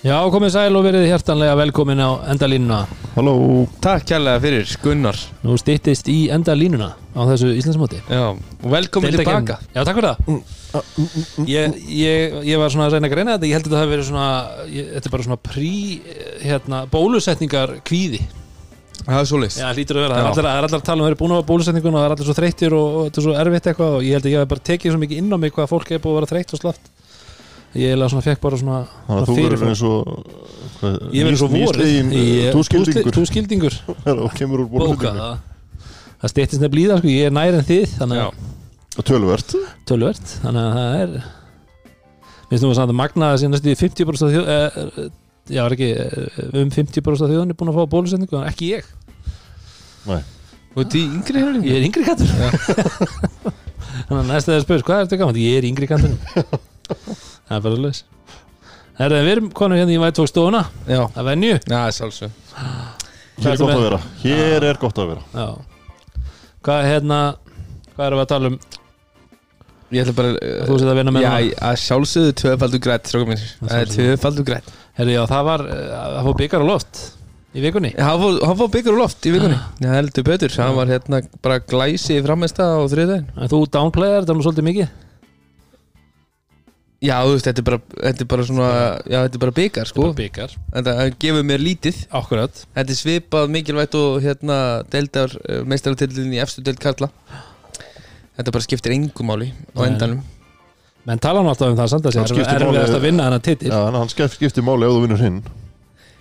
[0.00, 2.78] Já, komið sæl og verið hjertanlega velkomin á endalínuna.
[3.12, 3.34] Halló.
[3.84, 5.18] Takk kærlega fyrir Gunnar.
[5.44, 7.98] Nú styttist í endalínuna á þessu Íslandsmóti.
[8.08, 9.58] Já, og velkomin tilbaka.
[9.74, 10.38] Já, takk fyrir það.
[11.44, 13.50] Ég, ég, ég var svona að reyna að greina þetta.
[13.50, 14.28] Ég held að þetta hafi verið svona
[14.72, 15.72] ég, Þetta er bara svona prí
[16.46, 18.22] hérna, bólusetningar kvíði.
[19.00, 21.20] Það er svolítið Já, hlýtur að vera, það er allir að tala um að vera
[21.20, 23.68] búin á bólusetningun og það er allir svo þreyttir og, og þetta er svo erfitt
[23.70, 25.70] eitthvað og ég held að ég hef bara tekið svo mikið inn á mig hvað
[25.72, 26.90] fólk er búið að vera þreytt og slaft
[27.78, 29.98] Ég er svona fekk bara svona, Þannig að svona þú verður eins og
[30.80, 31.38] hvað, Ég verður
[33.30, 33.76] skildingur
[34.16, 35.36] og kemur úr Bóka það.
[36.20, 38.48] Það stýttist nefn blíða sko, ég er nær en þið Þannig að
[38.98, 39.54] og tölvert
[39.86, 41.14] tölvert Þannig að það er
[42.50, 45.08] Minnst nú að samt að magna að síðan næstu í 50% af þjóð eh,
[45.50, 48.72] Já, er ekki eh, um 50% af þjóðan er búin að fá bólusetningu en ekki
[48.74, 48.90] ég,
[50.10, 50.20] Nei,
[50.74, 52.30] Og þetta í yngri hefur ég er yngri kattur.
[54.06, 56.14] Þannig að næsta þegar spyrir hvað er þetta gaman, ég er yngri kattur
[57.50, 58.02] Það er bara svolítið
[59.00, 61.54] Herra, við erum konum hérna í Vætfók stofuna Já, að venju
[63.40, 64.00] hér er gott að vera.
[64.20, 65.22] Hér er gott að vera.
[65.32, 65.46] Já.
[66.60, 67.20] Hvað, hérna,
[67.94, 68.58] hvað erum við að tala um?
[69.90, 70.34] Ég ætla bara
[70.68, 71.54] Þú sétt að vinna með Já, hana?
[71.70, 74.68] að sjálfsögðu tvöfaldur grætt Það er tvöfaldur grætt
[75.00, 77.00] það var eh, að fá byggar á loft
[77.50, 77.90] í vikunni.
[77.98, 79.56] Hann fór- hann fór byggur úr loft í vikunni.
[79.82, 80.52] Já, heldur betur.
[80.60, 84.68] Hann var hérna bara glæsi í frammeista á þriðdæðin En þú downplayar þetta nú svolítið
[84.68, 84.92] mikið
[87.00, 88.64] Já, þú veist, þetta er bara, þetta er bara svona
[89.08, 92.02] Já, þetta er bara byggar, sko Bara byggar Þetta gefur mér lítið.
[92.20, 92.58] Akkurat.
[92.76, 94.58] Þetta er svipað mikilvægt og hérna
[94.92, 95.32] deildar
[95.70, 97.08] meistarartillin í efstu deild Karla.
[98.36, 100.20] Þetta bara skiptir engum máli á endanum.
[101.08, 103.72] Menn tala nú alltaf um það samt að Það við máli- að vinna hana titil.
[103.72, 105.40] Já, hann skiptir máli ef þú vinnur hinn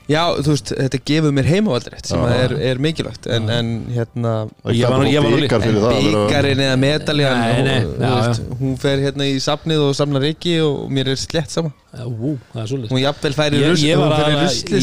[0.09, 4.31] Já, þú veist, þetta gefur mér heimavaldrétt sem er, er mikilvægt en, en hérna
[4.63, 7.43] Það Ég var nú- það byggarinn eða medaljan
[7.99, 11.69] veist, hún fer hérna í safnið og samlar ekki og mér er slett sama.
[12.05, 14.01] Ú, það er svolítið hún jafnvel færi hún í rusli ég,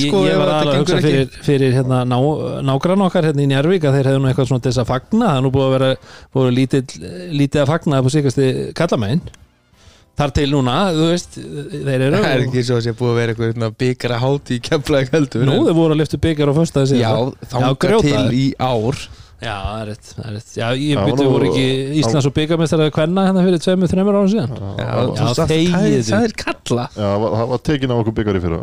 [0.06, 2.16] sko var þetta aðalega að hugsa fyrir, fyrir hérna, ná,
[2.70, 5.26] nágrann okkar hérna í Njárvík að þeir hefðu nú eitthvað svona þess að fagna.
[5.26, 5.90] Það er nú búið að vera
[6.38, 6.96] búið lítið,
[7.42, 8.48] lítið að fagna upp á síkasti
[8.78, 9.22] kallamæn
[10.16, 13.18] þar til núna, þú veist þeir eru það er ekki svo að sé búið að
[13.20, 15.44] vera eitthvað byggara háti í kemlaði heldur.
[15.44, 17.10] Nú, þeir voru að lyftu byggjar á föstaði já,
[17.52, 18.96] þanga grjóta til í ár.
[19.36, 20.52] Já, það er rétt, það er rétt.
[20.56, 21.64] Já, ég Já, nú- voru ekki
[22.00, 24.54] Íslands og byggamestari að kvenna hérna fyrir tveimur, þreimur ára síðan?
[24.56, 26.86] Já, Já, Já, það- þegið það er- það er kalla.
[26.96, 28.60] Já, það var- það tekin á okkur byggar í fyrra.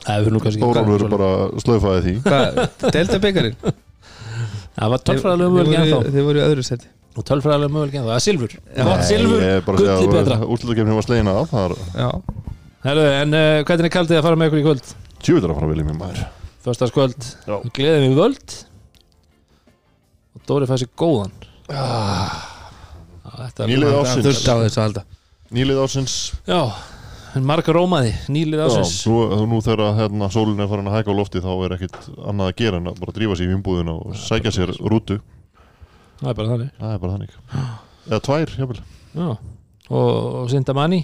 [0.00, 1.30] Það hefur nú kannski Þórólfur bara
[1.60, 2.14] slöfaði því.
[2.90, 3.56] Delta byggarinn
[4.80, 8.14] Það var tölfræðilega mögulega þið Og tölfræðilega ennþá Það.
[8.14, 8.52] Er silfur.
[8.76, 8.84] Já.
[8.86, 12.10] Gott silfur, er að gulli betra að úrslutakefni var slegin af Það er já,
[12.80, 14.92] Herru, en uh, hvernig er kaldið að fara með ykkur í kvöld?
[15.20, 16.20] tjúvitar að fara vel í mér maður.
[16.64, 17.56] Föstaskvöld, Já.
[17.76, 18.54] gleðið við völd.
[20.36, 21.34] Og Dóri fæði sér góðan.
[21.68, 22.38] Ah.
[23.24, 24.26] Já, þetta er- Nýliði það ársins.
[24.28, 25.04] Þurft á þessu að halda.
[25.50, 26.14] Nýlið ársins.
[26.46, 26.60] Já,
[27.36, 28.14] en marga rómaði.
[28.28, 31.50] Nýlið Já, ásins nú, nú þegar hérna, sólin er farin að hæka á lofti þá
[31.66, 34.72] er ekkit annað að gera en að bara drífa sér í vinnbúðina og sækja sér
[34.80, 35.20] rútu
[36.20, 36.70] Það er bara þannig.
[36.80, 37.34] Það er bara þannig.
[38.10, 39.28] Eða tvær, jáfnvel Já,
[39.90, 40.10] og,
[40.40, 41.00] og Sinda Manni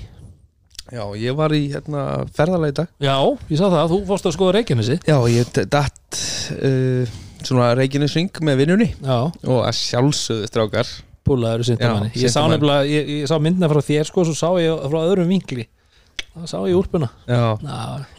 [0.93, 2.03] já, ég var í hérna,
[2.37, 2.91] ferðalega í dag.
[3.03, 3.15] Já,
[3.51, 4.99] ég sá það, þú fórst að skoða Reykjanesi.
[5.09, 6.21] Já, ég d- datt
[6.55, 8.89] uh, svona reikinisring með vinnunni.
[9.03, 10.93] Já, og að sjálfsögðu strákar.
[11.27, 12.55] Búlaður Sinda Já, Manni Ég sá Sinda Manni.
[12.55, 15.65] nefnilega, ég, ég sá myndina frá þér sko Svo sá ég frá öðrum vinkli
[16.37, 16.75] Það sá ég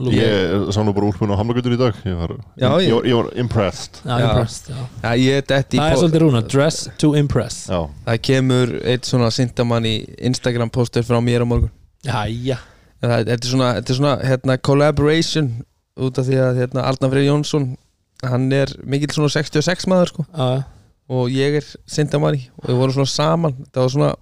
[0.01, 1.97] lúkið Ég sá nú bara úrpunni á Hamlagutur í dag.
[2.01, 3.99] Ég var, Já, ég, ég- var, ég var impressed.
[4.01, 4.29] Já, Já.
[4.29, 4.85] impressed, já.
[5.03, 7.67] Já ég detti í Það er svolítið rúna, dress to impress.
[7.69, 11.69] Já, það kemur eitt svona sindamann í Instagram poster frá mér á morgun.
[12.03, 15.51] Þetta er svona, þetta er svona hérna, collaboration
[15.97, 17.77] út af því að hérna, Arnar Freyr Jónsson
[18.25, 20.25] hann er mikill svona 66 maður sko.
[20.33, 20.63] Já,
[21.09, 23.53] og ég er sindamanni og við vorum svona saman.
[23.69, 24.15] Það var svona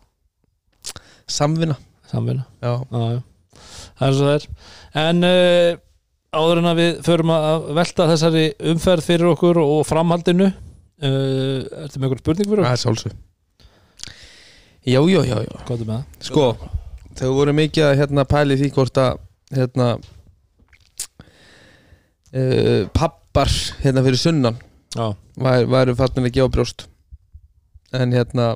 [1.28, 1.78] samvinna.
[2.12, 2.46] Samvinna.
[2.62, 3.22] Já, Já, já
[3.96, 4.48] Það er svo það er.
[5.06, 5.78] En uh,
[6.36, 12.02] áður en að við förum að velta þessari umferð fyrir okkur og framhaldinu uh, Ertu
[12.02, 12.74] með eitthvað spurning fyrir það okkur?
[12.74, 13.14] er sálsug
[14.86, 15.56] já, já, já, já.
[15.66, 16.04] Hvað er með?
[16.20, 16.28] Það?
[16.28, 16.46] sko,
[17.18, 19.24] þau voru mikið að hérna pæli því hvort að
[19.56, 19.88] hérna
[22.36, 24.60] uh, pappar hérna fyrir sunnan
[25.36, 26.86] væru fattin að gefa brjóst.
[27.96, 28.54] En hérna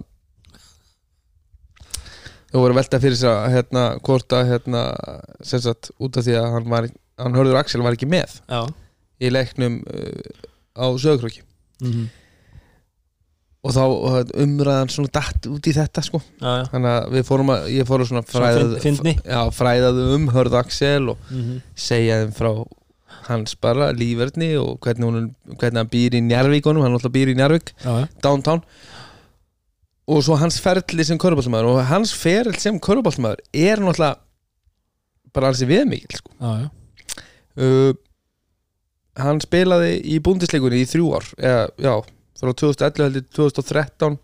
[2.50, 4.84] þau voru að velta fyrir sér að hérna hvort að hérna
[5.46, 8.62] sem sagt út af því að hann var hann hörður Axel var ekki með já.
[9.20, 10.48] í leiknum uh,
[10.80, 11.46] á sögurkröki
[11.84, 12.08] mm
[13.60, 16.22] og þá og umræðan svona datt út í þetta sko.
[16.40, 18.76] Já, þannig að við fórum að ég fórum svona fræðað,
[19.58, 22.52] fræðaðu um hörð Axel og mm segja þeim frá
[23.30, 27.36] hans bara lífverðni og hvernig, hún, hvernig hann býr í Njarvíkonum hann alltaf býr í
[27.36, 28.08] já.
[28.24, 28.64] downtown
[30.10, 34.18] og svo hans ferli sem körubálsmaður og hans ferli sem körubálsmaður er náttúrulega
[35.36, 36.34] bara alls í viðmikil sko.
[36.42, 37.26] já, já,
[37.66, 37.92] uh,
[39.20, 41.94] hann spilaði í búndisleikunni í þrjú ár eða, já,
[42.40, 44.20] frá 2011 heldur 2013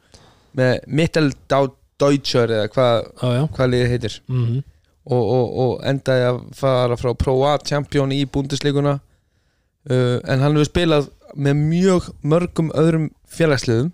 [0.56, 3.44] með Mitteldeutscher eða hvað já, já.
[3.58, 4.22] hva liðið heitir.
[4.32, 4.64] Mm
[5.06, 10.58] og, og, og endaði að fara frá Pro A champion í búndisleikuna uh, en hann
[10.58, 13.92] hefur spilað með mjög mörgum öðrum félagsliðum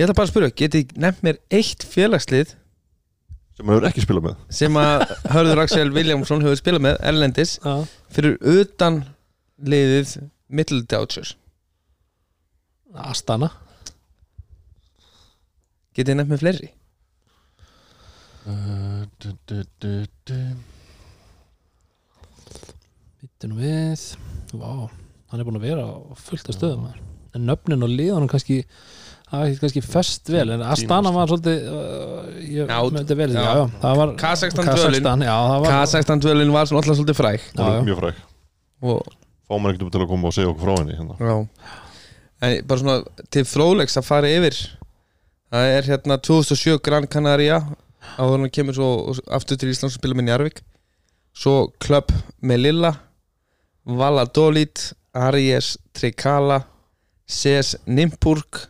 [0.00, 2.54] ég ætla bara að spyrja, geti nefnt mér eitt félagslið
[3.52, 4.38] sem hann hefur ekki spilað með.
[4.56, 5.02] sem að
[5.34, 7.74] Hörður Axel Viljámsson hefur spilað með Erlendis já.
[8.08, 9.02] fyrir utan
[9.60, 10.14] liðið
[10.48, 11.34] Mitteldeutscher
[12.96, 13.50] Astana.
[15.94, 16.70] Getið nefnt mér fleiri?
[18.48, 19.92] Uh, du, du, du,
[20.26, 20.40] du.
[23.20, 24.08] Býttu nú við.
[24.56, 24.88] Vá,
[25.30, 28.64] hann er búin að vera á fullt af stöðum en nöfnin og liðanum kannski
[29.30, 33.40] það er kannski fest vel en Astana var svolítið uh, ég Já, myndi vel já.
[33.40, 34.86] já, já, það var Kazakstan dvölin.
[34.86, 35.76] Kazakstan, já, það var
[36.74, 37.20] var alltaf svolítið
[37.76, 38.24] er mjög fræg.
[38.80, 39.14] Og
[39.46, 41.18] fá maður ekkert um til að koma og segja okkur frá henni hérna.
[41.20, 41.36] Já.
[42.40, 44.58] En bara svona til fróðlegs að fara yfir.
[45.50, 47.60] Það er hérna 2007 Gran Canaria
[48.34, 50.60] hann kemur svo aftur til Íslands og spila með Njarvík
[51.36, 52.10] Svo Club
[52.42, 52.94] Melilla
[53.84, 54.82] Valladolid
[55.16, 56.62] Aries Trikala
[57.30, 58.64] CS Nimpurg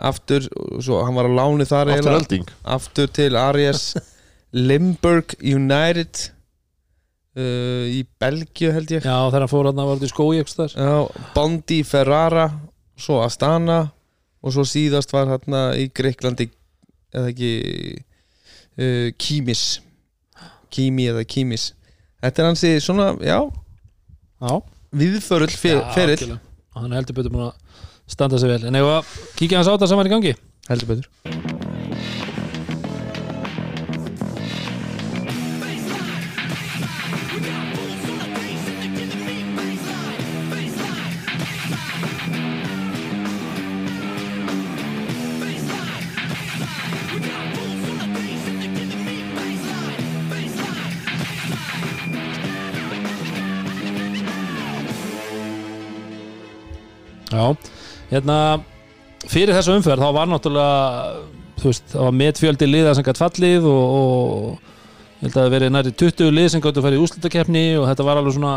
[0.00, 0.46] aftur,
[0.82, 2.46] svo hann var á láni þar aftur elding?
[2.64, 3.90] Aftur til Aries.
[4.68, 6.24] Limburg United
[7.38, 9.04] uh, í Belgíu held ég.
[9.04, 10.94] Já, þegar hann fór hann að var þetta í skói ekki þar Já,
[11.36, 12.46] Bondi Ferrara
[13.00, 13.78] svo Astana
[14.40, 16.48] og svo síðast var hérna í Greiklandi
[17.14, 17.52] eða ekki
[18.80, 19.64] uh, Kímis.
[20.70, 21.70] Kími eða Kímis.
[22.20, 23.38] Þetta er hansi svona, já,
[24.44, 24.52] já,
[24.92, 26.34] viðförull Já, ferill.
[26.76, 27.59] hann heldur betur búin að
[28.10, 28.62] standa sig vel.
[28.68, 30.36] En ef að kíkja hans á þetta sem var í gangi?
[30.70, 31.49] Heldur betur
[58.10, 58.36] hérna
[59.30, 63.96] fyrir þessu umferð þá var náttúrulega veist, það var metfjöldi liða sem gætt fallið og,
[63.96, 67.64] og ég held að það verið næri 20 lið sem gættu að fara í úslitakeppni
[67.80, 68.54] og þetta var alveg svona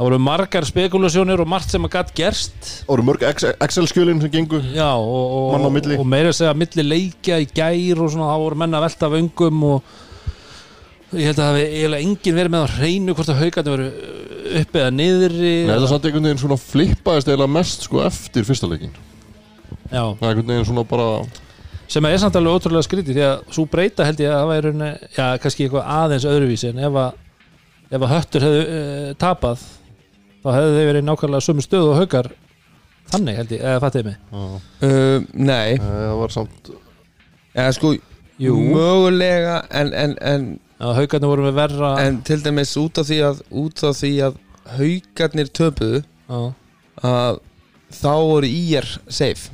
[0.00, 2.60] það voru margar spekulasjónir og margt sem að gætt gerst.
[2.82, 6.86] Það voru mörg Ex- Excel-skjölin sem gengu Já, og, og, og meira að segja milli
[6.86, 9.98] leikja í gær og svona, þá voru menna að velta vöngum og
[11.18, 13.86] ég held að það hefði eiginlega enginn verið með á hreinu hvort að haugandi voru
[14.60, 18.70] uppi eða niðri Nei, það satt einhvern veginn svona flippaðist eiginlega mest sko eftir fyrsta
[18.70, 18.92] leikin
[19.90, 21.08] Já, Það er einhvern veginn svona bara
[21.90, 24.68] sem er samt alveg ótrúlega skrítið því að svo breyta held ég að það væri
[24.68, 27.16] raunni, já, kannski eitthvað aðeins öðruvísi en ef að,
[27.90, 29.64] ef að höttur hefðu uh, tapað
[30.44, 32.30] þá hefðu þeir verið nákvæmlega sömu stöðu og haugar
[33.10, 34.20] þannig held ég, eða fattiði mig?
[34.30, 36.70] Uh, Nei, eh, Það var samt
[37.58, 37.92] eða sko
[38.40, 38.54] Jú.
[38.70, 40.46] mögulega en, en, en,
[40.80, 44.12] að haugarnir voru með verra en til dæmis út af því að út af því
[44.26, 44.38] að
[44.78, 46.40] haugarnir töpuðu já,
[47.10, 47.40] að
[48.00, 49.50] þá voru íjar safe.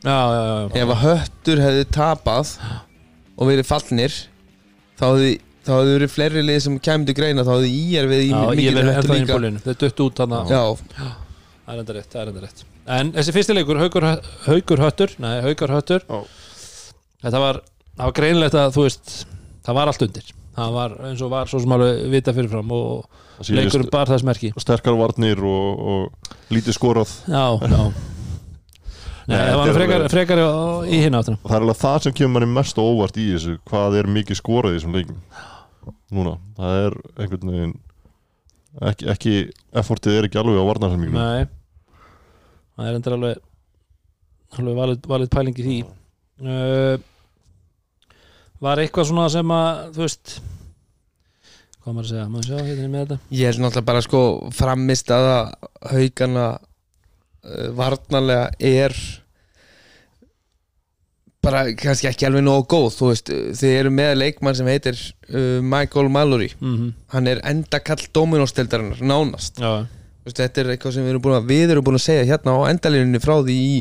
[0.00, 0.80] Já, já, já, já.
[0.80, 2.52] ef að höttur hefði tapað
[3.36, 4.16] og verið fallnir
[4.96, 8.30] þá hefði þá hefði verið fleiri lið sem kæmdu greina þá hefði íjar við í
[8.30, 9.40] ég mikið inn líka.
[9.66, 10.62] Þau duttu út hann Já,
[11.70, 12.62] Það er enda rétt, það er enda rétt.
[12.90, 14.06] En þessi fyrsti leikur, haugur,
[14.48, 16.06] haugur höttur Nei, haugur höttur.
[16.08, 16.22] Já.
[17.26, 17.60] Þetta var,
[17.92, 19.12] það var greinlegt að þú veist
[19.60, 20.30] Það var allt undir
[20.60, 23.04] Það var eins og var svo sem alveg vita fyrirfram Og
[23.38, 24.50] það sýnist leikurinn bar þess merki.
[24.60, 27.14] sterkar varnir og, og lítið skorað.
[27.30, 27.82] Já, já.
[29.30, 30.40] Nei, Nei, það var frekar, frekar
[30.90, 31.38] í hinn áttina.
[31.44, 34.74] Það er alveg það sem kemur manni mest óvart í þessu hvað er mikið skorað
[34.74, 35.20] í þessum leikum
[36.10, 37.74] núna, það er einhvern veginn
[38.90, 39.34] ekki, ekki
[39.80, 41.46] effortið er ekki alveg á varnarsaminginu Nei.
[42.74, 43.40] Það er endur alveg
[44.58, 45.78] alveg valið, valið pæling í því.
[46.40, 46.96] Uh,
[48.60, 50.34] Var eitthvað svona sem að þú veist
[51.80, 53.18] hvað maður að segja, maður sjá hérna með þetta?
[53.38, 54.20] Ég held náttúrulega bara sko
[54.52, 55.28] framist að
[55.94, 58.96] haugana uh, varnarlega er
[61.40, 64.98] bara kannski ekki alveg nógu góð þú veist, þið eru með leikmann sem heitir
[65.32, 66.50] uh, Michael Mallory.
[66.60, 69.56] Mm hann er endakall Dominos-deldarinnar nánast.
[69.58, 69.88] Já,
[70.20, 72.28] Þú veist, þetta er eitthvað sem við erum búin að við erum búin að segja
[72.28, 73.72] hérna á endalínunni frá því í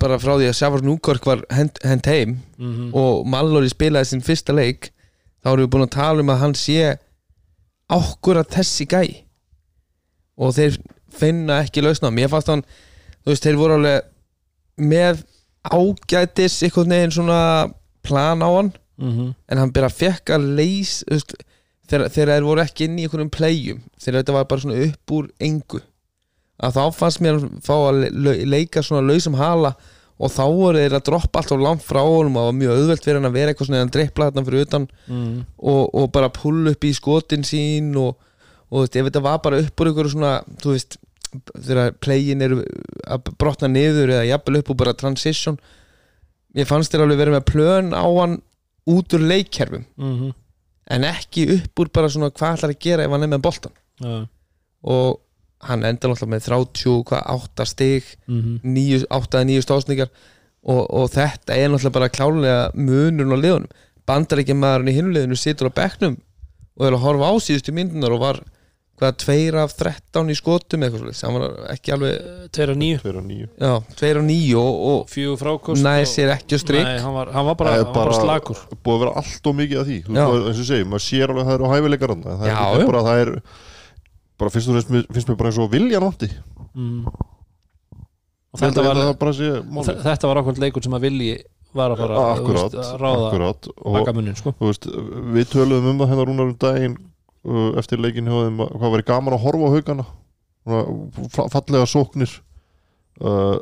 [0.00, 4.24] bara frá því að Sjafar Núkork var hent, hent heim mm og Mallory spilaði sinn
[4.26, 4.90] fyrsta leik
[5.44, 6.96] þá erum við búin að tala um að hann sé
[7.88, 9.02] ákvörða þessi gæ.
[10.38, 10.76] Og þeir
[11.14, 12.64] finna ekki lausna mér fannst hann,
[13.24, 14.10] þú veist, þeir voru alveg
[14.78, 15.22] með
[15.64, 17.40] ágætis einhvern veginn svona
[18.02, 18.72] plan á hann.
[18.98, 19.34] Mhm.
[19.48, 21.04] en hann bara fekk að leys
[21.86, 25.28] þegar, þeir voru ekki inn í einhverjum playjum þegar þetta var bara svona upp úr
[25.38, 25.80] engu
[26.62, 29.74] að þá fannst mér að fá að le le- leika svona lausum hala
[30.18, 32.72] og þá voru þeir að droppa allt á langt frá honum og það var mjög
[32.78, 35.44] auðvelt fyrir hann að vera eitthvað svona að dreipla þarna fyrir utan Mhm.
[35.58, 38.16] og, og bara pull upp í skotin sín og,
[38.70, 40.98] og þú veist, ef þetta var bara upp úr einhverju svona, þú veist
[41.62, 42.64] þegar playin eru
[43.06, 45.58] að brotna niður eða jafnvel upp úr bara transition
[46.56, 48.40] ég fannst þér alveg verið með plön á hann
[48.88, 50.32] út úr leikkerfum Mhm.
[50.90, 53.72] en ekki upp úr bara svona hvað ætlar að gera ef hann er með boltan
[54.00, 54.26] Já.
[54.82, 55.20] og
[55.66, 58.60] hann endar náttúrulega með 30, hvað, 8 stig Mhm.
[58.62, 60.08] 9, 8 eða 9 stásningar
[60.64, 63.72] og, og þetta er náttúrulega bara klálega munurinn á liðunum.
[64.06, 66.16] Bandar ekki maðurinn í hinuleginu situr á bekknum
[66.78, 68.38] og er að horfa á síðustu myndunar og var
[68.98, 72.96] hvað, 2 af 13 í skotum eitthvað svolítið, hann var ekki alveg Tveir og níu.
[72.98, 73.46] Tveir og níu.
[73.58, 76.82] Já, 2 af 9 og, og næði sér ekki á strik.
[76.88, 78.58] Nei, hann var, hann var bara, var bara slakur.
[78.82, 79.98] búið að vera allt og mikið af því.
[80.08, 82.36] Veist, eins og segi, maður sér alveg að það eru hæfileikar þarna.
[82.40, 82.86] það er já.
[82.90, 83.32] bara það er
[84.38, 86.28] bara fyrst og fremst finnst mér bara eins og vilja nátti
[86.74, 87.06] mm.
[88.48, 89.98] Og þetta þetta var, það bara sé þe- málið.
[90.06, 91.32] þetta var ákvæmt leikur sem að vilji
[91.76, 93.66] var að fara akkurat, veist, að ráða akkurat.
[93.84, 94.52] Og baka munnin sko.
[94.62, 94.86] veist,
[95.36, 96.94] við töluðum um það hennar rúnar um daginn
[97.44, 100.06] uh, eftir leikin að- hvað væri gaman að horfa á haugana.
[101.52, 102.32] Fallega sóknir.
[103.20, 103.58] Uh,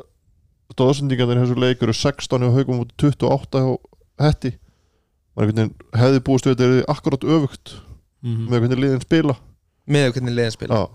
[0.71, 3.75] stóðsendingarnir í þessu leik eru 16 hjá haugum og 28 hjá
[4.23, 4.53] hetti.
[5.35, 7.75] Maður einhvern veginn hefði búist við þetta er akkurat öfugt
[8.23, 9.35] mm með hvernig liðin spila
[9.87, 10.79] með hvernig liðin spila.
[10.79, 10.85] Já,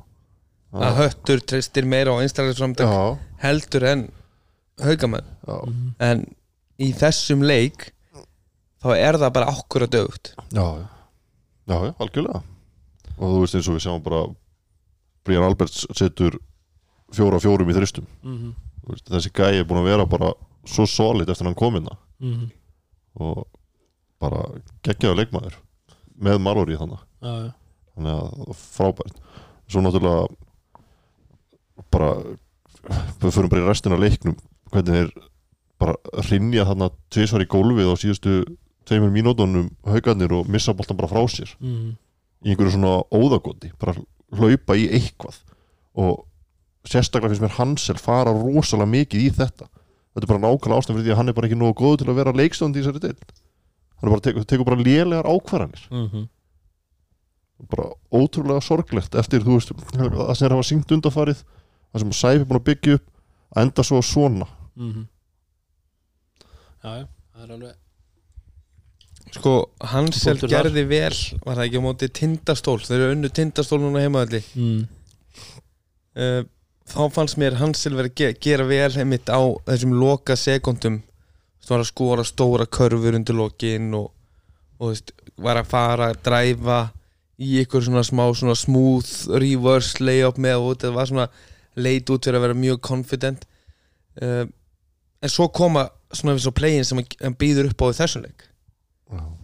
[0.89, 4.07] að höttur treystir meira á einstaklega heldur en
[4.83, 5.27] haugamenn
[6.01, 6.23] en
[6.81, 7.91] í þessum leik
[8.83, 10.65] þá er það bara okkur að dögt já,
[11.69, 12.41] já, algjörlega.
[13.19, 14.23] Og þú veist eins og við sjáum bara
[15.23, 16.39] Brian Alberts setur
[17.13, 18.07] fjóra fjórum í þristum.
[18.25, 18.55] Mhm.
[18.83, 20.33] Þú veist, þessi gæi er búin að vera bara
[20.67, 22.51] svo solid eftir hann komina Mhm.
[23.21, 23.47] og
[24.21, 24.43] bara
[24.83, 25.55] geggjaðu leikmaður
[26.19, 27.53] með Marori þannig Já, já.
[27.97, 29.21] Þannig að frábært.
[29.69, 30.29] Svo náttúrulega
[31.93, 32.13] bara
[33.23, 34.37] við förum bara í restina leiknum.
[34.73, 35.29] Hvernig þeir
[35.83, 35.97] bara
[36.31, 38.35] rinja þarna tvisvar í gólfið á síðustu
[38.89, 41.53] tveimur mínútonum haugarnir og missa boltan bara frá sér.
[41.61, 41.97] Mhm.
[42.43, 43.93] í einhverju svona óðagoti bara
[44.35, 45.37] hlaupa í eitthvað.
[45.95, 46.25] Og
[46.85, 49.69] sérstaklega finnst mér Hansel fara rosalega mikið í þetta.
[50.13, 52.09] Þetta er bara nákvæmlega ástæðan fyrir því að hann er bara ekki nógu góð til
[52.11, 53.23] að vera leikstönd í þessari deild.
[54.01, 55.85] Hann er bara tekur, tekur bara lélegar ákvarðanir.
[55.93, 56.29] Mhm.
[57.71, 62.15] Bara ótrúlega sorglegt eftir þú veist það sem er að hafa syngt undarfarið það sem
[62.19, 63.07] Sæfi er búin að byggja upp
[63.53, 64.49] að enda svo svona.
[64.77, 65.07] Mhm.
[66.83, 67.79] Já, já, það er alveg
[69.33, 69.53] sko
[69.93, 71.15] Hansel gerði vel
[71.45, 74.83] var það ekki á móti tindastól þeir eru unnu tindastól núna heimaðalli mm.
[76.21, 76.43] uh,
[76.93, 81.01] þá fannst mér Hansel verið að ge gera vel heimitt á þessum loka sekundum.
[81.63, 84.11] Þú var að skora stóra körfur undir lokin og,
[84.81, 86.81] og veist, var að fara að dræfa
[87.43, 89.11] í ykkur svona smá svona smooth
[89.43, 91.27] reverse layup með og þetta var svona
[91.77, 93.45] leit út fyrir að vera mjög confident.
[94.21, 94.47] Uh,
[95.23, 98.49] en svo koma svona við svo playin sem hann býður upp á þessum leik.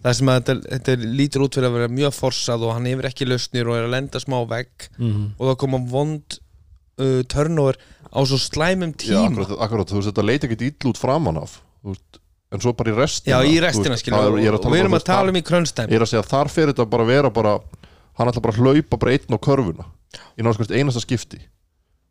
[0.02, 3.09] Það sem að þetta, þetta lítur út fyrir að vera mjög forsað og hann hefur
[3.11, 4.87] ekki lausnir og er að lenda smá vegg.
[4.97, 5.25] Mhm.
[5.37, 6.38] og það koma vond
[6.99, 7.76] uh, turnover
[8.09, 9.26] á svo slæmum Já, tíma.
[9.28, 12.21] akkurat, akkurat, þú veist þetta leit ekkit ill út framan af þú veist,
[12.55, 15.00] en svo bara í restina Já, í restina skilja það og, og við erum þú
[15.00, 17.33] að tala um í krönstæm ég er að segja þar fyrir þetta bara að vera
[17.35, 17.55] bara
[18.19, 19.85] hann ætla bara að hlaupa bara einn á körfuna
[20.39, 21.39] í náttúrulega einasta skipti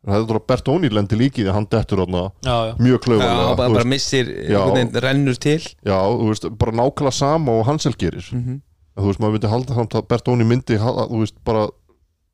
[0.06, 2.98] en það er bara Bertóni lendi líki því að hann dettur þarna Já, já mjög
[2.98, 4.60] Já, klaufalega bara, bara missir, Já.
[4.70, 8.60] veginn rennur til já, þú veist, bara nákvæmlega sama og Hansel gerir mm -hmm.
[8.96, 11.68] en þú veist, maður myndi halda samt að Bertóni myndi halda, þú veist, bara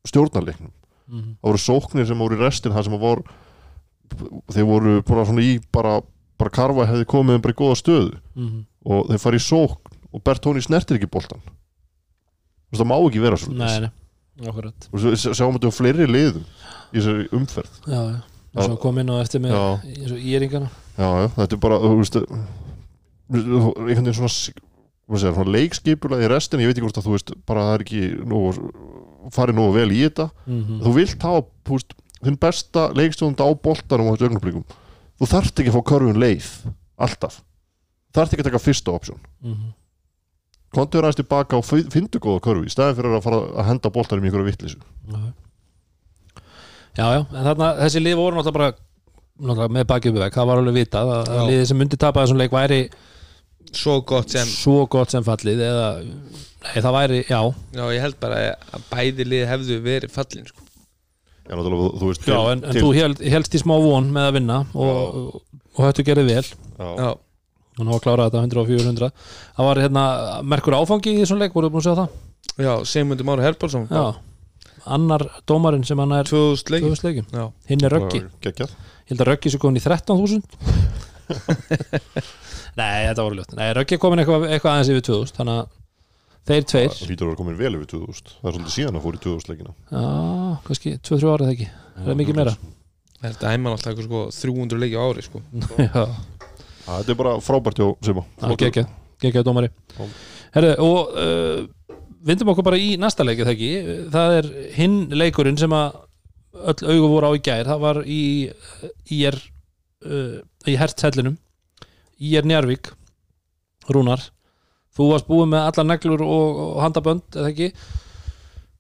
[0.07, 0.71] stjórnarleiknum
[1.09, 1.37] Mhm.
[1.43, 3.23] það voru sóknir sem voru í restin það sem voru
[4.53, 6.01] þeir voru bara svona í bara,
[6.39, 8.65] bara karfa hefði komið þeim bara í góða stöðu Mhm.
[8.87, 11.41] og þeir fara í sókn og Bertóni snertir ekki boltan
[12.81, 13.91] það má ekki vera svo Nei, nei,
[14.49, 14.89] akkurat.
[14.93, 17.81] Og svo við sjáum þetta um fleiri liðum í þessari umferð.
[17.87, 18.21] Já, já.
[18.55, 20.69] Og svo kom inn á eftir með eins og íringana.
[20.95, 22.19] Já, já, þetta er bara þú veist,
[23.35, 24.31] einhvern veginn svona,
[25.09, 27.75] hvað segir, svona leikskipulega í restin, ég veit ekki hvort að þú veist bara það
[27.79, 28.71] er ekki nógu,
[29.35, 30.29] farið nógu vel í þetta.
[30.47, 30.81] Mhm.
[30.85, 34.65] þú vilt hafa þú veist, þinn besta leikstjóðund á boltanum á þessu ögnublikum
[35.21, 36.47] þú þarft ekki að fá körfun leið
[37.05, 37.41] alltaf,
[38.15, 39.19] þarft ekki að taka fyrsta option.
[39.43, 39.73] Mhm.
[40.77, 44.25] Kontur aðeins tilbaka og fyndu góða körfu í staðin fyrir að fara að henda boltanum
[44.27, 45.21] í einhverju vittlísu Já,
[46.95, 48.75] já, já, en þarna þessi lið voru náttúrulega bara
[49.49, 51.47] náttúrulega með baki uppi veg, það var alveg vitað að, að Já.
[51.51, 52.83] liðið sem myndi tapa þessum leik væri
[53.75, 57.41] Svo gott sem svo gott sem fallið eða, nei, það væri, já.
[57.75, 58.43] Já, ég held bara
[58.77, 60.63] að bæði lið hefðu verið fallin sko.
[61.49, 64.37] já, náttúrulega, þú veist Já, en, en þú held, helst í smá von með að
[64.39, 65.41] vinna og, og,
[65.75, 66.45] og þetta gerði vel.
[66.79, 67.09] Já, Já,
[67.79, 69.11] og ná að klára þetta 100 og 400
[69.57, 70.05] það var hérna
[70.53, 72.09] merkur áfangi í þessum leik, voruð búin að segja það?
[72.65, 74.05] Já, Sigmundur Mári Herbalsson Já,
[74.97, 78.21] annar dómarinn sem hann er 2000 leiki 2000 leikum, Já, hinn er Röggi.
[78.45, 78.75] geggjað.
[79.05, 80.43] Ég held að Röggi sé komin í 13.000
[82.79, 85.73] Nei, þetta voru ljótt Nei, Röggi er komin eitthvað, eitthvað aðeins yfir 2000 þannig að
[86.45, 89.17] þeir tveir það að vera komin vel yfir 2000 það er svolítið síðan að fór
[89.17, 89.75] í 2000 leikina.
[89.89, 90.05] Já,
[90.67, 91.69] kannski 2-3 árið ekki.
[91.97, 92.55] Það er mikið meira.
[93.25, 95.41] þetta er einmann alltaf sko 300 leiki á ári sko.
[95.81, 96.05] Já,
[96.85, 98.91] Að þetta er bara frábært hjá það er geggjað.
[99.25, 99.71] Geggjað dómari.
[100.55, 101.95] Herðu, og uh,
[102.27, 103.97] vindum okkur bara í næsta leikið það ekki?
[104.15, 106.03] Það er hinn leikurinn sem að
[106.55, 107.71] öll augu voru á í gær.
[107.71, 108.21] Það var í
[109.11, 109.41] í er
[110.05, 110.39] uh,
[110.71, 111.41] í hertshellinum
[112.23, 112.93] í er Njarvík
[113.91, 114.23] Rúnar
[114.95, 117.73] Þú varst búið með allar neglur og, og handabönd eða ekki?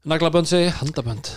[0.06, 1.32] Naglabönd segi, handabönd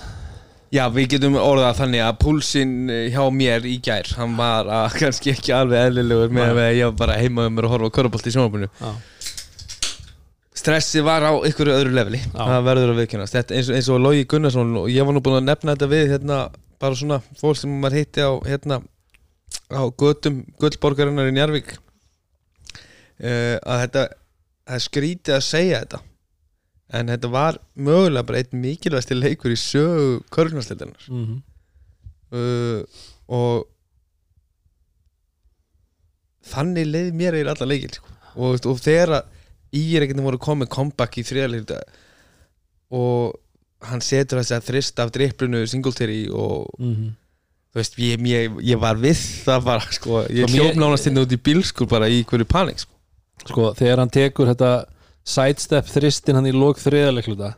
[0.73, 2.73] Já, við getum orðað þannig að púlsinn
[3.13, 6.97] hjá mér í gær hann var að, kannski ekki alveg eðlilegur með að ég var
[7.05, 8.91] bara heima um mér að horfa á körubolt í Já,
[10.57, 12.19] Stressi var á ykkur öðru leveli.
[12.19, 12.41] Já.
[12.41, 15.39] það verður að viðkennast Þetta, eins, eins og Logi Gunnarsson og ég var nú búin
[15.39, 16.39] að nefna þetta við hérna,
[16.81, 18.81] bara svona fólk sem maður hitti á hérna,
[19.71, 21.75] á götum gullborgarinnar í Njarvík
[23.21, 24.03] uh, að þetta
[24.67, 26.01] það skrítið að segja þetta
[26.93, 31.41] en þetta var mögulega bara einn mikilvægsti leikur í sögu körgnarsleitarinnar mm
[32.31, 32.83] uh,
[33.27, 33.65] og
[36.47, 38.13] þannig leið mér eða alla leikir sko.
[38.35, 39.33] og, og þegar að
[39.75, 41.73] í er ekkert voru komið comeback í þriðalíð
[42.95, 43.35] og
[43.87, 47.09] hann setur þess að þrist af driplunu Singletary og -hmm.
[47.73, 51.07] þú veist, ég, ég, ég var við það bara, sko, ég Sko, mér- hljóf nánast
[51.07, 52.93] inn út í bílskur bara í hverju panik sko.
[53.45, 54.85] sko, þegar hann tekur þetta
[55.27, 57.55] sidestep þristin hann í lók þriðaleikluta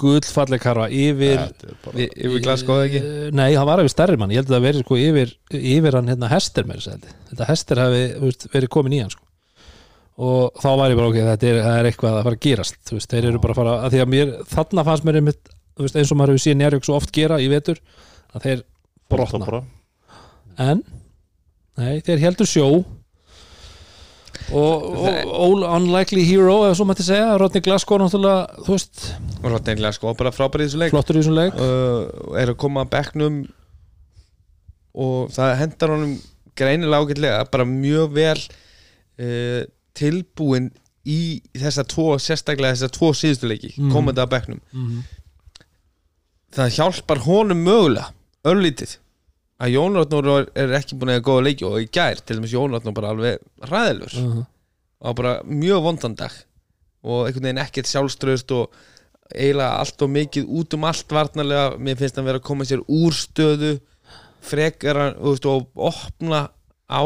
[0.00, 1.38] gullfalleg karfa yfir
[1.84, 3.00] bara yfir glaskóða ekki?
[3.00, 5.96] Eh, Nei, hann var yfir stærri mann, ég held að það veri sko yfir, yfir
[5.96, 9.24] hann hérna hester með þessu þetta hester hafi veist, verið komin í hann sko.
[10.28, 13.14] og þá var ég bara ok, þetta er, er eitthvað að fara að gerast veist,
[13.14, 16.12] þeir eru bara að fara, að því að mér þarna fannst mér einmitt, veist, eins
[16.12, 17.80] og maður hefur síðan Njárvík svo oft gera í vetur
[18.36, 18.64] að þeir
[19.12, 19.62] brotna,
[20.60, 20.84] en
[21.80, 22.68] nei, þeir heldur sjó
[24.52, 27.36] og, unlikely hero, ef svo mætti segja.
[27.40, 29.02] Rodney Glasgow náttúrulega, þú veist
[29.42, 30.90] eiginlega sko bara frábæri í þessu leik.
[30.94, 31.54] flottur í þessum leik.
[31.58, 33.40] Uh, er að koma að bekknum
[34.96, 36.14] og það hendar honum
[36.56, 39.62] greinilega ágætlega bara mjög vel uh,
[39.96, 40.70] tilbúin
[41.06, 41.20] í
[41.54, 43.92] þessa tvo, sérstaklega þessa tvo síðustu leiki, Mhm.
[43.92, 44.60] komandi að bekknum.
[44.72, 45.02] Mm
[46.56, 48.06] það hjálpar honum mögulega
[48.48, 48.94] örlítið
[49.62, 52.54] að Jón Ráttnór er, ekki búin að eiga góða leiki og í gær til dæmis
[52.54, 53.40] Jón Ráttnór bara alveg
[53.70, 54.44] ræðilur -hmm.
[55.00, 56.32] og bara mjög vondan dag
[57.02, 58.70] og einhvern veginn ekkert sjálfströðst og
[59.34, 62.82] eiginlega allt og mikið út um allt varnarlega, mér finnst hann vera að koma sér
[62.86, 63.80] úr stöðu
[64.40, 66.50] frekar veist, og opna
[66.86, 67.02] á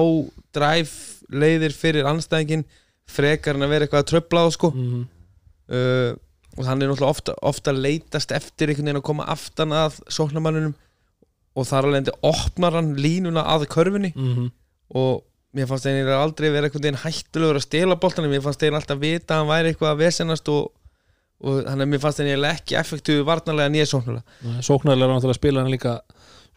[0.53, 2.65] dræf leiðir fyrir anstæðingin
[3.09, 4.71] frekar hann að vera eitthvað að tröfla á sko.
[4.71, 5.07] Mm
[5.71, 6.13] uh,
[6.59, 10.75] og hann er náttúrulega ofta, ofta leitast eftir einhvern veginn að koma aftan að sóknarmannunum
[11.57, 14.51] og þar alveg endi opnar hann línuna að körfunni -hmm.
[15.01, 15.25] og
[15.57, 18.81] mér fannst einhvern veginn aldrei vera einhvern veginn hættulegur að stela boltanum mér fannst einhvern
[18.81, 20.71] alltaf vita að hann væri eitthvað að vesenast og,
[21.41, 25.65] og þannig að mér fannst einhvern ekki effektífu varnarlega nýja sóknarlega sóknarlega er náttúrulega spila
[25.65, 26.01] hann líka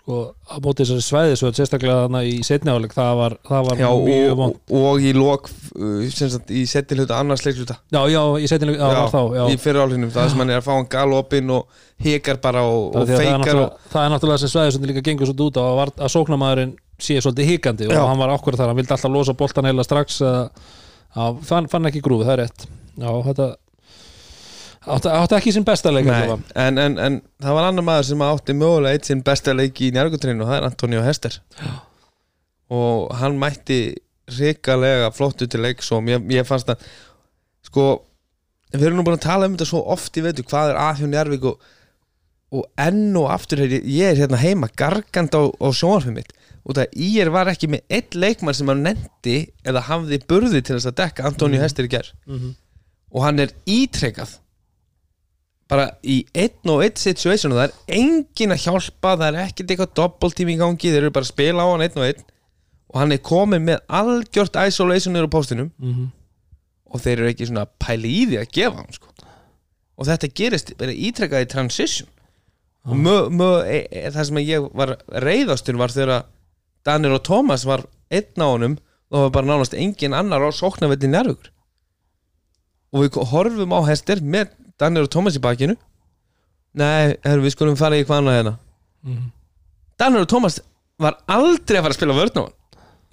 [0.03, 0.17] sko,
[0.51, 3.87] á móti þessari svæði svo sérstaklega þarna í setni áleik það var, það var Já,
[4.03, 8.01] mjög vond og, og í lok uh, sem sagt, í setni hluta annars leikluta já,
[8.11, 9.43] já, í setni áleik, já, var þá já.
[9.47, 12.91] í fyrir álhinum, það sem hann er að fá hann galopin og hekar bara og,
[12.91, 15.47] Það, og það, er feikar náttúrulega- það er náttúrulega sem svæði sem líka gengur svolítið
[15.47, 17.97] út á að, var, að sóknarmaðurinn sé svolítið hikandi Já.
[18.03, 20.67] og hann var okkur þar, hann vildi alltaf losa boltan heila strax að,
[21.23, 22.67] að fann, fann ekki grúfi, það er rétt
[22.99, 23.47] já, þetta
[24.87, 26.07] átti, átti ekki sinn besta leik
[26.55, 29.91] en, en, en það var annar maður sem átti mögulega eitt sinn besta leik í
[29.95, 31.37] njárgutrinu og það er Antonio Hester.
[32.73, 33.77] Og hann mætti
[34.33, 36.83] hrikalega flottu til leiks og mér, mér fannst að
[37.67, 37.85] sko,
[38.73, 41.01] við erum nú búin að tala um þetta svo oft í veitu hvað er að
[41.03, 41.67] hjá Njárvík og,
[42.53, 46.31] og enn og aftur ég, ég er hérna heima gargand á, á sjónvarfið mitt.
[46.63, 50.77] Og það ég var ekki með einn leikmann sem hann nefndi eða hafði burði til
[50.77, 52.53] þess að dekka Antonio Hester í gerð Mhm.
[53.13, 54.37] og hann er ítrekkað
[55.73, 59.71] bara í einn og einn situation og það er engin að hjálpa það er ekkert
[59.73, 62.23] eitthvað doppeltími í gangi þeir eru bara að spila á hann einn og einn
[62.93, 66.11] og hann er komið með algjört isolation niður á póstinum Mhm.
[66.93, 69.07] og þeir eru ekki svona pæli í því að gefa hann sko.
[69.97, 72.07] og þetta gerist bara ítrekkað í transition
[72.85, 76.25] og mö, mö, e, e, það sem ég var reyðastur var þegar
[76.83, 78.77] Danir og Thomas var einn á honum
[79.09, 81.49] og það var bara nánast engin annar á sóknarvelli nærvíkur
[82.93, 84.51] og við horfum á hestir með
[84.83, 85.77] Danir og Thomas í bakinu.
[86.75, 88.53] Nei, herru, við skulum fara í hvað annað hérna.
[89.07, 89.31] Mhm.
[90.01, 90.59] Danir og Thomas
[90.99, 92.53] var aldrei að fara að spila vörn á hann.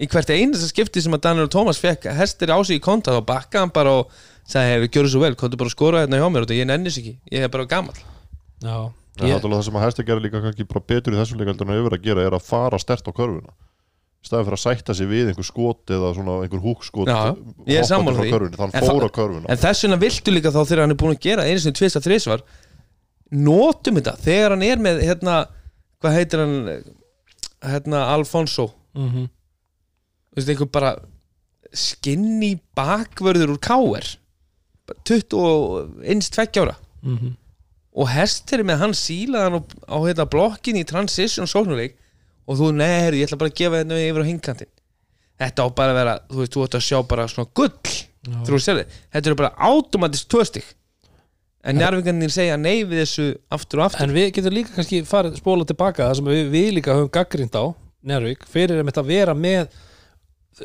[0.01, 3.21] Í hvert einasta skipti sem að Daniel Thomas fekk hestir á sig í konta þá
[3.21, 4.15] bakkaði hann bara og
[4.49, 6.47] sagði hefur gjörðu svo vel, komdu bara að skora hérna hjá mér.
[6.47, 7.93] Og ég nennis ekki, ég er bara gammal
[8.61, 11.19] Já, Það er ég, náttúrulega það sem að hæsti gera líka kannski bara betur í
[11.19, 13.53] þessum leik heldur en að yfir að gera er að fara stert á körfuna
[14.21, 18.31] í staðin fyrir að sætta sig við einhver skot eða svona einhver húkskot sammála því.
[18.35, 19.45] körfunni, þann En fór á það- körfuna.
[19.49, 21.97] en þess vegna viltu líka þá þegar hann er búin að gera einu sinni tvist
[21.97, 22.43] að þrisvar
[23.31, 25.35] notum þetta, þegar hann er með hérna,
[26.01, 26.83] hvað heitir hann
[27.61, 28.71] hérna Alfonso?
[28.93, 29.29] Mm
[30.31, 30.91] þú veist, einhver bara
[31.75, 34.07] skinny bakvörður úr káer
[35.07, 37.33] 21 tveggjára mhm.
[37.91, 41.97] og hestir með hann sílaðan á, á hérna, blokkin í transition sóknuleik
[42.47, 44.71] og þú, neður, ég ætla bara að gefa þetta yfir á hinkantin
[45.41, 47.97] þetta á bara að vera, þú veist, þú ætti að sjá bara svona gull.
[49.13, 50.67] Þetta eru bara automatist tvöstig
[51.61, 54.03] en njárvingarnir segja nei við þessu aftur og aftur.
[54.05, 57.57] En við getum líka kannski farið spóla tilbaka það sem við, við líka höfum gaggrind
[57.57, 57.65] á
[58.01, 59.67] Njárvík, fyrir að vera með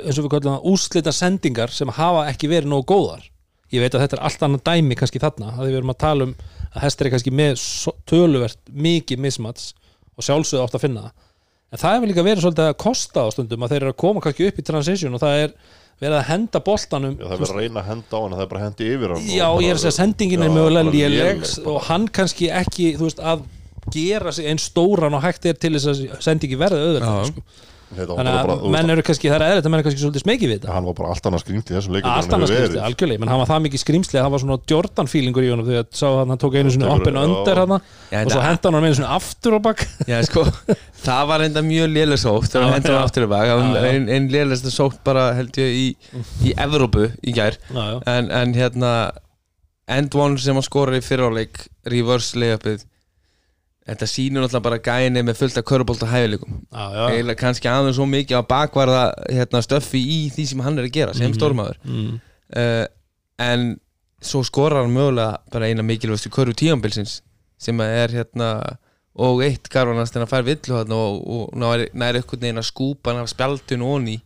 [0.00, 3.26] eins og við kallum það úslita sendingar sem hafa ekki verið nógu góðar.
[3.74, 6.28] Ég veit að þetta er allt annað dæmi kannski þarna að við erum að tala
[6.28, 6.32] um
[6.70, 7.60] að hestir er kannski með
[8.08, 9.74] töluvert mikið mismats
[10.16, 11.25] og sjálfsögðu átt að finna það
[11.72, 14.22] en það hefur líka verið svolítið að kosta á stundum að þeir eru að koma
[14.24, 15.55] kannski upp í transition og það er
[15.96, 18.42] verið að henda boltanum Já, það er verið að reyna að henda á hann það
[18.44, 20.85] er bara að hendi yfir hann Já, ég er að segja að sendingin er mögulega
[20.85, 21.70] bara léleg léleg, bara.
[21.72, 23.46] og hann kannski ekki, þú veist, að
[23.94, 27.31] gera sig einn stóran og hægt er til þess að sendingi verði auðvitað Já.
[27.31, 27.44] sko.
[27.87, 30.49] Þannig bara- að menn eru kannski, það er eðlert að menn er kannski svolítið smekið
[30.51, 30.70] við þetta.
[30.75, 33.38] Hann var bara allt annað skrýmt í þessum leikum allt annars skrýmsli, algjörlega, menn hann
[33.42, 36.18] var það mikið skrýmsli að hann var svona Jordan feelingur í honum þegar sá að
[36.33, 37.61] hann tók einu svona en under já.
[37.62, 37.77] hann
[38.27, 39.85] og svo henda hann einu svona aftur á bak.
[40.11, 40.44] Já, sko,
[41.07, 42.96] það var enda mjög léleg sótt þegar hann hendur já.
[42.99, 43.46] hann aftur í bak.
[43.46, 43.92] Það Já, var já.
[43.94, 45.87] ein, ein lélegsta sótt bara held ég í,
[46.42, 47.55] í Evrópu í gær.
[48.03, 48.92] En, en hérna
[49.87, 52.83] end one sem hann skorar í fyrráleik reverse layupið
[53.87, 57.05] þetta sýnur náttúrulega bara gæni með fullt af körubólta hæfileikum já, já.
[57.12, 60.92] eiginlega kannski aðeins svo mikið að bakvarða hérna, stöffi í því sem hann er að
[60.96, 61.37] gera sem Mhm.
[61.38, 62.20] stórmaður Mm.
[62.57, 62.87] uh,
[63.38, 63.81] en
[64.20, 67.20] svo skorar hann mögulega bara eina mikilvægstu körfu tíambilsins
[67.59, 68.77] sem er hérna
[69.16, 72.66] og eitt garfanast en að fara villu hann og, og næri, næri einhvern veginn að
[72.72, 74.18] skúpa hann af spjaldun onni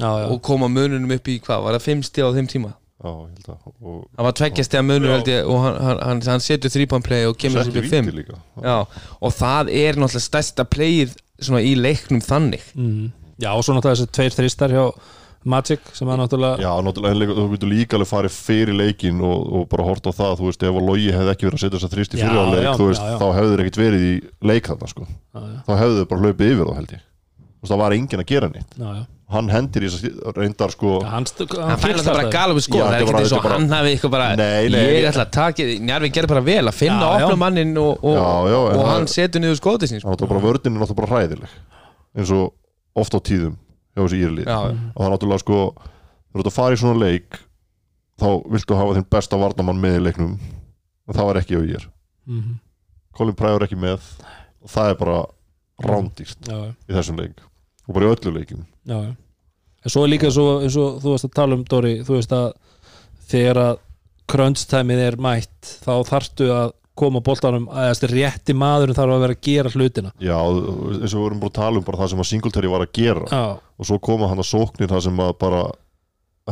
[0.00, 0.26] já, já.
[0.28, 3.32] og koma mununum upp í hvað, var það fimm stíð á þeim tíma Já, ég
[3.34, 5.14] held að og, hann var tveggja stíða munur Já.
[5.18, 8.06] held ég og hann, hann, hann, hann setur þrýpanplay og kemur sér upp í fimm
[8.08, 8.76] víti líka Já,
[9.18, 13.10] og það er náttúrulega stærsta playið svona í leiknum þannig Mm.
[13.42, 14.84] já, og svo náttúrulega þessi tveir þristar hjá
[15.44, 19.66] Magic sem er náttúrulega Já, náttúrulega, þú getur líka alveg farið fyrir leikin og, og
[19.74, 21.88] bara hort á það, þú veist, ef að logi hefði ekki verið að setja þess
[21.90, 23.18] að þrýst í Já, fyrir á leik, já, þú veist, já, já.
[23.20, 24.14] þá hefði þeir ekkit verið í
[24.48, 25.04] leik þarna, sko.
[25.10, 27.02] já, já, Þá hefðu þeir bara hlaupið yfir þá, held ég.
[27.44, 28.78] Þú veist, það var enginn að gera neitt.
[29.32, 32.82] Hann hendir í þess að reyndar, sko, hann, hann fæla það bara galum sko, Já,
[32.84, 35.64] það er ekki eins og hann hafi eitthvað bara Nei, nei, ég ætla að taka,
[35.80, 39.08] Njarvi gerði bara vel að finna opnum mannin og, og, Já, já, en og hann
[39.08, 40.16] setur niður skótið sín sko.
[40.28, 41.54] bara vördin er náttúrulega bara hræðileg.
[42.18, 42.52] Eins og
[43.00, 43.56] oft á tíðum
[43.94, 44.50] hjá þessi írlið.
[44.52, 45.60] Og það er náttúrulega, sko,
[46.28, 47.40] þú ert að fara í svona leik,
[48.20, 50.36] þá viltu hafa þinn besta varnamann með í leiknum.
[51.08, 51.88] Og það var ekki á ír.
[52.28, 52.60] Mhm.
[53.16, 54.04] Colin Pryor er ekki með.
[54.64, 55.18] Og það er bara
[55.84, 56.70] rándýrt já, já.
[56.90, 57.42] í þessum leik.
[57.88, 58.64] Og bara í öllu leikum.
[58.84, 59.12] Já, já.
[59.84, 62.32] En svo er líka svo, eins og þú veist að tala um Dóri, þú veist
[62.32, 62.46] að
[63.28, 63.82] þegar að
[64.30, 69.34] krönstæmið er mætt þá þarftu að koma boltanum að þessi rétti maðurinn þarf að vera
[69.34, 72.22] að gera hlutina Já, eins og við vorum bara að tala um bara það sem
[72.22, 75.32] að Singletary var að gera Já, og svo koma hann að sóknir það sem að
[75.42, 75.64] bara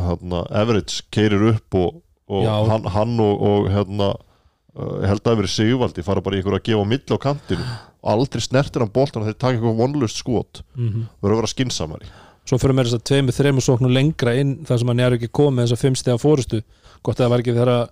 [0.02, 2.52] hérna, Everett keirir upp og, og Já.
[2.72, 6.66] hann, hann og, og hérna uh, held að verið Sigvaldi fara bara í ykkur að
[6.68, 7.68] gefa á milli á kantinu
[8.02, 10.62] og aldrei snertir hann boltan þeir taka eitthvað vonlust skot.
[10.74, 12.12] Mm verður að vera skinsamari
[12.48, 15.30] svo fyrir mér þess að tveimur, þreimur sóknum lengra inn þar sem hann er ekki
[15.30, 16.62] komið þess að fimmstega fórustu
[17.02, 17.84] gott að það var ekki þegar að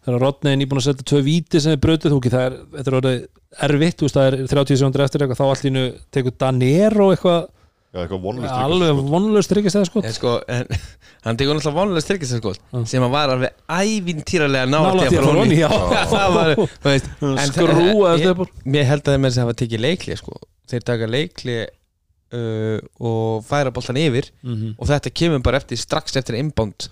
[0.00, 2.90] þegar Rodney nýbúin að setja tvö víti sem er brötuð þú ekki, það er, þetta
[2.90, 3.18] er orðið
[3.66, 5.82] erfitt þú veist, það er 30 sekundur eftir eitthvað þá nú
[6.14, 7.42] tekur Danero eitthvað
[7.90, 10.32] Já, eitthvað vonlust alveg vonlust tryggist eða sko en sko
[11.26, 12.84] hann tegur náttúrulega styrkist sko, Já.
[12.86, 15.68] sem hann var alveg ævintýralega nálægt því að fara ofan í, já.
[16.14, 18.52] það var, þú veist en Skrúaðist það- upp úr.
[18.76, 20.38] mér held að þeir með þess að hafa tekið leikli sko.
[20.70, 22.78] þeir taka leikli uh,
[23.10, 24.76] og færa boltan yfir Mhm.
[24.78, 26.86] og þetta kemur bara eftir strax eftir inbound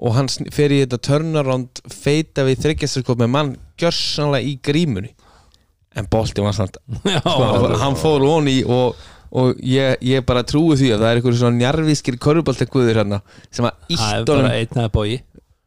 [0.00, 5.12] og hann fer í þetta turnaround feita við þryggjastarskop með mann gjörsanlega í grímunni
[5.94, 8.96] en bolti var samt Já, sko, hann fór honi og,
[9.34, 13.18] og ég, ég bara trúi því að það er einhverju svona njarvískir korfuboltaguður hérna
[13.50, 15.16] sem að ítt honum einn eða bói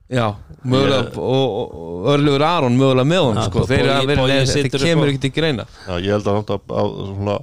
[0.07, 0.27] já,
[0.63, 4.07] mögulega Ég- og, og, og örlugur Aron mögulega með honum sko, Bogi- þeir eru að
[4.13, 5.65] vera Bogi þetta kemur ekki til greina.
[5.87, 7.35] Já, ég held að, að, að svona,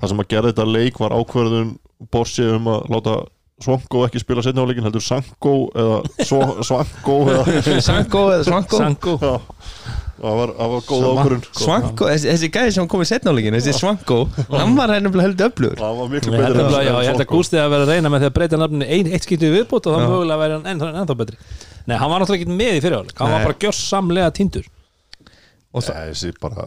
[0.00, 1.72] það sem að gera þetta leik var ákverðun
[2.12, 3.16] Borsi um að láta
[3.64, 5.98] Svanko ekki spila setna á leikin heldur Sanko eða
[6.28, 8.44] Svo- Svanko eða Sanko eða
[9.16, 9.34] Já,
[10.16, 13.74] það var, það var góð ákvörun Svanko, þessi, þessi gæði sem kom í setnáleikin þessi
[13.76, 14.18] Svanko,
[14.52, 15.80] hann var henni heldur öflugur.
[15.80, 18.24] Það var miklu betur að, já, ég held að Gústi að vera að reyna með
[18.24, 20.08] því að breyta nafninu ein, eitt skipti í viðbútt og þá Já.
[20.08, 21.40] mögulega væri hann ennþá, ennþá betri.
[21.86, 23.36] Nei, hann var náttúrulega ekki með í fyrirháleik hann Nei.
[23.36, 24.70] var bara gjörsamlega tindur
[25.76, 26.66] það, þessi bara,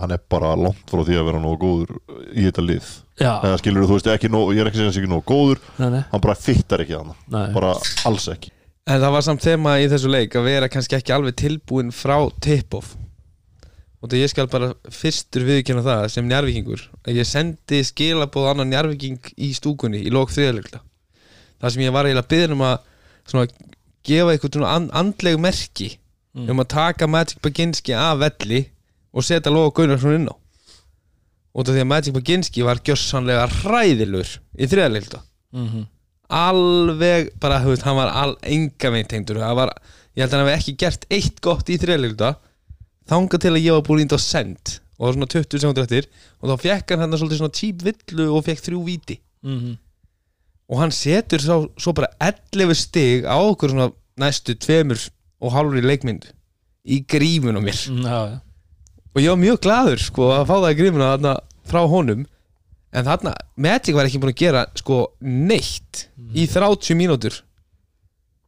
[0.00, 1.98] hann er bara langt frá því að vera nógu góður
[2.34, 2.94] í þetta lið.
[3.20, 5.26] Já, eða skilur þú veist ekki nógu, ég er ekki að segja hans ekki nógu
[5.28, 5.60] góður.
[5.78, 7.44] Nei, nei, hann bara fittar ekki hann nei.
[7.54, 7.76] bara
[8.08, 8.50] alls ekki
[8.90, 12.16] en það var samt þema í þessu leik að vera kannski ekki alveg tilbúin frá
[12.42, 12.96] tip-off
[14.00, 18.70] og það ég skal bara fyrstur viðkynna það sem njárvíkingur að ég sendi skilabóð annan
[18.72, 20.80] njárvíking í stúkunni í lók þriðalegla
[21.60, 22.78] það sem ég var eiginlega byggðin um að
[23.28, 23.46] svona,
[24.08, 25.96] gefa and, andleg merki
[26.30, 26.46] Mm.
[26.52, 28.60] um að taka Magic Baginski af velli
[29.12, 30.34] og setja Lóa Gunnarsson inn á
[31.58, 35.88] út af því að Magic Baginski var gjörsanlega hræðilur í þriðalegla Mhm.
[36.30, 39.40] Alveg bara, þú veist, hann var all, enga veginn tengdur.
[39.42, 39.72] Það var,
[40.14, 42.32] ég held að hann hafi ekki gert eitt gott í þriðleikluta
[43.10, 45.86] þangað til að ég var búin índ á send og það var svona 20 sekundur
[45.86, 46.08] eftir
[46.40, 49.16] og þá fekk hann hann svolítið svona típ villu og fekk þrjú víti.
[49.42, 49.78] Mhm.
[50.70, 53.88] og hann setur svo, svo bara 11 stig á okkur svona
[54.20, 55.00] næstu tveimur
[55.40, 56.30] og í leikmyndu
[56.86, 57.78] í grífun á mér.
[57.90, 58.40] Mm, Já, já.
[59.10, 61.32] Og ég var mjög gladur sko að fá það í grífuna þarna
[61.66, 62.26] frá honum
[62.90, 67.36] en þarna, Magic var ekki búin að gera sko neitt í 30 mínútur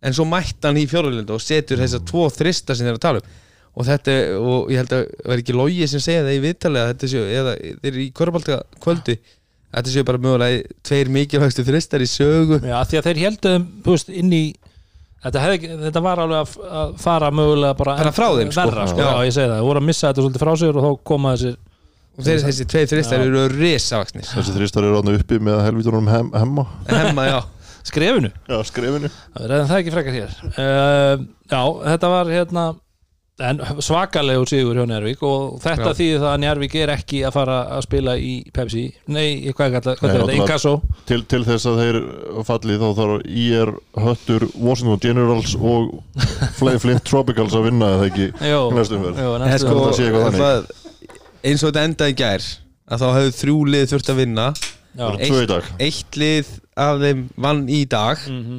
[0.03, 3.23] en svo mætti hann í fjórulöndu og setur þessar tvo þrista sem þeir að tala
[3.23, 3.39] um
[3.73, 6.91] og þetta, og ég held að var ekki logi sem segja það í viðtalið að
[6.91, 9.15] þetta séu, eða þeir eru í körbálta kvöldi
[9.73, 13.97] þetta séu bara mögulega tveir mikilvægstu þristar í sögu Já, því að þeir heldur þú
[13.97, 14.45] veist, inn í
[15.23, 18.63] Þetta, hef, þetta var alveg að, fara mögulega bara, Bara frá þeim, sko.
[18.67, 18.99] verra, sko.
[18.99, 19.07] Já.
[19.07, 21.35] Já, ég segi það, þeir voru að missa þetta svolítið frá sig og þá koma
[21.37, 21.53] þessir
[22.19, 26.31] og þeir, þessi tveir þristar eru risavaksnir þessi þristar eru ráðna uppi með helvítunum hem,
[26.37, 26.67] hemma.
[26.91, 27.41] Hemma, já.
[27.83, 28.29] Skrefinu.
[28.47, 29.09] Já, skrefinu.
[29.35, 30.35] Það er það ekki frekar hér.
[30.55, 32.67] Uh, Já, þetta var hérna
[33.43, 35.97] en svakalegur sigur hjá Njárvík og þetta Já.
[35.99, 38.83] þýðir það að Njárvík er ekki að fara að spila í Pepsi.
[39.11, 39.95] Nei, hvað er þetta?
[39.99, 40.27] Hvað Nei, er þetta?
[40.29, 40.75] náttúrulega- Inkasso?
[41.09, 41.99] til, til þess að þeir
[42.47, 43.73] falli þá þarf IR
[44.05, 45.91] Höttur, Washington Generals og
[46.85, 48.29] Flint Tropicals að vinna eða ekki?
[48.77, 50.82] Næstum verð næstu sko, Þetta sé eitthvað þannig.
[51.43, 52.47] Eins og þetta endaði gær
[52.93, 54.47] að þá hefðu þrjú lið þurft að vinna.
[54.93, 55.69] Dag.
[55.81, 58.21] eitt lið af þeim vann í dag.
[58.29, 58.59] Mhm,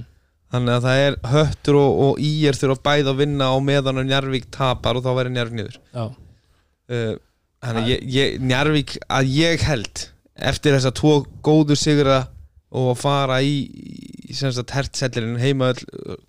[0.53, 4.09] þannig að það er höttur og, og ír þurfa bæði að vinna á meðan að
[4.09, 5.77] Njarvík tapar og þá verður Njarvík niður.
[5.93, 7.13] Já, uh,
[7.63, 10.05] þannig að ég, ég, Njarvík að ég held
[10.51, 11.13] eftir þess að tvo
[11.45, 12.19] góðu sigra
[12.73, 13.53] og að fara í,
[14.25, 15.81] í sem sagt hertsellirinn heima öll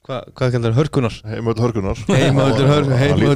[0.05, 2.89] hvað, hvað kallar það, hörkunar heimöld hörkunar Heimavöllur hör-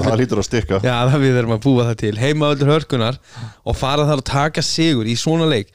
[0.04, 2.12] Það lítur að stikka Já, það við erum að búa það til.
[2.20, 3.18] Heima öldur hörkunar
[3.64, 5.72] og fara þar að taka sigur í svona leik.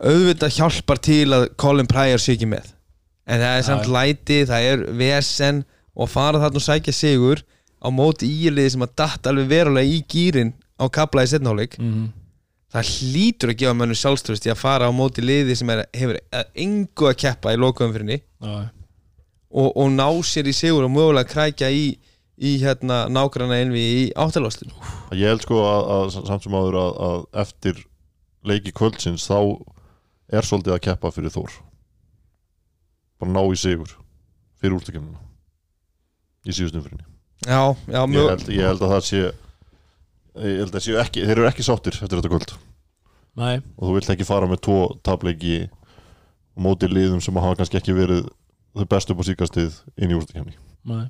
[0.00, 2.70] Auðvitað hjálpar til að Colin Pryor sé ekki með.
[3.30, 3.92] En það er samt já.
[3.96, 5.64] læti, það er vesen
[5.96, 7.42] og fara þarna og sækja sigur
[7.80, 12.08] á móti íliði sem að datt alveg verulega í gýrin á kapla í setnáleik mhm,
[12.70, 16.20] það hlýtur að gefa mönnum sjálfströst í að fara á móti liði sem er, hefur
[16.54, 21.96] engu að keppa í lokaumfyrinni og, og ná sér í sigur og mögulega krækja í,
[22.38, 24.70] í hérna, nágranna envi í áttalástin
[25.16, 27.82] ég held sko að, að samt sem áður að, að eftir
[28.46, 29.40] leiki kvöldsins þá
[30.30, 31.56] er svolítið að keppa fyrir Þór.
[33.20, 33.96] Bara ná í sigur
[34.60, 35.18] fyrir úrstakefnina
[36.46, 37.06] í síðustum fyrirni
[37.40, 39.20] Já, já, ég mjög held, ég held að það sé
[40.38, 42.54] ég held að séu ekki, þeir eru ekki sáttir eftir þetta kvöld.
[43.40, 47.78] Nei, og þú vilt ekki fara með tvo tapleiki á móti liðum sem hafa kannski
[47.80, 48.26] ekki verið
[48.76, 50.56] þau bestu upp á síkastið inn í úrstakefni
[50.90, 51.08] nei.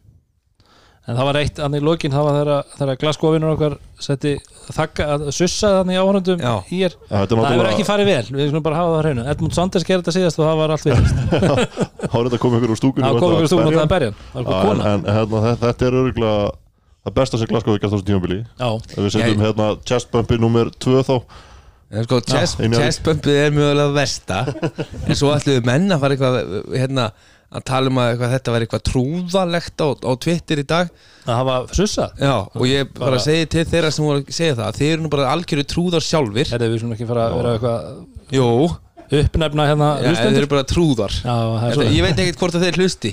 [1.09, 4.35] En það var eitt, annir lokin, það var þeirra, þeirra glaskóvinur okkar setti
[4.77, 5.97] þakka, að sussa þannig
[6.45, 6.53] Já.
[6.69, 6.97] í er.
[7.09, 9.25] Er Það hefur ekki farið vel, við skulum bara hafa það á hreinu.
[9.33, 11.01] Edmund Sanders gerði þetta síðast og það var allt við
[12.11, 13.81] þá er þetta komið ykkur úr stúkunni Það og kom þetta ykkur stúkun berja.
[13.81, 16.45] að berja Það Já, eitthvað en, kona en hérna, þetta, þetta er örgulega
[17.07, 18.41] það besta sem Glasgow gert á þessu tímabili.
[18.61, 21.17] Já, ef við setjum hérna chest bumpi nummer 2 þá.
[21.91, 22.85] En sko, chest, Einari.
[22.87, 24.41] chestbumpið er mjögulega versta.
[25.11, 26.37] En svo ætluðu menn að fara eitthvað
[26.77, 27.07] hérna,
[27.51, 30.93] að tala um að eitthvað, þetta var eitthvað trúðalegt á, á Twitter í dag.
[31.25, 34.55] Það hafa sussað Já, og ég bara, Bara- segi til þeirra sem voru að segja
[34.61, 36.49] það Þeir eru nú bara algjöru trúðar sjálfir.
[36.55, 37.91] Herði, við skulum ekki fara að vera eitthvað
[38.39, 38.47] Jú,
[39.21, 41.17] uppnefna hérna ja, þeir eru bara trúðar.
[41.19, 43.13] Já, það er Þetta, svo Ég veit ekkert hvort að þeir hlusti.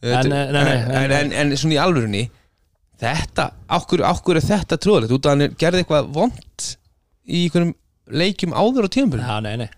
[0.00, 2.22] En, nei, nei, en, en, en, en svona í alvörunni
[3.00, 3.46] Þetta,
[4.04, 5.14] ákkur er þetta trúðalegt?
[5.16, 6.66] Út af hann er- gerði eitthvað vond
[7.30, 7.74] Í einhverjum
[8.10, 8.90] leikjum áður á
[9.56, 9.68] nei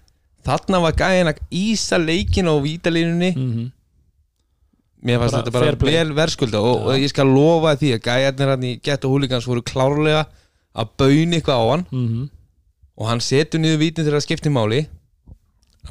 [0.42, 3.70] Þarna var gæðin að ísa leikin á vítalínunni mm
[5.02, 6.85] Mér fannst þetta bara vel verðskulda og, Já.
[6.87, 10.20] og ég skal lofa því að gæjarnir hann í Gett og Húligans voru klárlega
[10.78, 11.87] að bauna eitthvað á hann.
[11.90, 12.28] -hmm.
[12.96, 14.87] og hann setur niður vítin þegar það skiptir máli.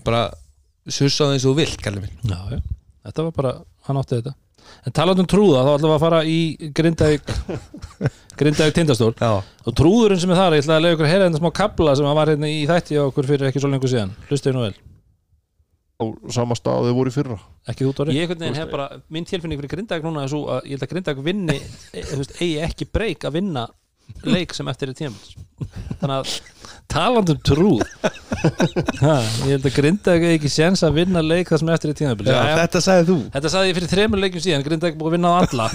[0.06, 0.32] Bara
[0.88, 2.16] sussaði eins og vilt, kallið minn.
[2.24, 2.60] Já, já,
[3.04, 3.52] þetta var bara,
[3.84, 4.34] hann átti þetta
[4.86, 6.40] en talað um trúða þá ætlum við að fara í
[6.78, 7.34] Grindavík
[8.42, 11.28] Grindavík tindastól Já, og trúðurinn sem er þar, ég ætla að leiða ykkur að heyra
[11.28, 14.16] þetta smá kabla sem var hérna í þætti á okkur fyrir ekki svo lengur síðan.
[14.30, 14.74] Hlustu nú vel,
[16.02, 16.04] á
[16.34, 17.38] sama stað og þau voru í fyrra.
[17.70, 20.42] Ekki út ári ég einhvern veginn hef bara, minn tilfinning fyrir Grindavík núna er svo
[20.56, 21.60] að ég held að Grindavík vinni
[22.10, 23.68] þú veist, eigi ekki breyk að vinna
[24.28, 25.16] leik sem eftir er tíma
[26.02, 26.32] þannig að
[26.92, 27.84] talandi um trúð
[29.02, 32.00] ha, ég held að Grindavík eigi ekki séns að vinna leik það sem eftir er
[32.00, 32.16] tíma
[32.62, 33.18] þetta sagði þú.
[33.36, 34.66] Þetta saði ég fyrir þremur leikjum síðan.
[34.66, 35.68] Grindavík búið að vinna á alla.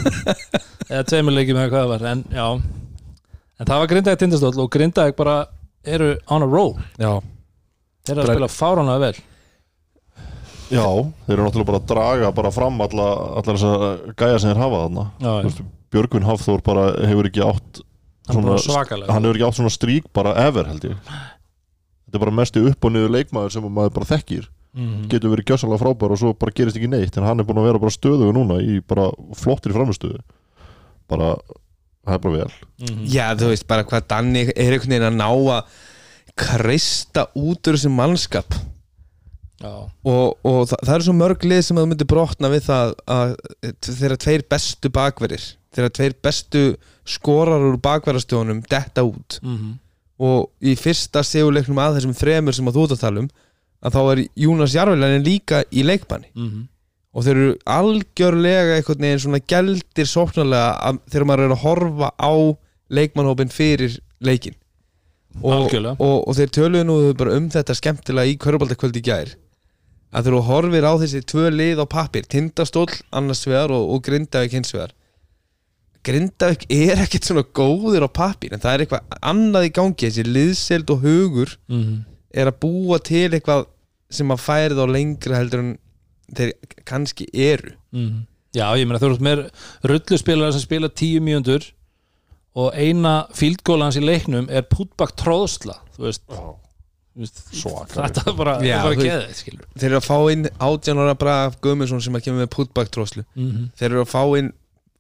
[0.91, 2.05] Eða tveimur leikjum eða hvað það var.
[2.11, 2.25] En
[3.57, 5.39] en það var Grindavík tindastóll og Grindavík bara
[5.87, 6.75] eru on a roll.
[6.99, 7.13] Já,
[8.07, 9.25] þeir eru að spila fáránlega vel.
[10.67, 14.63] Já, þeir eru náttúrulega bara að draga bara fram alla, allar þessar gæja sem þeir
[14.65, 15.09] hafa þarna.
[15.23, 15.73] Já, Þú já.
[15.95, 17.79] Björgvin Hafþór bara hefur ekki átt
[18.31, 20.97] svona, svakalega hann hefur ekki átt svona strík bara ever held ég.
[22.07, 24.49] Þetta er bara mesti upp og niður leikmaður sem maður bara þekkir.
[24.77, 25.07] Mhm.
[25.09, 27.71] getur verið gjössalega frábær og svo bara gerist ekki neitt en hann er búin að
[27.71, 30.19] vera bara stöðugu núna í bara flottir framistöðu
[31.09, 31.31] bara,
[32.05, 32.51] það er bara vel.
[32.85, 33.07] Mhm.
[33.09, 35.65] Já, þú veist bara hvað Danni er einhvern veginn að ná að
[36.37, 38.53] kreista út úr þessum mannskap.
[39.57, 39.73] Já,
[40.05, 42.91] og, og það, það eru svo mörg lið sem að þú myndir brotna við það
[43.17, 43.31] að
[43.89, 46.65] þeirra tveir bestu bakverðir þeirra tveir bestu
[47.07, 49.41] skorar úr bakverðarstjónum detta út.
[49.43, 49.79] Mhm.
[50.17, 53.27] og í fyrsta seguleiknum að þessum þremur sem að þú ert að tala um
[53.85, 56.31] að þá er Jónas Jarvelænin líka í leikbanni.
[56.35, 56.69] Mhm.
[57.17, 62.33] og þeir eru algjörlega einhvern veginn svona gældir sóknarlega þegar maður er að horfa á
[62.93, 64.55] leikmannhópin fyrir leikin
[65.43, 69.33] og, og, og þeir töluðu nú bara um þetta skemmtilega í körbaldakvöld í gær
[70.17, 74.55] að þeir horfir á þessi tvö lið á pappir, tindastóll annars vegar og, og Grindavík
[74.57, 74.95] hins vegar
[76.07, 80.25] Grindavík er ekkert svona góðir á pappir en það er eitthvað annað í gangi þessi
[80.29, 82.05] liðseld og hugur Mhm.
[82.37, 83.67] er að búa til eitthvað
[84.11, 85.79] sem að færi þá lengra heldur en
[86.35, 86.53] þeir
[86.85, 88.27] kannski eru Mhm.
[88.55, 89.51] já, ég meina þú ert með
[89.85, 91.73] rulluspilar sem spila tíu mjöndur
[92.57, 98.09] og eina fíldgóla hans í leiknum er pútbak tróðsla þú veist, þú veist Svakalega.
[98.09, 102.01] þetta er bara, Já, er bara skilur þeir eru að fá inn átjánara Braf Guðmundsson
[102.03, 103.71] sem að kemur með putback tróslu Mhm.
[103.77, 104.53] þeir eru að fá inn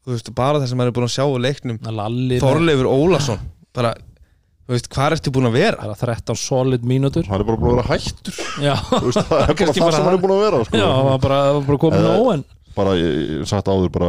[0.06, 1.78] þú veist, bara það sem maður er búin að sjá á leiknum.
[1.98, 3.40] Lalli Þorleifur Ólason.
[3.76, 3.90] Bara,
[4.66, 5.80] þú veist, hvað ertu búin að vera?
[5.82, 7.26] það er 13 solid mínútur.
[7.26, 8.36] Hann er bara búin að vera hættur.
[8.36, 10.76] Veist, það er bara það sem hann er búin að vera sko.
[10.78, 12.44] já, það var bara, bara komið Eða- nóg en
[12.76, 14.08] bara, ég, ég sagt áður bara,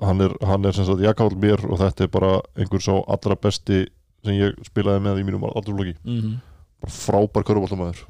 [0.00, 3.36] hann er, hann er sem sagt jakkáll mér og þetta er bara einhver svo allra
[3.36, 3.82] besti
[4.24, 6.38] sem ég spilaði með í mínum aldurflokki Mhm.
[6.80, 8.00] bara frábær körfaldamaður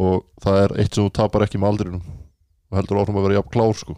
[0.00, 2.00] og það er eitt sem þú tapar ekki með aldrinum.
[2.72, 3.94] Og heldur áfram að vera jafn klár sko.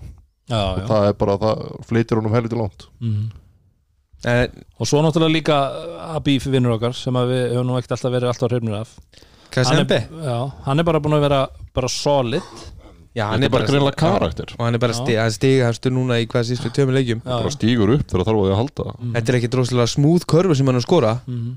[0.49, 0.87] Já, og já.
[0.91, 2.89] það er bara, það fleitir honum helviti langt.
[3.01, 3.27] Mhm.
[4.27, 4.47] Eh,
[4.81, 5.57] og svo náttúrulega líka
[6.17, 8.95] Abif vinnur okkar sem að við höfum nú ekkert alltaf verið alltaf hrifnir af.
[9.57, 11.43] Hann er, já, hann er bara búin að vera
[11.77, 12.43] bara solid.
[13.17, 14.51] Já, hann er bara greinlega karakter.
[14.59, 17.23] Og hann er bara sti, hann stiga hæstur núna í hvað sístu tveimur leikjum.
[17.25, 18.89] Já, bara stígur upp þegar þarf á því að halda.
[18.97, 19.15] Mhm.
[19.15, 21.13] Þetta er ekki droslega smúð körfu sem hann er að skora.
[21.27, 21.55] Mhm.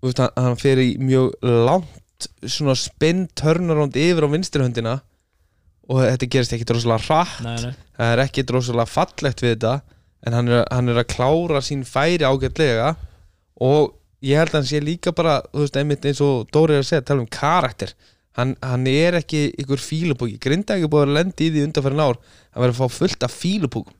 [0.00, 5.00] Þú veist, hann, hann fer í mjög langt svona spinn turnaround yfir á vinstri höndina
[5.86, 7.44] og þetta gerist ekki droslega hratt.
[7.44, 7.76] Nei, nei.
[7.98, 9.74] það er ekki droslega fallegt við þetta
[10.26, 12.94] en hann er, hann er að klára sín færi ágætlega.
[13.62, 13.94] Og
[14.26, 16.90] ég held að hann sé líka bara þú veist, einmitt eins og Dóri er að
[16.90, 17.94] segja, tala um karakter.
[18.36, 22.18] Hann, hann er ekki ykkur fílupúki grinda ekki búið að lendi í því undanfærin ár
[22.20, 23.94] hann verður að fá fullt af fílupúkum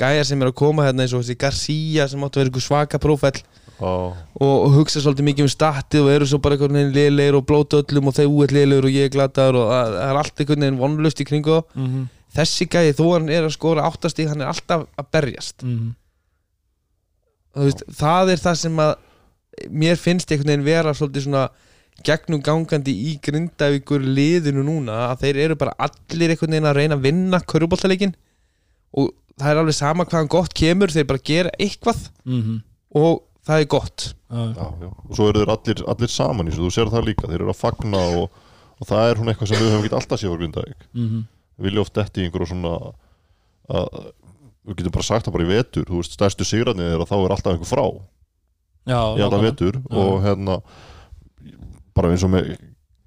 [0.00, 2.64] gæjar sem er að koma hérna eins og þessi Garcia sem áttu að vera ykkur
[2.64, 3.38] svaka prófæll
[3.80, 7.46] og og, hugsa svolítið mikið um statið og eru svo bara einhvern veginn liðleir og
[7.48, 10.64] blóta öllum og þeir úið liðleir og ég er glataður og það er allt einhvern
[10.66, 11.76] veginn vonlust í kringu þá.
[11.76, 12.06] Mhm.
[12.36, 15.94] þessi gæði þó hann er að skora áttastík hann er alltaf að berjast Mhm.
[17.56, 18.94] Þú veist, það er það sem að
[19.72, 21.44] mér finnst einhvern veginn vera svolítið svona
[22.04, 26.98] gegnum gangandi í grindavíkur liðinu núna að þeir eru bara allir einhvern veginn að reyna
[26.98, 28.12] að vinna köruboltaleikin
[28.96, 32.60] og það er alveg sama hvaðan gott kemur þeir bara gera eitthvað Mhm.
[33.00, 34.88] og það er gott Já, já.
[34.90, 37.52] Og svo eru þeir allir, allir saman í þessu, þú sér það líka þeir eru
[37.52, 38.30] að fagna og,
[38.80, 41.20] og það er hún eitthvað sem við höfum ekki alltaf séð á Grindavík Mhm.
[41.56, 42.72] við viljum oft detti í einhverju svona
[43.70, 44.00] að,
[44.66, 47.16] við getum bara sagt það bara í vetur þú veist, stærstu sigrarnir er að þá
[47.22, 47.84] er alltaf einhver frá
[48.86, 49.42] já, í nákvæmlega.
[49.46, 50.58] vetur og hérna
[51.96, 52.50] bara eins og með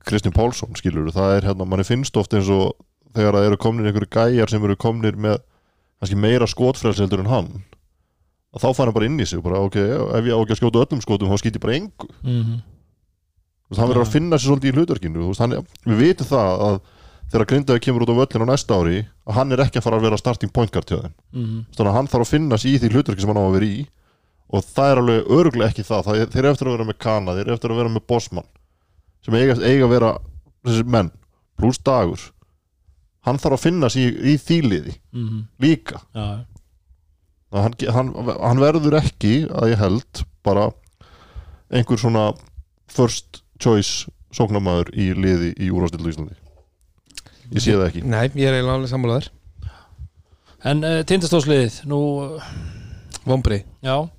[0.08, 2.74] Kristján Pálsson skilur það er hérna, manni finnst oft eins og
[3.14, 5.38] þegar það eru komnir einhverju gæjar sem eru komnir með
[6.00, 7.50] kannski meira skotfrælseldur en hann
[8.56, 9.76] að þá fær hann bara inn í sig bara, ok,
[10.18, 12.08] ef ég á ekki að skjóta öllum skotum þá skýt ég bara engu.
[12.24, 12.56] Mhm.
[13.70, 15.52] Þú veist, hann verður að finna sér svolítið í hlutverkinu hann,
[15.86, 16.80] við vitum það að
[17.30, 18.98] þegar Grindavík kemur út á völlin á næsta ári
[19.30, 21.14] að hann er ekki að fara að vera starting point guard þeim.
[21.34, 21.66] Mhm.
[21.78, 23.66] þannig að hann þarf að finna sér í því hlutverki sem hann á að vera
[23.70, 23.88] í.
[24.50, 26.98] Og það er alveg öruglega ekki það, það er, þeir eru eftir að vera með
[26.98, 28.48] Kana þeir eru eftir að vera með Bosman
[29.22, 30.18] sem eiga, eiga að vera
[30.90, 31.12] menn
[31.60, 32.32] pluss dagur.
[33.28, 35.44] Hann þarf að finna sér í, í þýliði Mhm.
[35.62, 36.02] líka.
[36.16, 36.46] Já, að
[37.56, 40.70] hann, hann, hann verður ekki að ég held bara
[41.70, 42.30] einhver svona
[42.90, 46.38] first choice sóknarmaður í liði í úrvastildu Íslandi.
[47.50, 48.06] Ég sé það ekki.
[48.06, 49.32] Nei, ég er eiginlega alveg sammálaður
[50.70, 52.48] En uh, tindastóðsliðið, nú uh,
[53.26, 54.10] Vombri Já.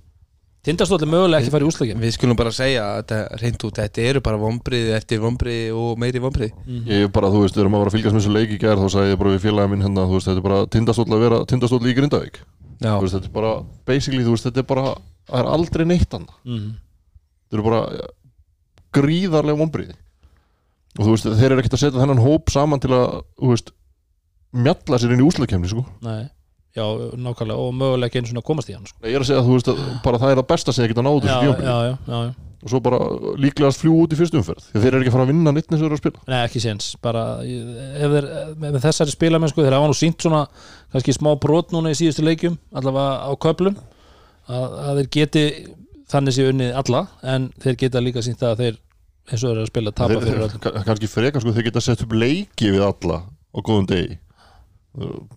[0.65, 4.07] Tindastóð er mögulega ekki í úslækjum Við skulum bara segja að þetta reynd út Þetta
[4.09, 6.51] eru bara vombrið eftir vombrið og meiri vombrið
[6.89, 8.59] ég er bara, þú veist, við erum að vera að fylgjast með þessu leik í
[8.61, 11.07] gær þá sagði ég bara við félagið minn hérna, þú veist, þetta er bara tindastóll
[11.09, 12.43] að vera tindastóll í Grindavík
[12.81, 13.53] veist, þetta er bara,
[13.89, 14.87] basically, þú veist, þetta er bara
[15.31, 16.37] það er aldrei neitt annað.
[16.49, 16.71] Mm.
[17.45, 17.83] þetta eru bara
[18.97, 19.97] gríðarlega vonbriði
[20.99, 23.73] og þú veist, þeir eru ekkert að setja þennan hóp saman til að, þú veist
[24.51, 25.85] mjalla sér inn í úslagkemni, sko.
[26.03, 26.25] Nei,
[26.75, 28.99] já, nákvæmlega og mögulega ekki svona að komast í hann sko.
[29.07, 31.05] ég er að segja, þú veist, að bara það er það besta sem þeir geta
[31.07, 31.69] náðu já, þessu já, tímabili.
[31.71, 32.99] já, já, já og svo bara
[33.41, 34.67] líklegast fljú út í fyrstu umferð.
[34.69, 36.03] Því að þeir eru ekki að fara að vinna neitt eins og þeir eru að
[36.03, 36.25] spila.
[36.29, 38.27] Nei, ekki séns, bara þeir,
[38.61, 40.43] með með þessari spilamennsku þeir hafa nú sínt svona
[40.93, 43.79] kannski smá brot núna í síðustu leikjum allavega á köplum
[44.51, 45.45] að, að þeir geti
[46.11, 48.81] þannig sé unnið alla en þeir geta líka sínt það að þeir
[49.31, 51.83] eins og þeir eru að spila tapa þeir, fyrir ka- kannski frekar, sko, þeir geta
[51.89, 54.19] sett upp leiki við alla á góðum degi.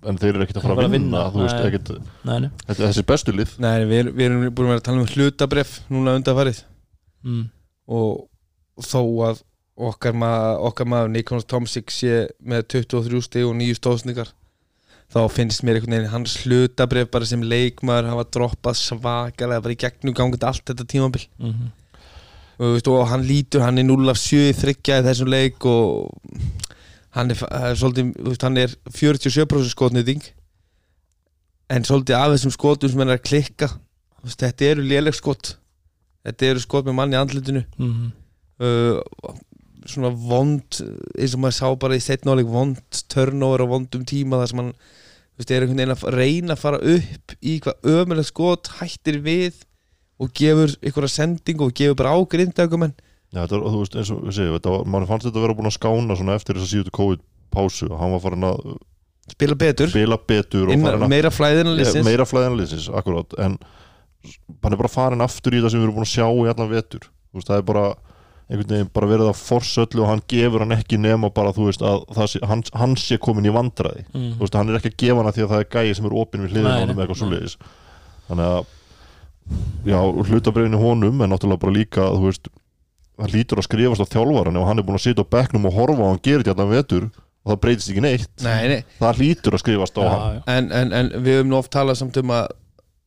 [0.09, 1.89] En þeir eru ekkert að fara að að vinna, vinna, þú veist,
[2.25, 2.47] Nei, nei.
[2.65, 3.51] þetta er þessi bestu lið.
[3.61, 6.63] Nei, við, við erum búin að vera að tala um hlutabref núna undanfarið
[7.23, 7.49] Mm.
[7.87, 8.29] og
[8.83, 9.43] þó að
[9.73, 14.33] okkar, ma okkar maður Nikons Tomsik sé með 23 stig og 9 stóðsningar
[15.13, 19.79] þá finnst mér einhvern veginn hans hlutabref bara sem leikmaður hafa droppað svakalega bara í
[19.79, 21.25] gegnum gangið allt þetta tímabil.
[21.39, 21.71] Mm
[22.57, 25.31] og, þú veist, og hann lítur, hann er 0 af 7 í þryggja í þessum
[25.31, 26.11] leik og
[27.17, 30.23] hann er, er svolítið, veist, hann er 47% skotnýting
[31.73, 33.71] en svolítið af þessum skotum sem hann er að klikka
[34.23, 35.55] veist, þetta eru léleg skot
[36.23, 37.63] þetta eru skot með mann í andlitinu.
[37.77, 38.11] -hmm.
[38.63, 39.33] uh,
[39.85, 40.79] svona vond
[41.19, 44.73] eins og maður sá bara í setnáleik vond turnover á vondum tíma þar sem hann
[44.73, 49.19] þú veist, er einhvern veginn að reyna að fara upp í hvað ömuleg skot hættir
[49.25, 49.65] við
[50.21, 52.95] og gefur einhverja sendingu og gefur bara á grindagumenn
[53.33, 55.55] Já, þetta þú veist, eins og við segjum, þetta var, mann fannst þetta að vera
[55.57, 58.59] búin að skána svona eftir þess að síðutu COVID-pásu og hann var farin að
[59.33, 59.89] spila betur.
[59.89, 62.05] Spila betur og Inna, meira flæðina Ja, liðsins.
[62.05, 63.57] meira flæðanlýsins, akkurát en
[64.63, 66.71] hann er bara farin aftur í það sem við erum búin að sjá í allan
[66.71, 67.07] vetur.
[67.31, 67.85] Þú veist, það er bara
[68.53, 72.03] veginn bara verið að forsöllu og hann gefur hann ekki nema bara þú veist að
[72.29, 74.05] sé, hann, hann sé komin í vandræði.
[74.13, 74.33] Mm.
[74.37, 76.17] þú veist, hann er ekki að gefa hana því að það er gæi sem er
[76.21, 77.53] opinn við hliðin
[78.23, 78.65] þannig að
[79.83, 82.49] já, hlutabriðinu honum en náttúrulega bara líka þú veist,
[83.19, 85.75] það lítur að skrifast á þjálfaran ef hann er búin að sitja á bekknum og
[85.75, 88.29] horfa og hann gerir þetta allan vetur og það breytist ekki neitt.
[88.45, 88.93] Nei, nei.
[89.01, 90.21] það lítur að skrifast á hann.
[90.21, 90.43] Já, já.
[90.53, 92.53] En, en, en við höfum nú oft talað samt um að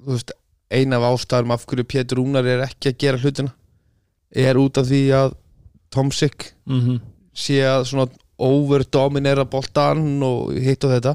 [0.05, 0.35] þú veist,
[0.71, 3.53] ein af ástæðum af hverju Pétur Rúnar er ekki að gera hlutina
[4.35, 5.37] er út af því að
[5.95, 7.01] Tomsik Mm
[7.37, 8.07] sé að svona
[8.41, 11.11] overdominera boltan og hitt og þetta.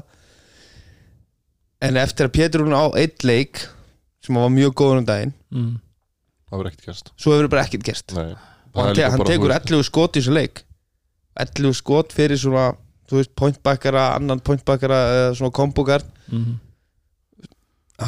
[1.82, 3.58] En eftir að Pétur Rúnar á eitt leik
[4.22, 5.80] sem var mjög góður um daginn Mm.
[6.48, 8.14] það verður ekkert gæst svo hefur bara ekkert gerst.
[8.14, 8.36] Nei,
[8.72, 10.62] og hann, hann tekur 11 skot í þessu leik.
[11.42, 12.68] 11 skot fyrir svona
[13.10, 16.54] þú veist, pointbackara, annan pointbackara eða svona kombogard Mm.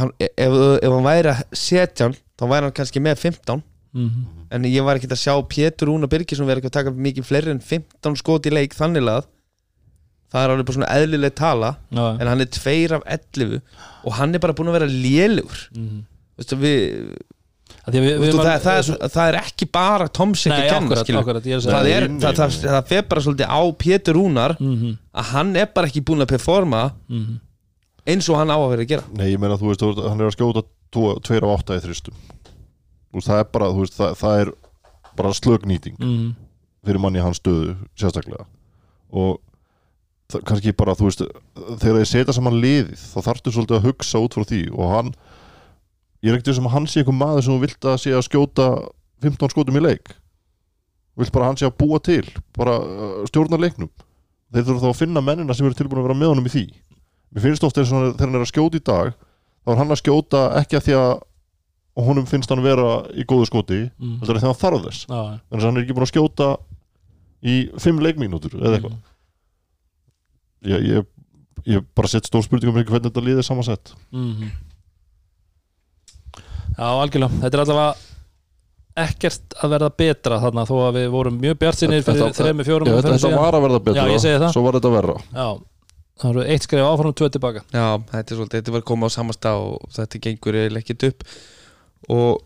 [0.01, 3.63] Hann, ef, ef hann væri að setja hann þá væri hann kannski með 15
[3.95, 4.25] Mm.
[4.51, 7.61] en ég var ekki að sjá Pétur Rúna Birgisson verið að taka mikið fleiri en
[7.63, 9.29] 15 skot í leik þannig að
[10.35, 13.61] það er alveg bara svona eðlileg tala Já, en hann er tveir af 11
[14.03, 16.03] og hann er bara búin að vera lélugur mm.
[16.35, 16.81] Veistu, við,
[17.87, 21.71] við, við Veistu, það, það, er, það er ekki bara Tomsik að kenna er það,
[21.71, 25.87] það, nei, það, það fer bara svolítið á Pétur Rúnar mm að hann er bara
[25.87, 27.39] ekki búin að performa -hmm.
[28.07, 29.05] Eins og hann á að vera að gera.
[29.17, 32.15] Nei, ég meina, þú veist, hann er að skjóta tvo- tveir af átta í þristum
[33.15, 34.53] Þú veist, það er bara, þú veist, það, það er
[35.17, 36.35] bara slögnýting Mm.
[36.85, 38.45] fyrir manni í hans stöðu, sérstaklega.
[39.15, 39.39] Og
[40.29, 41.23] það, kannski bara, þú veist
[41.81, 44.61] þegar þið setja saman liðið þá þarftu svolítið að hugsa út frá því.
[44.75, 45.15] Og hann,
[46.25, 48.67] ég er ekkert sem að hann sé einhver maður sem vilt að sé að skjóta
[49.23, 50.11] 15 skotum í leik.
[51.17, 52.27] Vilt bara hann sé að búa til
[52.59, 53.89] bara uh, stjórna leiknum.
[54.53, 56.65] Þeir þurfa þá að finna mennina sem eru tilbúin að vera með honum í því
[57.35, 59.15] mér finnst ofta eins og þegar hann er að skjóta í dag
[59.65, 61.15] þá er hann að skjóta ekki að því að
[62.05, 64.21] honum finnst hann vera í góðu skoti Mm.
[64.21, 65.07] að því að hann þarf þess.
[65.09, 65.21] Já.
[65.51, 66.49] þannig að hann er ekki búin að skjóta
[67.45, 68.97] í fimm leikmínútur eða eitthvað.
[70.65, 71.07] Ég, ég,
[71.67, 73.93] ég bara sett stór spurningum hvernig þetta liðið samansett.
[74.13, 74.49] Mhm.
[76.75, 77.39] Já, algjörlega.
[77.45, 77.95] Þetta er allavega
[79.05, 82.65] ekkert að verða betra þarna þó að við vorum mjög bjart sinni fyrir Þetta- þrejum,
[82.67, 83.43] fjórum Já, þetta, umferðum þetta síðan.
[83.45, 84.53] var að verða betra.
[84.55, 85.17] Svo var þetta verra.
[85.35, 85.47] Já,
[86.21, 87.63] það eru eitt skrif áfram tvö tilbaka.
[87.75, 91.25] Já, þetta er svolítið, þetta var koma á samasta og þetta gengur ekkert upp.
[92.09, 92.43] Og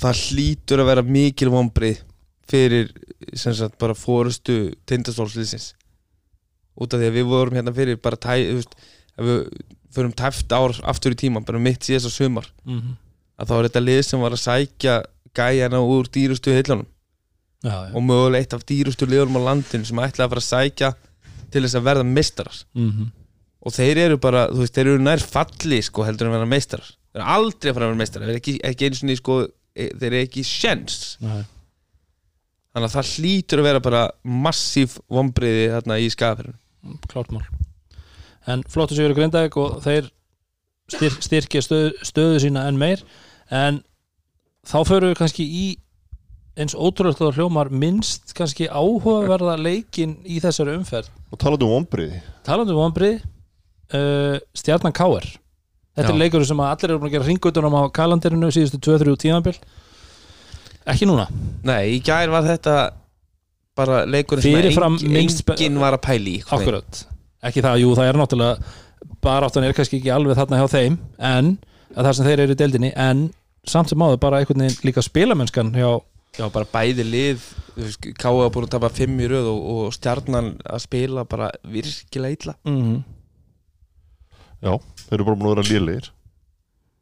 [0.00, 2.02] það hlýtur að vera mikil vombrið
[2.50, 2.90] fyrir
[3.38, 5.72] sem sagt bara fórustu tindastólslýsins
[6.76, 8.74] út af því að við vorum hérna fyrir bara tæ, veist,
[9.16, 9.44] við
[9.94, 12.96] förum tæft ár aftur í tíma bara mitt síðast á sumar Mhm.
[13.38, 14.96] að þá er þetta lið sem var að sækja
[15.34, 16.86] gæjana úr dýrustu heilunum
[17.94, 20.90] og mögulega eitt af dýrustu liðunum á landinu sem ætlaði að fara að sækja
[21.54, 23.08] til þess að verða mistarar Mhm.
[23.64, 26.50] og þeir eru bara, þú veist, þeir eru nær falli sko heldur en að vera
[26.50, 26.90] meistarar.
[27.14, 28.26] Þeir eru aldrei að fara að vera meistarar.
[28.26, 29.36] Þeir eru ekki, ekki einu sinni sko
[29.76, 30.96] e- þeir eru ekki sjens.
[32.74, 36.56] Þannig að það hlýtur að vera bara massíf vombriði þarna í skafirinn
[37.08, 37.44] klárt mál.
[38.50, 40.10] En flottu sigur í Grindavík og þeir
[40.92, 43.00] styr, styrkja stöð, stöðu sína enn meir.
[43.50, 43.78] En
[44.66, 45.64] þá förum við kannski í
[46.58, 51.10] eins ótrúlega hljómar minnst kannski áhugaverða leikin í þessari umferð.
[51.34, 55.26] Og talaðu um ombriði talandi um vonbrið uh, Stjarnan Káer
[55.94, 56.12] þetta Já.
[56.12, 59.56] er leikur sem að allir eru búin að gera ringutunum á kalanderinu síðustu 2-3 tímabil.
[60.90, 61.28] Ekki núna.
[61.64, 62.78] Nei, í gær var þetta
[63.78, 66.34] bara leikur sem engin, engin var að pæli.
[66.46, 67.04] Akkurat,
[67.46, 68.74] ekki það, jú það er náttúrulega
[69.24, 70.98] baráttan er kannski ekki alveg þarna hjá þeim
[71.30, 71.54] en,
[71.94, 73.22] að það sem þeir eru í deildinni en
[73.68, 75.88] samt sem áður bara einhvern veginn líka spilamennskan hjá,
[76.34, 77.44] Já, bara bæði lið
[78.18, 82.54] Káa búin að tapa fimm í röð og, og stjarnan að spila bara virkilega illa.
[82.70, 83.00] Mm,
[84.62, 84.76] já,
[85.08, 86.12] þeir eru bara búin að vera lélegir.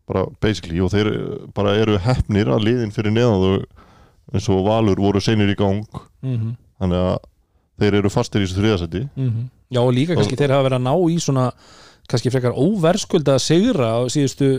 [0.09, 4.65] Bara basically og þeir eh, bara eru hefnir að liðin fyrir neðan þau eins og
[4.65, 5.85] Valur voru seinir í gang.
[6.25, 7.21] Mm, þannig að
[7.83, 10.87] þeir eru fastir í þessu þriðasetti mm, já og líka kannski þeir hafa verið að
[10.89, 11.47] ná í svona
[12.11, 14.51] kannski frekar óverskulda sigra á síðustu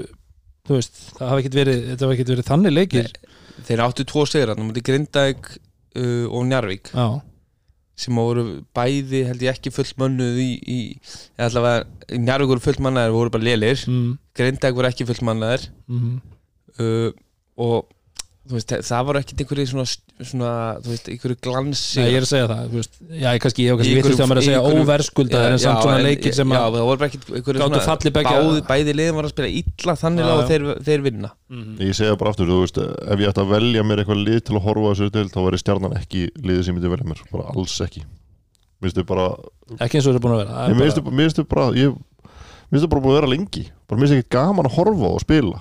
[0.63, 3.11] þú veist, það hafa ekkert verið verið þannig leikir
[3.68, 7.08] Þeir áttu tvo sigur hann mútið Grindavík uh, og Njarvík já,
[8.04, 8.45] sem voru
[8.76, 10.80] bæði held ég ekki fullt mönnuð í, í
[11.38, 15.68] eða allavega Njarvík voru fullt mannaðir voru bara lélir mm, Grindavík voru ekki fullt mannaðir
[15.88, 16.16] mm,
[16.82, 17.12] uh,
[17.62, 17.91] og
[18.52, 19.86] veist, það var ekkit einhverju svona,
[20.20, 20.50] svona
[20.84, 23.62] þú veist, einhverju glansi Nei, ég er að segja það, þú veist, já, ég kannski,
[23.64, 26.60] ég kannski einhverju- að maður að segja einhverju- óverskulda en samt svona leikir sem já,
[26.60, 26.84] að það
[27.88, 31.30] fallið beggja- báði, bæði liðin var að spila illa þannig að þeir, þeir vinna.
[31.80, 34.56] Ég segja bara aftur, þú veist, ef ég ætti að velja mér eitthvað lið til
[34.60, 37.20] að horfa á þessu til þá væri stjarnan ekki liðið sem ég myndi velja mér
[37.32, 38.04] bara alls ekki.
[39.08, 39.26] Bara,
[39.80, 41.00] ekki eins og það er búin að vera það er mér bara- finnst
[42.84, 45.22] þau bara búin að vera lengi bara mér finnst ekki gaman að horfa á og
[45.24, 45.58] spila.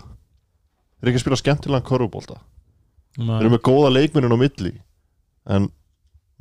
[1.03, 1.87] Eru ekki að spila skemmtilegan
[3.19, 3.45] körfubólta þeir Nei.
[3.45, 4.73] eru með góða leikminnin á milli
[5.53, 5.71] en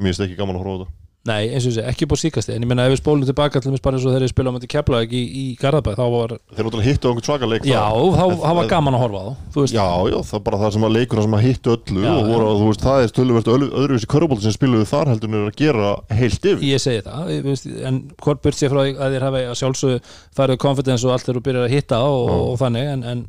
[0.01, 0.97] mér finnst ekki gaman að horfa á þetta.
[1.22, 3.69] Nei, eins og þessi, ekki búið síkast en ég meina ef við spólum tilbaka til
[3.78, 6.32] bara eins og þegar ég spila á mætti kepla ekki í, í Garðabæ þá var,
[6.49, 9.22] þeir náttúrulega hittu á einhvern svaka leik já, þá En- það var gaman að horfa
[9.22, 11.45] á þá þú veist, Já, já, það er bara það sem að leikurna sem að
[11.45, 14.89] hittu öllu Já, og voru, að, þú veist, það er stöluvert öðruvísi körubólti sem spiluðu
[14.89, 16.65] þar heldur en er að gera heilt yfir.
[16.72, 19.59] Ég segi það ég, veist, en hvort burt sér frá því að þér hafi að
[19.61, 20.01] sjálfsögðu
[20.41, 23.24] farið confidence og allt þegar þú byrjar að hitta og, og þannig en, en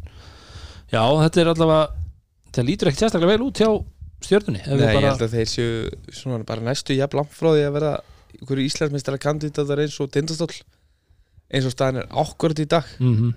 [0.88, 1.90] já, þetta er allavega
[2.52, 3.68] það lítur ekkert sérstaklega vel út hjá
[4.22, 5.70] við Nei, ég bara, held að þeir séu
[6.14, 7.92] svona bara næstu jafn langt frá því að vera
[8.36, 10.54] einhverju Íslandsmeistara kandidatar eins og tindastóll
[11.52, 12.92] eins og staðan er ákvörð í dag.
[13.02, 13.32] Mm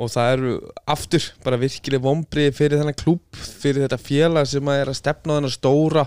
[0.00, 0.52] og það eru
[0.88, 5.36] aftur bara virkileg vombrið fyrir þennan klúb fyrir þetta félag sem að er að stefna
[5.36, 6.06] þennan stóra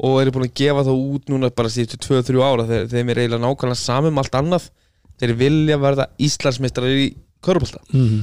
[0.00, 3.20] og eru búin að gefa þá út núna bara síðustu 2-3 ára þeir, þeim er
[3.20, 4.70] eiginlega nákvæmlega samum allt annað.
[5.20, 7.10] Þeir vilja verða Íslandsmeistarar í
[7.44, 8.20] körpulta mm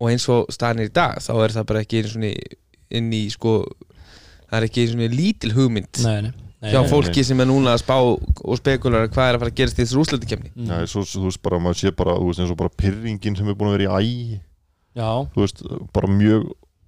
[0.00, 2.32] og eins og staðan er í dag þá er það bara ekki svona
[2.96, 3.52] inn í sko
[4.46, 4.84] það er ekki
[5.14, 6.32] lítil hugmynd nei, nei,
[6.62, 6.90] nei, hjá nei.
[6.90, 9.82] fólki sem er núna að spá og spekulara hvað er að fara að gerast í
[9.84, 10.68] þessu úsleitikefni Mm.
[10.70, 13.48] Já, svo, þú veist bara, maður sé bara, þú veist, eins og bara pyrringin sem
[13.48, 14.40] er búin að vera í ægi
[14.96, 16.46] já, þú veist, bara mjög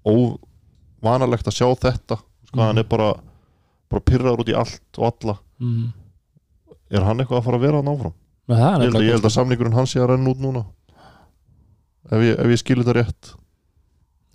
[0.08, 2.64] óvanalegt að sjá þetta sko, Mhm.
[2.66, 3.14] hann er bara
[3.90, 5.92] bara pyrraður út í allt og alla mm.
[6.92, 8.14] er hann eitthvað að fara að vera hann áfram?
[8.48, 10.30] Nei, það er Ég held, að, ég nefnilega held að samningurinn hans sé að renna
[10.32, 10.64] út núna
[12.10, 13.30] ef ég, ef ég skilir þetta rétt.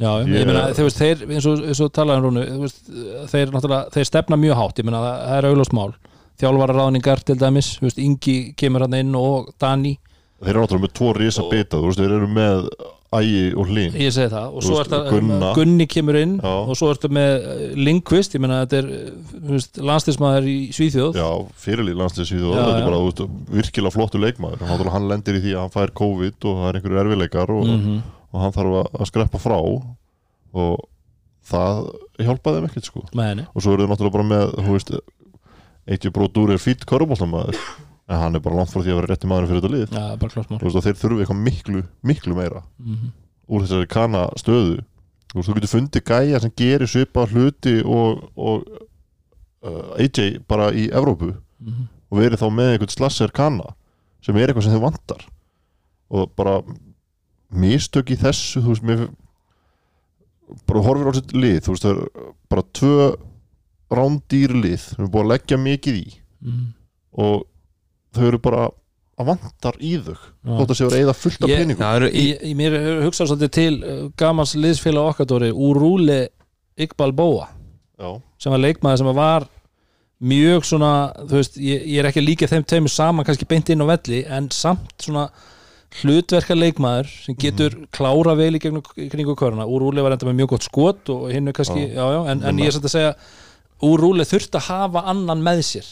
[0.02, 2.80] Já, ég, Ég- meina, þú veist, þeir, eins og, eins og talaðum rúnu, þú veist,
[3.32, 3.52] þeir
[3.94, 5.94] þeir stefna mjög hátt, ég meina, það, það er augljóst mál.
[6.42, 9.94] Þjálfara ráðningar til dæmis, þú veist, Ingi kemur hann inn og Dani,
[10.44, 12.66] þeir eru náttúrulega með tvo risa bita þú veist, þeir eru með
[13.20, 14.48] ægi og hlín ég segi það.
[14.58, 15.50] Og svo er það, Gunna.
[15.58, 16.54] Gunni kemur inn Já.
[16.70, 21.20] og svo ertu með eh, Lindqvist, ég meina, þetta er eh, landslismæður í Svíþjóð.
[21.22, 21.28] Já,
[21.66, 23.24] fyrirlið landsliðsvíð og Já, þetta er bara veist,
[23.60, 24.66] virkilega flottu leikmaður.
[24.72, 27.68] Hann, hann lendir í því að hann fær COVID og það er einhverju erfileikar og,
[27.74, 28.02] Mhm.
[28.34, 29.58] og hann þarf að, að skreppa frá.
[30.54, 30.76] Og
[31.50, 31.80] það
[32.24, 33.02] hjálpaði þeim ekkert sko.
[33.18, 33.44] Meni.
[33.54, 34.92] og svo eru þau náttúrulega bara með veist,
[35.84, 37.58] Eitthi Bróður er fýtt körubóltamaður
[38.10, 39.92] en hann er bara langt frá því að vera rétti maður fyrir þetta lið.
[40.60, 43.12] Þú veist, þeir þurfu eitthvað miklu, miklu meira mm
[43.52, 44.78] úr þessari kana stöðu.
[45.32, 48.68] Þú, veist, þú getur fundið gæja sem gerir svipa hluti og, og
[49.66, 51.88] uh, AJ bara í Evrópu -hmm.
[52.10, 53.74] og verið þá með einhvern slasser kana
[54.22, 55.28] sem er eitthvað sem þeim vantar.
[56.10, 56.62] Og bara
[57.50, 59.10] mistök í þessu þú veist, mér
[60.68, 63.16] bara horfir á sitt lið þú veist, það er bara tvö
[63.94, 66.20] rándýr lið sem er búið að leggja mikið í.
[66.44, 66.74] Mm.
[67.14, 67.48] og
[68.16, 68.68] þau eru bara
[69.20, 70.54] að vantar í þau Já.
[70.58, 72.06] þótt að séu að eyða fullt af peningum.
[72.10, 76.22] Í, Ég, ég mér hugsa svolítið til uh, gamans liðsfélag okkar Dóri Úrúli
[76.82, 77.50] Iqbal Bóa
[78.02, 78.10] Já,
[78.42, 79.46] sem var leikmaður sem var
[80.24, 80.92] mjög svona
[81.30, 84.24] þú veist, ég, ég er ekki líka þeim tveimur saman kannski beint inn á velli
[84.26, 85.28] en samt svona
[86.00, 89.68] hlutverka leikmaður sem getur klára vel í gegnum kringu köruna.
[89.70, 92.62] Úrúli var enda með mjög gott skot og hinn er kannski, já, já, en, en
[92.64, 93.12] ég er satt að segja
[93.84, 95.92] Úrúli þurfti að hafa annan með sér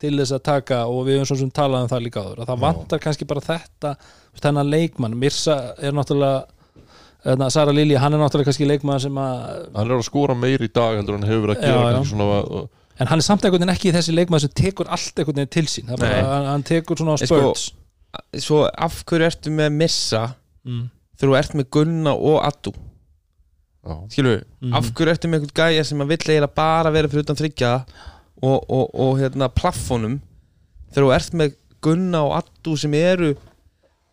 [0.00, 2.50] til þess að taka og við höfum svo sem talað um það líka áður að
[2.50, 3.94] það vantar kannski bara þetta
[4.42, 6.44] þennan leikmann, Mirsa er náttúrulega
[7.26, 9.38] Þarna, Sara Lilja, hann er náttúrulega kannski leikmaður sem að
[9.74, 11.86] hann er að skora meir í dag heldur en hann hefur verið að gera Já,
[11.86, 11.94] já.
[11.96, 12.68] kannski svona að-
[13.00, 15.64] en hann er samt einhvern veginn ekki þessi leikmaður sem tekur allt einhvern veginn til
[15.72, 16.28] sín Það bara, Nei.
[16.30, 17.72] hann, hann tekur svona Sko, spurts
[18.46, 20.22] Svo af hverju ertu með Missa
[20.64, 20.84] mm.
[21.18, 22.72] þegar þú ert með Gunna og Addu
[23.86, 24.74] Já, Skilur, Mhm.
[24.74, 27.72] af hverju ertu með einhvern gæja sem að vill eiginlega bara vera fyrir utan þryggja
[28.42, 30.18] og, og, og hérna plaffónum
[30.92, 33.34] þegar þú ert með Gunna og Addu sem eru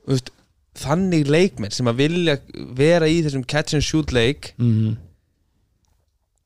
[0.07, 0.30] veist,
[0.78, 2.38] þannig leikmenn sem að vilja
[2.78, 4.95] vera í þessum catch and shoot leik Mm.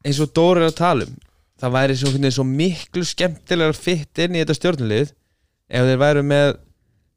[0.05, 1.15] eins og Dóri er að tala um
[1.57, 5.11] það væri svo, veginn svo miklu skemmtilegar fitt inn í þetta stjórnulið
[5.69, 6.57] ef þeir væru með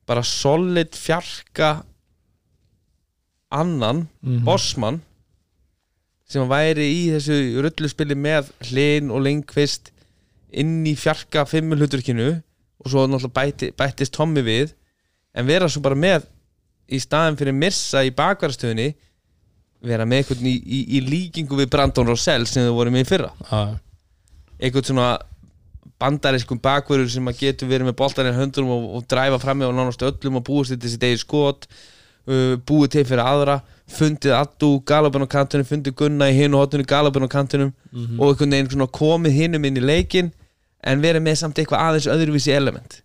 [0.08, 1.82] bara solid fjarka
[3.50, 4.44] annan Mhm.
[4.44, 5.00] bossmann
[6.30, 9.90] sem væri í þessu rulluspili með hlinn og lengvist
[10.52, 12.30] inn í fjarka fimmulhuturkinu
[12.80, 14.72] og svo náttúrulega bæti, bættist Tommy við
[15.36, 16.24] en vera svo bara með
[16.90, 18.88] í staðin fyrir Mirsa í bakvarastöðunni
[19.86, 23.08] vera með einhvern í, í, í líkingu við Brandon Rosell sem þau voru með í
[23.08, 23.30] fyrra.
[23.50, 23.60] Já,
[24.60, 25.10] einhvern svona
[26.00, 29.76] bandariskum bakverður sem að getur verið með boltarinn höndunum og, og dræfa fram með og
[29.78, 33.58] nánast öllum og búist til þessi degi skot uh, búið til fyrir aðra
[33.90, 38.20] fundið Addu, Galabun á kantunum fundið Gunna í hinu hóttunum, Galabun á kantunum Mhm.
[38.22, 40.28] og einhvern veginn komið hinum inn í leikin
[40.86, 43.00] en verið með samt eitthvað aðeins öðruvísi element.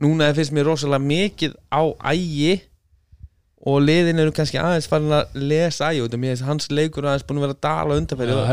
[0.00, 1.82] Núna finnst mér rosalega mikið á
[2.14, 2.54] ægi
[3.68, 6.40] og liðin eru kannski aðeins farin að lesa ægi út af mér.
[6.48, 8.46] Hans leikur aðeins búin að vera að dala heldur betur.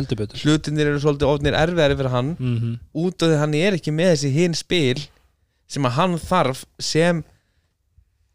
[0.44, 2.34] hlutinir eru svolítið ofnir erfiðari fyrir hann.
[2.40, 2.58] Mm
[2.94, 5.06] út af því hann er ekki með þessi hinn spil
[5.68, 7.24] sem að hann þarf sem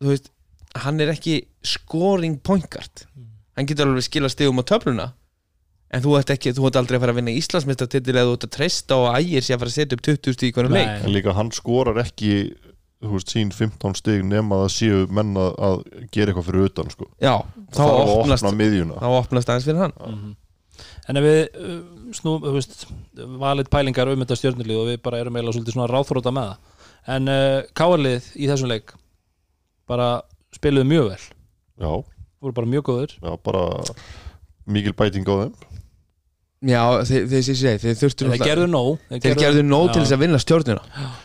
[0.01, 0.31] þú veist,
[0.75, 3.05] hann er ekki scoring point guard.
[3.57, 5.13] Hann getur alveg skila stigum á töfluna
[5.93, 8.47] en þú ert ekki, þú ert aldrei að fara að vinna Íslandsmeistartitil eða þú ert
[8.49, 10.93] að treysta og ægir sér að fara að setja upp 20 stík í hvernig leik.
[11.07, 12.35] En líka hann skorar ekki
[13.03, 15.81] þú veist, sín 15 stig nema að séu menn að, að
[16.15, 17.09] gera eitthvað fyrir utan sko.
[17.19, 17.35] já,
[17.75, 19.01] þá opnast opna miðjuna.
[19.03, 19.99] þá opnast aðeins fyrir hann.
[20.07, 20.39] Mhm.
[21.11, 21.81] En ef við uh,
[22.15, 22.87] snú, þú veist,
[23.43, 26.87] valið pælingar um þetta stjörnulið og við bara erum eiginlega svolítið svona ráþróta með það.
[27.13, 28.95] En uh, káarlið í þessum leik
[29.91, 30.09] bara
[30.55, 31.25] spiluðu mjög vel.
[31.83, 31.91] Já,
[32.43, 33.63] voru bara mjög góður já, bara
[34.67, 35.55] mikil bæting á þeim
[36.63, 40.23] já, þeir, þeir, þeir, þeir, þurftu þeir gerðu nóg þeir gerðu nóg til þess að
[40.23, 40.83] vinna stjórnuna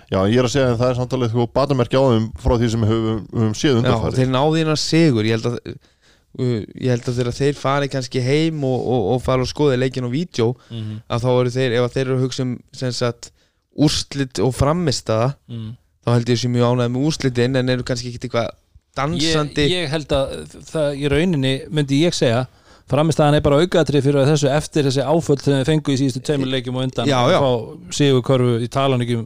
[0.10, 2.72] já, ég er að segja að það er samtalið þú batamerki á þeim frá því
[2.74, 5.28] sem við höfum, höfum séð Já, undanfæri þeir náðu hérna sigur.
[5.28, 9.46] Ég held að uh, ég held að þeir fari kannski heim og, og, og fara
[9.46, 12.46] og skoða leikin og vídeo mm að þá eru þeir, ef þeir eru að hugsa
[12.46, 13.32] um sem sagt
[13.78, 15.74] úrslit og framistaða -hmm.
[16.06, 18.50] þá held ég sem mjög ánægð með úrslitin en eru kannski ekki eitthvað
[18.98, 22.48] dansandi ég, ég held að það í rauninni myndi ég segja
[22.92, 26.22] framistæðan er bara aukaðri fyrir að þessu eftir þessi áföll sem við fengu í síðustu
[26.28, 27.10] tveimur leikjum og undan.
[27.10, 27.40] Já, já.
[27.40, 29.26] að fá sigur körfu í talan ekki um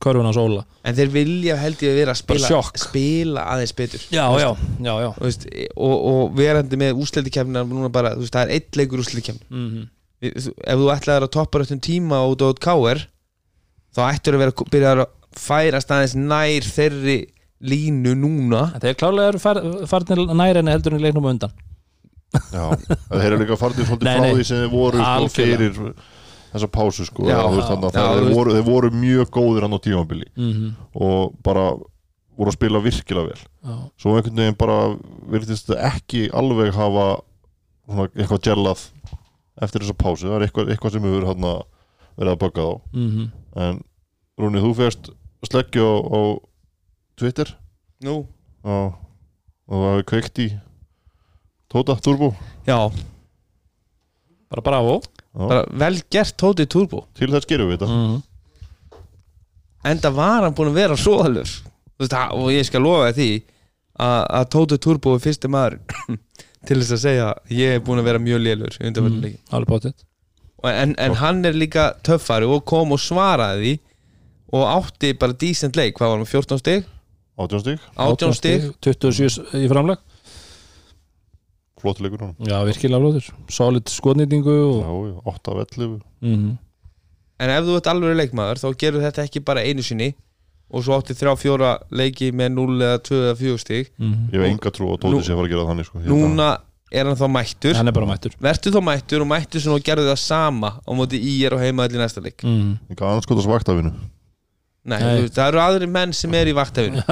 [0.00, 4.04] körfun hans Óla en þeir vilja held ég að vera að spila, spila aðeins betur.
[4.08, 5.08] Já, já, já, já.
[5.18, 7.18] Þú Veist, og, og verandi með veist,
[8.32, 9.88] það er eitt leikur úrslitikefni Mm
[10.20, 13.06] ef þú ætlaðir að toppa réttum tíma út á káir
[13.96, 15.04] þá ættur að vera að byrja að
[15.40, 17.18] færast aðeins nær þeirri
[17.60, 18.70] línu núna.
[18.80, 21.52] Þeir klálega eru far, farnir nær enni heldur en leiknum undan
[22.30, 22.64] já,
[23.10, 25.78] þeir eru líka farnir svolítið frá því sem þeir voru sko, fyrir
[26.50, 29.76] þessa pásu sko, Já, þannig að já, þeir, veist- voru, þeir voru mjög góðir hann
[29.78, 31.64] á tímabili mm og bara
[32.40, 33.42] voru að spila virkilega vel.
[33.66, 34.76] Já, svo einhvern veginn bara
[35.30, 37.08] virðist þetta ekki alveg hafa
[37.90, 38.84] svona eitthvað gellað
[39.60, 41.26] eftir þessa pásu, það er eitthvað, eitthvað sem hefur
[42.16, 43.80] verið að bögga þá mm en
[44.40, 45.10] Rúni, þú fegst
[45.44, 46.20] sleggju á, á
[47.20, 47.50] Twitter?
[48.06, 48.22] Nú.
[48.64, 48.94] Og,
[49.68, 50.46] og það hefur kveikt í
[51.70, 52.32] Tóta Turbo.
[52.66, 52.90] Já,
[54.50, 54.98] bara bravo.
[55.32, 57.04] Bara vel gert Tóti Turbo.
[57.14, 57.94] Til þess gerum við þetta.
[57.94, 58.18] Mm
[59.80, 61.48] Enda var hann búin að vera svoðalur
[62.36, 63.28] Og ég skal lofa því
[63.96, 65.78] að, að Tóti Turbo er fyrsti maður
[66.68, 68.76] til þess að segja ég er búin að vera mjög lélur
[69.70, 69.94] bóttið
[70.68, 73.74] en, en hann er líka töffari og kom og svaraði því
[74.50, 75.94] og átti bara decent leik.
[75.96, 76.88] Hvað var hann, 14 stig?
[77.40, 78.64] 18 stík, 18 stig.
[78.84, 80.00] 27 í framleg
[81.84, 84.80] hann já, virkilega flóður solid skotnýtingu og...
[84.80, 86.50] Já, já, 8 af 11 mm
[87.40, 90.10] en ef þú ert alveg leikmaður þá gerur þetta ekki bara einu sinni
[90.70, 93.88] og svo átti þrjá fjóra leiki með 0 eða 2 eða 4 stig.
[93.98, 94.26] Mhm.
[94.30, 96.02] Ég hef enga trú að Tóti sé að fara að gera þannig sko.
[96.04, 96.50] Ég núna
[96.92, 97.74] er hann þá mættur.
[97.78, 98.36] Hann er bara mættur.
[98.44, 101.64] Verður þá mættur og mættur sem og gerði það sama á móti í er og
[101.64, 102.44] heima allir næsta leik.
[102.44, 102.76] Mhm.
[102.76, 103.92] að- Enga anskotast vaktafinu
[104.84, 105.16] Nei, Nei.
[105.20, 107.02] þú það eru aðri menn sem er í vaktafinu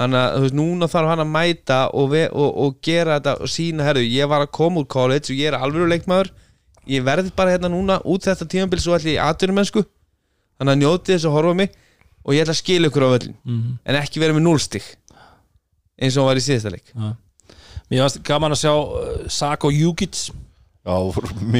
[0.00, 3.34] Þannig að þú veist, núna þarf hann að mæta og, ve og, og gera þetta
[3.44, 6.30] og sína, herru, ég var að koma úr college og ég er alveg leikmaður.
[6.88, 10.80] Ég verð bara hérna núna út þetta tímabil svo ætli ég aðdurum mennsku þannig að
[10.80, 11.74] njóti þess að horfa á mig
[12.24, 13.76] og ég ætla að skila ykkur á völlin Mhm.
[13.84, 14.86] en ekki vera með núlstig
[16.00, 16.94] eins og hann var í síðasta leik.
[17.90, 20.30] Mér varst gaman að sjá uh, Sako Jukic.
[20.80, 20.96] Já,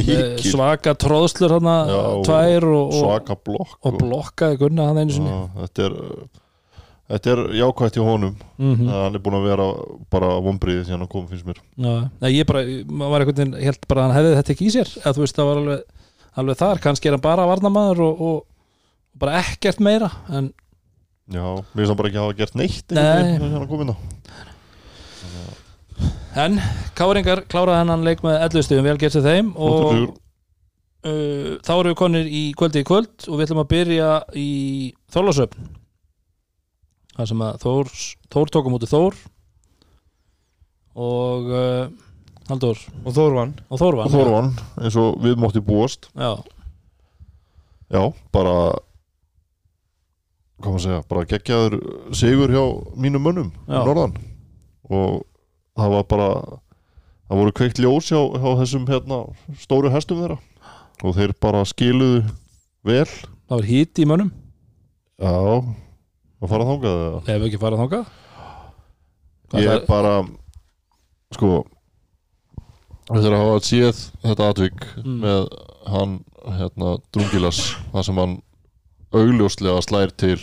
[0.01, 5.12] eh, svaka tróðslur hann Já, tvær og, og, Svaka blokk og blokkaði Gunna hann einu
[5.12, 5.28] sinni.
[5.28, 5.97] Já, þetta er
[7.11, 8.86] Þetta er jákvætt í honum Mhm.
[8.86, 9.64] Hann er búin að vera
[10.12, 11.58] bara vombriðið síðan hann kom finnst mér.
[11.76, 14.66] Já, Nei, ég bara, maður var einhvern veginn held bara að hann hefði þetta ekki
[14.68, 15.82] í sér að þú veist, það var alveg,
[16.42, 16.80] alveg þar.
[16.84, 18.36] Kannski er hann bara varnamaður og, og,
[19.14, 20.52] og bara ekkert meira en
[21.30, 23.38] Já, mér finnst hann bara ekki hafa gert neitt Nei.
[23.38, 23.96] á
[26.38, 26.61] En
[26.94, 31.90] Káringar kláraði hennan leik með 11 stigum, vel gert til þeim og uh, þá erum
[31.90, 34.48] við konir í kvöldi í kvöld og við ætlum að byrja í
[35.11, 35.66] Þorlásöfn
[37.16, 37.90] það sem að Þór,
[38.34, 39.18] Þór tókum út í Þór
[41.00, 41.90] og uh,
[42.50, 43.52] Haldur og Þór vann.
[43.70, 44.52] Og Þór Og vann Þorvan,
[44.82, 46.11] eins og við mótti búast.
[46.18, 46.34] Já,
[47.90, 48.54] Já, bara
[50.61, 51.76] hvað maður segja, bara geggjaður
[52.14, 52.62] sigur hjá
[53.00, 53.80] mínum mönnum Já.
[53.82, 54.12] norðan.
[54.90, 55.24] Og
[55.78, 56.28] það var bara
[57.30, 59.20] það voru kveikt ljós hjá, hjá þessum hérna,
[59.58, 60.38] stóru hestum þeirra.
[61.02, 62.22] Og þeir bara skiluðu
[62.86, 63.06] vel.
[63.48, 64.30] Það var hít í mönnum.
[65.20, 65.34] Já,
[66.41, 67.20] að fara þangað eða?
[67.36, 68.07] ef ekki farað þangað
[69.51, 70.12] Hvað Ég er bara
[71.34, 71.49] sko
[73.11, 75.16] eftir að hafa séð þetta atvik Mm.
[75.24, 75.49] með
[75.91, 76.12] hann
[76.61, 77.59] hérna Drungilas
[77.93, 78.36] það sem hann
[79.12, 80.38] augljóslega slær til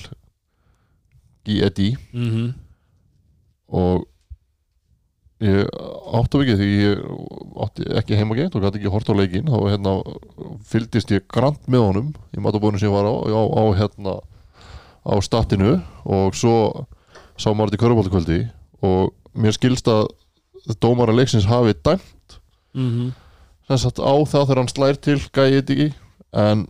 [1.47, 2.53] í Eddie Mhm.
[3.71, 4.03] og
[5.39, 5.63] ég
[6.17, 7.01] átti ekki því ég
[7.63, 9.93] átti ekki heima geitt og gæti ekki hort á leikinn þá hérna
[10.67, 14.19] fylgdist ég grant með honum í matabónu sem ég var á, á, á hérna
[15.07, 16.85] á statinu og svo
[17.39, 18.39] sá maður þetta í körubóltakvöldi
[18.83, 20.07] og mér skilst að
[20.83, 22.39] dómara leiksins hafi dæmt
[22.75, 23.11] Mhm.
[23.67, 25.87] sem sagt á það þegar hann slær til gæði þetta ekki
[26.33, 26.67] en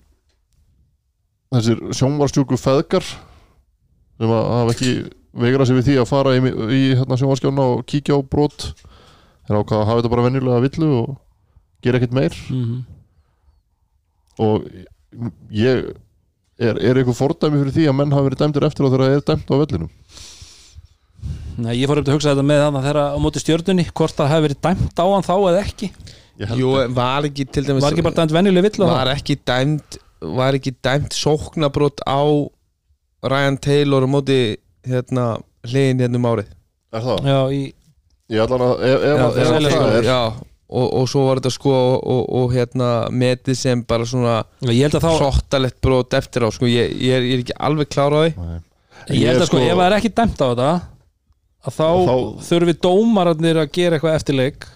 [1.52, 4.92] þessir sjónvarstjúku feðgar sem að hafa ekki
[5.38, 8.72] veigrað sér við því að fara í, í hérna, sjónvarskjána og kíkja á brot
[9.48, 11.18] þeir ákvað að hafa þetta bara venjulega villu og
[11.84, 12.86] gera ekkert meir Mhm.
[14.40, 14.68] og
[15.52, 15.96] ég
[16.60, 19.18] er, er eitthvað fordæmi fyrir því að menn hafa verið dæmdir eftir og þegar það
[19.18, 19.92] er dæmt á vellinum?
[21.58, 24.18] Nei, ég fór um til að hugsa þetta með þannig þegar á móti stjörnunni hvort
[24.18, 25.90] það hefði verið dæmt á hann þá eða ekki.
[26.60, 29.98] Jú, var ekki til dæmis var ekki bara dæmt venjuleg vill á var ekki dæmt
[30.38, 32.22] var ekki dæmt sóknabrót á
[33.26, 34.38] Ryan Taylor á móti
[34.86, 35.26] hérna
[35.66, 36.54] hliðin hérna um árið?
[36.94, 37.26] Er það?
[37.26, 37.64] Já, í,
[38.28, 40.08] Ég ætla að ef, ef, já, ef, ef það er
[40.68, 44.38] og, og svo var þetta sko og, og, og hérna metið sem bara svona
[44.68, 47.92] ég held að þá brót eftir á sko, ég, ég, er, ég er ekki alveg
[47.94, 48.34] klára á því.
[48.38, 49.20] Nei.
[49.22, 50.72] ég held að sko, ef það er ekki dæmt á þetta
[51.68, 54.68] að þá, Þá- þurfi dómararnir að gera eitthvað eftirleik.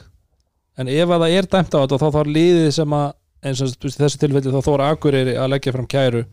[0.80, 3.10] En ef að það er dæmt á þetta þá þarf liðið sem að
[3.42, 6.24] eins og þú veist, í þessu tilfelli þá þóra Akureyri að leggja fram kæru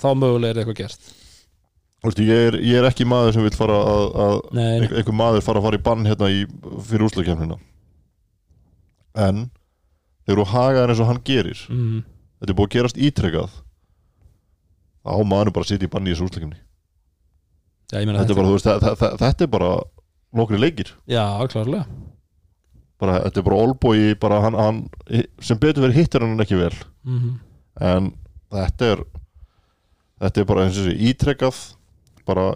[0.00, 1.08] þá mögulega er eitthvað gert.
[1.98, 5.42] Þú veist, ég, er, ég er ekki maður sem vil fara að, að einhver, maður
[5.46, 6.44] fara að fara í bann hérna í,
[6.86, 7.58] fyrir úslakefnina
[9.18, 9.48] en
[10.26, 12.00] þegar þú hagaðar eins og hann gerir mm.
[12.38, 13.54] þetta er búið að gerast ítrekkað
[15.02, 16.28] þá á maður bara að sitja í bann í þessu
[18.08, 19.72] meina þetta, þetta, þetta, þetta er bara
[20.36, 21.86] nokkri leikir Já, klárlega
[22.98, 23.60] bara, þetta er bara
[24.44, 24.82] hann,
[25.44, 26.74] sem betur verið hittir hann ekki vel
[27.06, 27.36] mm.
[27.88, 28.10] en
[28.54, 29.04] þetta er
[30.18, 31.60] þetta er bara eins og þessi ítrekkað
[32.28, 32.50] bara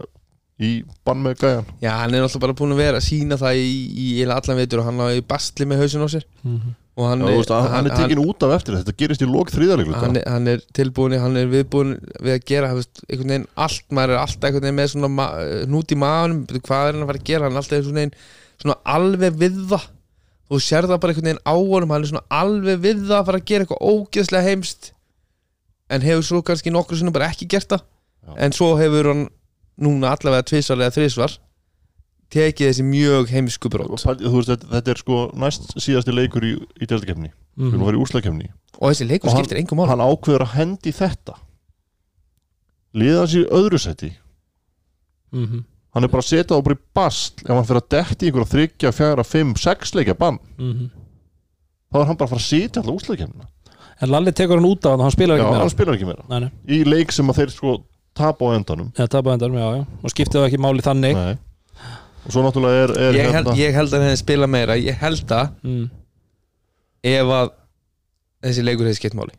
[0.66, 1.66] í bann með gæjan.
[1.82, 4.58] Já, hann er alltaf bara búin að vera að sína það í, í, í allan
[4.60, 6.24] veitur og hann í bastli með hausin á sér.
[6.46, 6.74] Mm.
[6.92, 8.92] og hann, Já, þú veist, hann, hann er tekin út af eftir þetta.
[9.00, 12.68] Gerist í lók þrýðarleiklu hann, er- hann er tilbúin, hann er viðbúin við að gera,
[12.74, 15.26] þú veist, einhvern veginn allt, maður er alltaf einhvern veginn með svona ma
[15.64, 17.48] hnút í maðunum, hvað er hann að fara að gera?
[17.48, 18.14] Hann er alltaf einhvern veginn
[18.60, 19.86] svona alveg við það.
[20.52, 21.94] Þú sér það bara einhvern veginn á honum.
[21.96, 24.92] Hann er svona alveg við það að fara að gera eitthvað ógeðslega heimst
[25.92, 27.82] en hefur svo kannski nokkur sinni bara ekki gert það.
[28.22, 28.34] Já.
[28.36, 29.24] en svo hefur hann
[29.82, 31.36] núna allavega tvisvar eða þrisvar
[32.32, 36.46] tekið þessi mjög heimsku brót pældi- þú veist, þetta, þetta er sko næst síðasti leikur
[36.48, 37.28] í, í deltakefni
[37.58, 38.46] við erum að fara í úslakefni
[38.78, 41.34] og þessi leikur Og skiptir engum mál hann ákveður að hendi þetta.
[42.96, 44.12] Liða sér í öðru seti
[45.32, 45.62] Mm.
[45.94, 48.28] hann er bara að setja það bara í bast ef hann fyrir að detti í
[48.28, 50.36] einhverja þryggja, fjara, fimm, sex leikja bann.
[50.60, 50.90] Mm.
[51.88, 53.48] þá er hann bara að fara að setja alltaf úslakefnina
[54.02, 55.68] En Lalli tekur hann út af hann og hann spilar ekki meira.
[55.70, 56.24] spilar ekki meira.
[56.28, 56.50] Nei, nei.
[56.68, 57.74] í leik sem að þeir sko
[58.18, 61.36] tap á endanum Já, tapaði endanum, já, já Og skiptið það ekki máli þannig Nei.
[62.22, 64.98] og svo náttúrulega er, er ég held, hérna, ég held að henni spila meira Ég
[65.00, 65.86] held að mm.
[67.12, 67.52] ef að
[68.46, 69.34] þessi leikur hefði skipt máli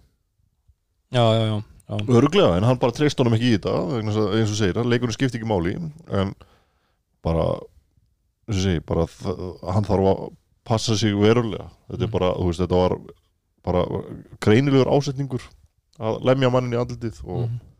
[1.13, 1.57] Já, já, já,
[1.93, 1.97] já.
[2.17, 4.79] örglega en hann bara treyst honum ekki í þetta vegna þess að, eins og segir,
[4.81, 6.31] að leikurinn skipti ekki máli en
[7.23, 7.43] bara
[8.47, 9.05] eins og segir, bara
[9.75, 10.23] hann þarf að
[10.65, 12.95] passa sig verulega þetta er bara, þú veist, þetta var
[13.63, 13.83] bara
[14.43, 15.45] greinilegur ásetningur
[16.03, 17.59] að lemja mannin í andlitið og, Mhm.
[17.61, 17.72] og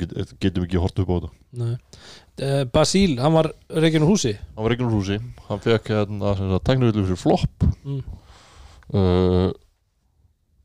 [0.00, 1.30] get, getum ekki hort upp á þetta.
[1.60, 1.74] Nei.
[2.34, 4.34] Uh, Basíl, hann var úr húsi.
[4.54, 7.68] Hann var úr húsi, hann fekk hérna, sem sagt, tæknivillu fyrir flopp.
[7.84, 8.02] Mm.
[8.94, 9.48] uh,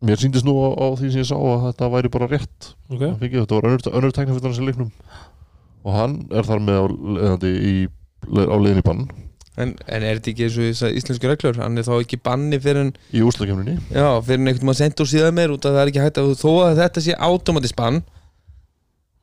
[0.06, 2.74] mér síndist nú á, á því sem ég sá að þetta væri bara rétt.
[2.90, 4.92] Ok, hann fengi, þetta var önnur, önnur tæknivillan sem leiknum.
[5.88, 6.86] Og hann er þar með á,
[7.18, 7.74] leiðandi í,
[8.28, 9.10] á leiðin í bann.
[9.60, 11.58] En, en er þetta ekki eins og þessar íslensku reglur?
[11.60, 15.04] Hann er þá ekki banni fyrir en í úslakefninni Já, fyrir en einhvern maður sendt
[15.04, 17.78] úr síðan meir út að það er ekki hægt að þó að þetta sé automatist
[17.80, 18.00] bann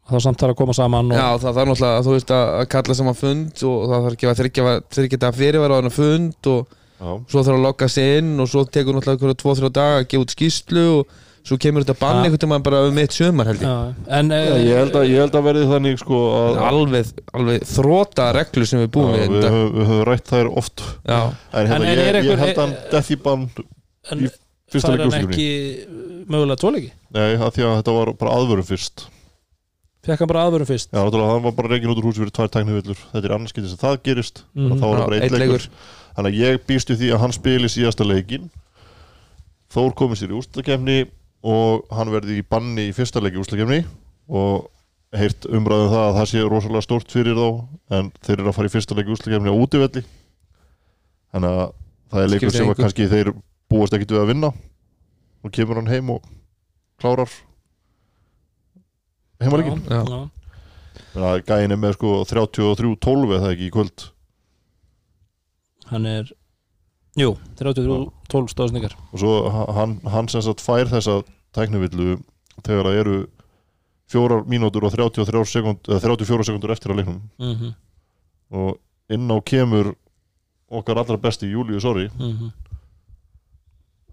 [0.06, 2.66] þá samt þarf að koma saman og, Já, það þarf náttúrulega þú veist að að
[2.76, 6.74] kalla saman fund og það þarf ekki að þryggja þetta fyrirvara á þennan fund og
[6.96, 9.96] Já, svo þarf að logga sig inn og svo tekur náttúrulega einhverja tvo, þrjá daga
[10.00, 12.22] að gefa út skýrslu og svo kemur þetta bann Ja.
[12.26, 13.66] einhvern veginn bara um eitt sömar held ég.
[13.68, 17.66] Já, En uh, ég held að, ég held að verði þannig sko að alveg, alveg
[17.70, 20.82] þróta reglur sem við búum Já, við við, þetta höfum, við höfum rætt þær oft.
[21.06, 23.44] Já, en, hérna, En- en ég, er ég held að hann death í bann
[24.10, 24.32] en í
[24.72, 28.34] fyrsta fær leik hann úslakefni ekki mögulega tvoleiki nei, að því að þetta var bara
[28.40, 29.06] aðvörum fyrst
[30.06, 30.90] Fekk hann bara aðvörum fyrst.
[30.92, 33.00] Já, náttúrulega hann var bara reygin út úr húsi fyrir tvær tæknivillur.
[33.12, 34.44] Þetta er annarskipti sem það gerist.
[34.54, 34.76] Mm.
[34.78, 35.66] þá var Já, það bara einn einn leikur.
[35.66, 35.94] leikur.
[36.16, 38.46] þannig að ég býst við því að hann spili síðasta leikin
[39.76, 40.94] Þór komið sér í úslakefni
[41.46, 43.80] og hann verði í banni í fyrsta leiki úslakefni
[44.30, 44.68] og
[45.16, 47.48] heyrt umræðum það að það sé rosalega stórt fyrir þá
[47.98, 50.04] en þeir eru að fara í fyrsta leiki úslakefni á útivelli.
[51.34, 51.74] Þannig að
[52.14, 52.82] það er leikur Skiptir sem að engu.
[52.86, 53.32] kannski þeir
[53.74, 54.52] búast ekkit við að vinna.
[55.44, 56.24] Og kemur hann heim og
[57.02, 57.30] klárar
[61.16, 64.08] að gæin er með sko 33-12 eða ekki í kvöld?
[65.90, 66.32] Hann er
[67.16, 71.22] Jú, 33-12 stóðsningar og svo ha- hann, hann sem sagt fær þessa
[71.56, 72.18] tæknivillu
[72.60, 73.16] þegar það eru
[74.12, 77.22] fjórar mínútur og 33 sekund, eða 34 sekundur eftir að leiknum.
[77.40, 77.72] Mm -hmm.
[78.52, 78.78] og
[79.10, 79.94] inn á kemur
[80.68, 82.52] okkar allra besti Júliu Sori Mm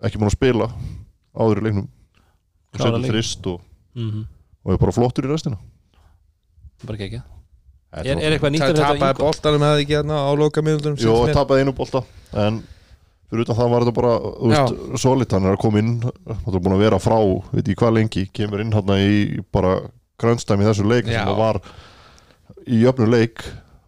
[0.04, 0.68] ekki múin að spila
[1.34, 1.90] áður í leiknum.
[2.74, 3.62] Og setur þrist og,
[3.96, 4.26] -hmm.
[4.64, 5.60] Og er bara flottur í restina.
[6.84, 7.24] Bara ekki ekki
[7.94, 9.24] Er, er eitthvað nýtt við þetta tapaði Ingo?
[9.28, 12.00] boltanum eða ekki hérna á loka mínútum Jó, tapaði einu bolta
[12.42, 12.56] en
[13.30, 14.14] fyrir utan það var þetta bara
[14.50, 17.20] veist, solid, hann er að koma inn hann er búin að vera frá,
[17.54, 19.76] veit ég hvað lengi kemur inn hann í bara
[20.24, 21.20] grönstæmi í þessu leik Já.
[21.20, 21.60] sem það var
[22.66, 23.44] í jöfnu leik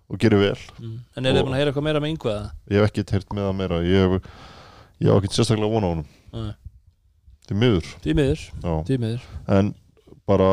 [0.06, 0.60] og gerir vel.
[0.78, 0.98] Mm.
[1.18, 2.50] En er þið búin að heyra eitthvað meira með Ingo eða?
[2.70, 3.80] ég hef ekkert heyrt með það meira.
[3.90, 4.30] Ég hef,
[5.02, 6.08] ég hef ekkert sérstaklega vona á honum.
[6.36, 6.54] Nei.
[7.50, 7.90] til miður.
[8.04, 8.44] Því miður,
[8.86, 9.26] því miður.
[9.58, 9.74] En
[10.28, 10.52] bara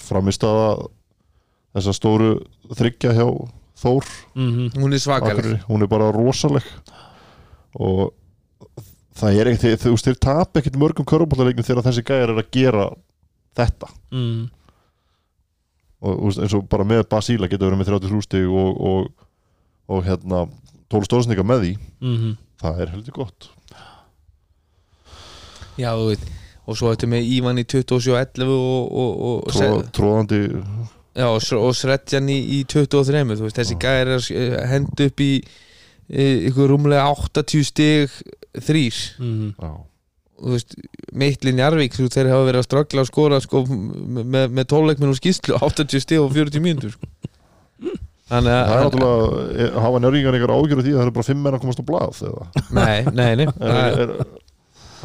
[0.00, 0.86] framist að
[1.74, 2.32] þessa stóru
[2.74, 3.28] þryggja hjá
[3.74, 4.06] Þór.
[4.38, 5.56] Mm hún er svakaleg.
[5.68, 6.66] Hún er bara rosaleg.
[7.74, 8.12] Og
[9.18, 12.52] það er ekkert þú veist þeir tap ekkert mörgum körfbóltaleiknum þegar þessi gæjar er að
[12.54, 12.86] gera
[13.58, 13.90] þetta.
[14.14, 14.50] Mm.
[16.04, 19.28] og eins og bara með Basíla geta verið með 30 hústig og, og,
[19.88, 20.44] og hérna
[20.92, 21.76] 12 stóðsninga með því.
[22.00, 23.50] Mm það er heldur gott.
[25.76, 30.42] Já, þú veit Og svo þetta með Ívan í 27-11 og, og, og, Tró, tróðandi
[31.14, 34.24] Já, og, og Sredjan í, í 23 þú veist, þessi gæðir er
[34.58, 35.32] að henda upp í
[36.10, 38.16] e, ykkur rúmlega 80 stig
[38.66, 39.52] þrýr -hmm.
[40.40, 40.74] þú veist,
[41.12, 45.20] Meitlin Jarvík þú, þeir hafa verið að ströggla að skora sko, með, með tóleikminn og
[45.20, 47.06] skýslu 80 stig og 40 mínútur sko.
[48.26, 51.30] þannig að það er náttúrulega er- hafa njörgingar ykkar ágjörðu því að það er bara
[51.30, 52.44] 5 menn að komast á blað eða?
[52.74, 53.46] Nei, nei, nei.
[53.60, 54.16] Er, er,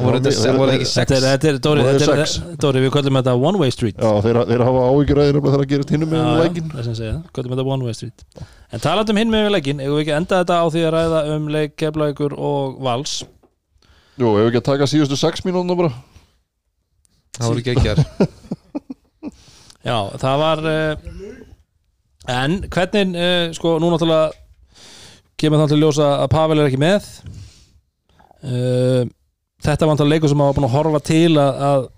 [0.00, 2.36] Dóri, Og það er þetta er, sex.
[2.60, 3.98] Dóri, við kallum þetta One Way Street.
[4.00, 7.16] Já, þeir, þeir hafa ágjörðu þegar það gerist hinnum með leikin það er sem segja,
[7.36, 8.24] kallum þetta One Way Street.
[8.70, 10.94] En talandi um hinn með leikin, eigum við ekki að enda þetta á því að
[10.96, 13.16] ræða um leik Keflavíkur og Vals?
[14.20, 15.92] Jú, ef við ekki að taka síðustu 6 mínúna bara?
[17.38, 17.94] Það voru ekki ekki
[19.90, 20.90] Já, það var uh,
[22.28, 24.30] En hvernig uh, sko, nú náttúrulega
[25.40, 27.06] kemur það til að ljósa að Pavel er ekki með.
[28.44, 29.08] Uh,
[29.60, 31.88] Þetta var náttúrulega leikur sem maður var búin að horfa til að, að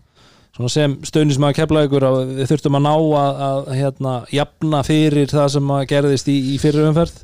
[0.57, 5.53] svona sem stöðnismæður Keflavíkur að við þurftum að ná að, að hérna, jafna fyrir það
[5.57, 7.23] sem að gerðist í, í fyrir umferð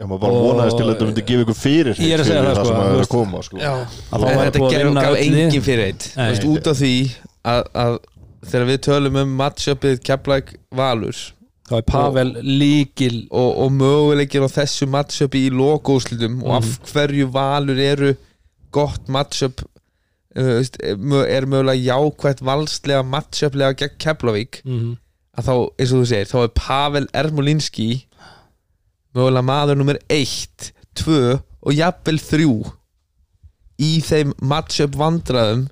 [0.00, 2.44] Já, maður bara vonaðist til að þetta myndi gefa ykkur fyrir Ég er að segja
[2.46, 3.10] það, sko, sem þú að er veist.
[3.10, 3.58] að koma sko.
[3.60, 3.72] Já,
[4.10, 6.30] þetta vinna gaf engin fyrir eitt Þú Nei.
[6.30, 6.94] veist, út af því
[7.50, 7.98] að, að
[8.46, 11.20] þegar við tölum um matchupið Keflæk Valur
[11.70, 17.28] þá er Pavel líkil og, og möguleikir á þessu matchupi í lokóslutum og af hverju
[17.34, 18.14] Valur eru
[18.74, 24.96] gott matchup uh, er mö- mögulega jákvætt valslega matchuplega gegn Keflavík mm
[25.40, 27.84] að þá, eins og þú segir, þá er Pavel Ermolinski
[29.14, 32.48] mögulega maður nummer 1, 2 og jafnvel 3
[33.80, 35.62] í þeim matchup vandræðum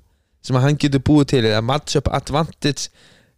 [0.47, 2.87] sem hann getur búið til eða matchup advantage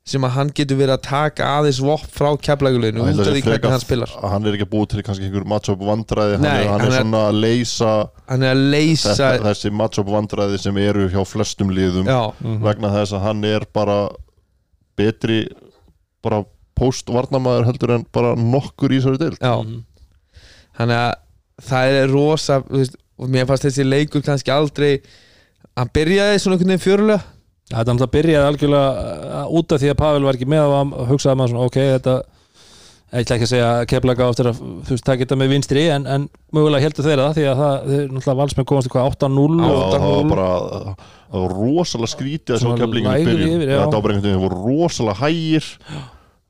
[0.08, 3.70] sem að hann getur verið að taka aðeins vopp frá keflaguleginu út af því hvernig
[3.70, 4.14] hann spilar.
[4.32, 7.04] hann er ekki búið til kannski einhver matchup vandræði hann, Nei, er, hann, hann er
[7.04, 7.92] svona að leysa
[8.32, 12.20] hann er að leysa þetta, þessi matchup vandræði sem eru hjá flestum liðum já,
[12.66, 14.00] vegna þess að hann er bara
[14.98, 15.44] betri
[16.26, 16.42] bara
[16.82, 19.38] postvarnamaður heldur en bara nokkur í þessari deild.
[19.38, 19.54] Já.
[20.80, 21.12] Þannig að
[21.68, 24.96] það er rosa þú veist, og mér fannst þessi leikur kannski aldrei
[25.78, 27.22] hann byrjaði svona einhvern veginn fjörulega
[27.72, 29.10] Þetta náttúrulega byrjaði algjörlega
[29.42, 32.16] uh, út af því að Pavel var ekki með og hugsaði maður svona ok, þetta
[33.12, 36.06] ég ætla ekki að segja keflaga áttur að þú veist, það geta með vinstri en,
[36.08, 39.58] en mögulega heldur þeirra það því að það, þeir náttúrulega valsmenn komast í hvað 8-0
[39.58, 40.48] Já, og það var bara
[41.32, 44.62] það var rosalega skrítið að sjá Svona keflingin í lægri byrjun þetta veginn, það voru
[44.64, 45.68] rosalega hægir.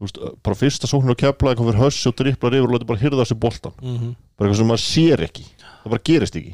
[0.01, 2.89] Þú veist, bara fyrsta sóknir á kefla eitthvað fyrir hössi og dripplar yfir og lóti
[2.89, 5.45] bara hyrða sér boltan mm -hmm, bara eitthvað sem maður sér ekki.
[5.81, 6.53] Það bara gerist ekki.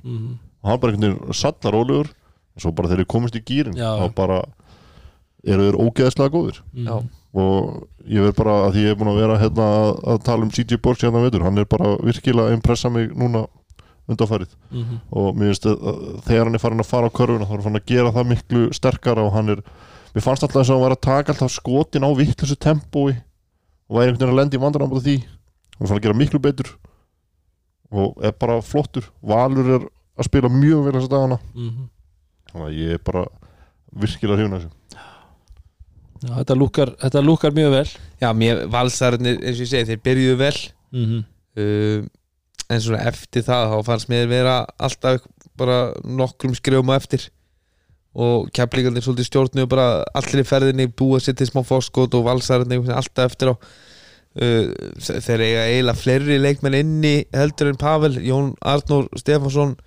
[0.64, 2.10] Og hann bara einhvern veginn sallar ólegur
[2.58, 4.42] og svo bara þegar þeir komist í gýrin þá bara
[5.48, 6.58] eru þeir ógeðslega góðir.
[6.74, 6.96] Já,
[7.38, 10.48] og ég verð bara að því ég er búin að vera hérna, að, að tala
[10.48, 13.46] um CJ Borg hérna veitur, hann er bara virkilega að impressa mig núna
[14.08, 15.00] undanfærið mhm.
[15.20, 17.80] og mér finnst að þegar hann er farin að fara á körfuna þá er hann
[17.80, 19.64] að gera það miklu sterkara og hann er,
[20.16, 23.18] mér fannst alltaf þess að hann var að taka alltaf skotin á vittlusu tempói
[23.88, 25.18] og væri einhvern veginn að lendi í vandarann á því.
[25.76, 26.72] Hann er farin að gera miklu betur
[27.92, 29.12] og er bara flottur.
[29.24, 29.86] Valur er
[30.18, 31.40] að spila mjög vel þess að dagana.
[31.54, 31.86] Mhm.
[32.52, 33.24] Þannig að ég er bara
[33.98, 34.74] virkilega hrifun af þessu.
[36.18, 37.88] Já, þetta, lúkar, þetta lúkar mjög vel.
[38.22, 40.60] Já mér valsarnir eins og ég segi, þeir byrjuðu vel.
[40.96, 41.26] Mm -hmm.
[41.62, 42.06] uh,
[42.74, 45.26] en svona eftir það þá fannst mér vera alltaf
[45.58, 47.30] bara nokkrum skrifum á eftir.
[48.18, 52.82] Og keflingarnir svolítið stjórnu bara allir í ferðinni búa sér til smá fórskot og valsarnir
[52.90, 53.56] alltaf eftir á.
[54.38, 59.78] Uh, þeir eiga eiginlega fleiri leikmenn inni heldur en Pavel Jón Arnór Stefansson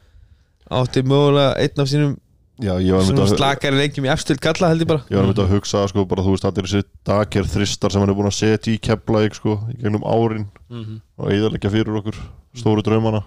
[0.70, 2.16] átti mögulega einn af sínum
[2.60, 5.02] Já, ég var svona að slakari leikjum í efstöld kalla held ég bara.
[5.08, 8.10] Ég var með að hugsa sko bara þú veist allir þessi dager þristar sem hann
[8.12, 11.00] er búin að setja í keflaðik sko í gegnum árin Mhm.
[11.18, 12.18] og eðalegja fyrir okkur
[12.54, 13.22] stóru draumana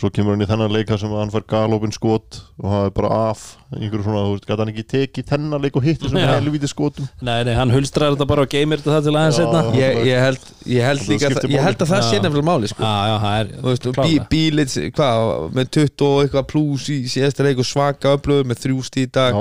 [0.00, 3.08] svo kemur hann í þennan leika sem hann fær galopin skot og það er bara
[3.28, 3.42] af
[3.76, 7.06] einhverju svona, þú veist, gæti hann ekki tekið þennan leik og hitt þessum helvíti skotum?
[7.28, 9.44] Nei, nei, hann hulstrar þetta bara og geymir þetta það til aðeins Já.
[9.44, 12.72] setna ég, ég held, ég held líka skiptir ég held að það sé nefnilega máli
[12.72, 12.82] sko.
[12.82, 15.22] Já, já, það er Þú veist, bí, bílits, hvað,
[15.60, 19.38] með 20 og eitthvað pluss í síðasta leik og svaka öflöður með þrjúst í dag.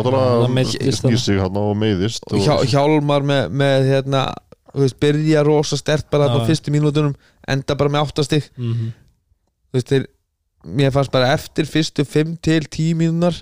[2.71, 4.23] Hjálmar með, með hérna,
[4.71, 7.15] þú veist, byrja rosa stert bara á fyrstu mínútunum
[7.49, 8.91] enda bara með áttastig Mhm.
[9.71, 10.05] þú veist, þeir,
[10.65, 13.37] mér fannst bara eftir fyrstu 5 til 10 mínúnar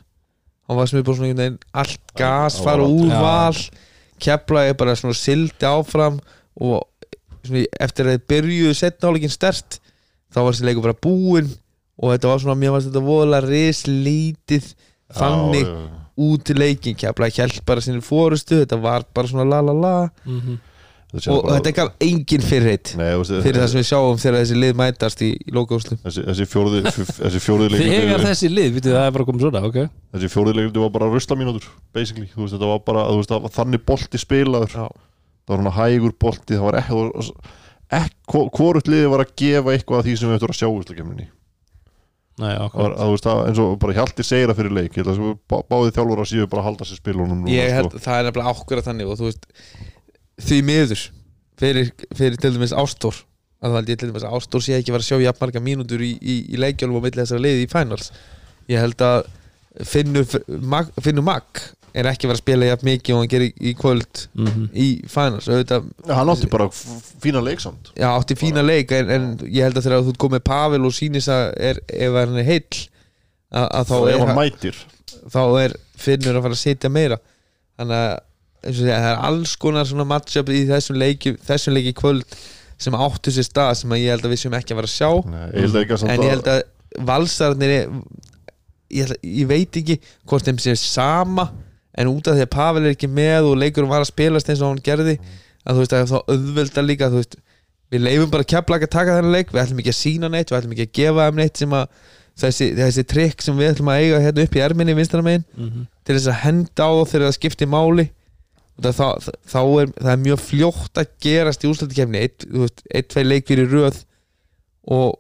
[0.70, 3.22] þá var sem við bara svona einhvern veginn allt gas fara úr Já.
[3.24, 3.60] val
[4.20, 6.20] kepla er bara svona sildi áfram
[6.60, 6.86] og
[7.46, 9.80] svona, eftir að þeir byrjuðu setna áleikin stert
[10.30, 11.50] þá var þessi leikur bara búinn
[12.00, 14.70] og þetta var svona, mér fannst þetta voðalega rislítið
[15.20, 16.02] þannig já, já.
[16.30, 19.96] út í leikin kepla hjælt bara sinni fórustu þetta var bara svona la la la
[20.26, 20.58] Mhm.
[20.60, 20.69] Þessi
[21.10, 24.36] og bara- þetta gaf engin fyrirheit Nei, þú veist, fyrir það sem við sjáum þegar
[24.44, 28.94] þessi lið mætast í, í lokaúslu þessi, þessi fjórði þessi fjórði Þegar þessi lið, vitið
[28.98, 29.80] það er bara komið svona, ok.
[30.14, 31.66] þessi fjórði leikur var bara rusla mínútur
[31.98, 34.70] basically, þú veist, þetta var bara þú veist, það var þannig bolti spilaður.
[34.78, 34.86] Já.
[35.50, 37.34] það var svona hægur bolti það var ekki,
[38.04, 41.28] ekki hvort liði var að gefa eitthvað af því sem við ættum að sjá úrstakefninni
[42.40, 45.10] Nei, var, þú veist, það, eins og bara Hjalti segir það fyrir leik ég held
[45.12, 47.90] að sko, bá, báði þjálfur að síðu bara að halda sér spilunum núna, ég held
[47.92, 48.00] sko.
[48.06, 49.50] það er nefnilega ákveða þannig og þú veist
[50.46, 51.02] því miður
[51.60, 53.18] fyrir, fyrir til dæmis Ástór
[53.60, 55.44] að það held ég til dæmis að Ástór sé ekki að vera að sjá jafn
[55.44, 58.12] marga mínútur í, í, í leikjálfum á milli þessara liði í finals.
[58.72, 59.28] Ég held að
[59.86, 60.26] Finnur
[60.66, 61.60] Mag, Finnur Mag
[61.98, 64.66] er ekki að vera að spila jafn mikið og hann gerir í, kvöld Mhm.
[64.78, 65.48] í finals.
[65.50, 67.92] Auðvitað, hann átti bara fína leik samt.
[67.98, 71.28] Já, átti fína leik en, en ég held að þegar þú komið Pavel og sýnis
[71.34, 72.80] að er, ef hann er heill
[73.52, 77.18] að, að þá, og ef er, hann þá er Finnur að fara að setja meira.
[77.80, 78.29] Þannig að og
[78.64, 82.26] segja, það er alls konar svona matchup í þessum leiki þessum leiki kvöld
[82.80, 84.96] sem áttu sér stað sem að ég held að við séum ekki að fara að
[84.96, 85.10] sjá.
[85.30, 86.62] Nei, ég samt en ég held að
[87.10, 87.90] valsarnir er,
[88.90, 89.98] ég, held að, ég veit ekki
[90.30, 91.50] hvort þeim sé sama
[92.00, 94.62] en út af því að Pavel er ekki með og leikurum var að spilast eins
[94.64, 95.18] og hann gerði
[95.66, 97.36] að þú veist að þá auðvelda líka þú veist,
[97.92, 100.60] við leifum bara keflag að taka þennan leik við ætlum ekki að sína neitt, við
[100.60, 101.86] ætlum ekki að gefa þeim neitt sem að
[102.40, 105.88] þessi, þessi trikk sem við ætlum að eiga hérna upp í erminni megin Mhm.
[106.06, 108.06] til þess að henda á þegar það skiptir máli.
[108.06, 108.19] það,
[108.84, 113.10] þá, þá er það er mjög fljótt að gerast í úrslutikefni eitt, þú veist, eitt,
[113.14, 114.04] tvei leikir í röð
[114.90, 115.18] og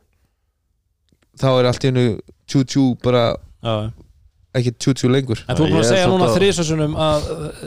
[1.40, 2.06] þá er allt í hennu
[2.50, 3.24] tjú tjú bara
[3.64, 3.92] Já,
[4.56, 5.42] ekki tjútjú lengur.
[5.52, 7.26] En þú er búin Ég að er segja núna að- þrísasunum að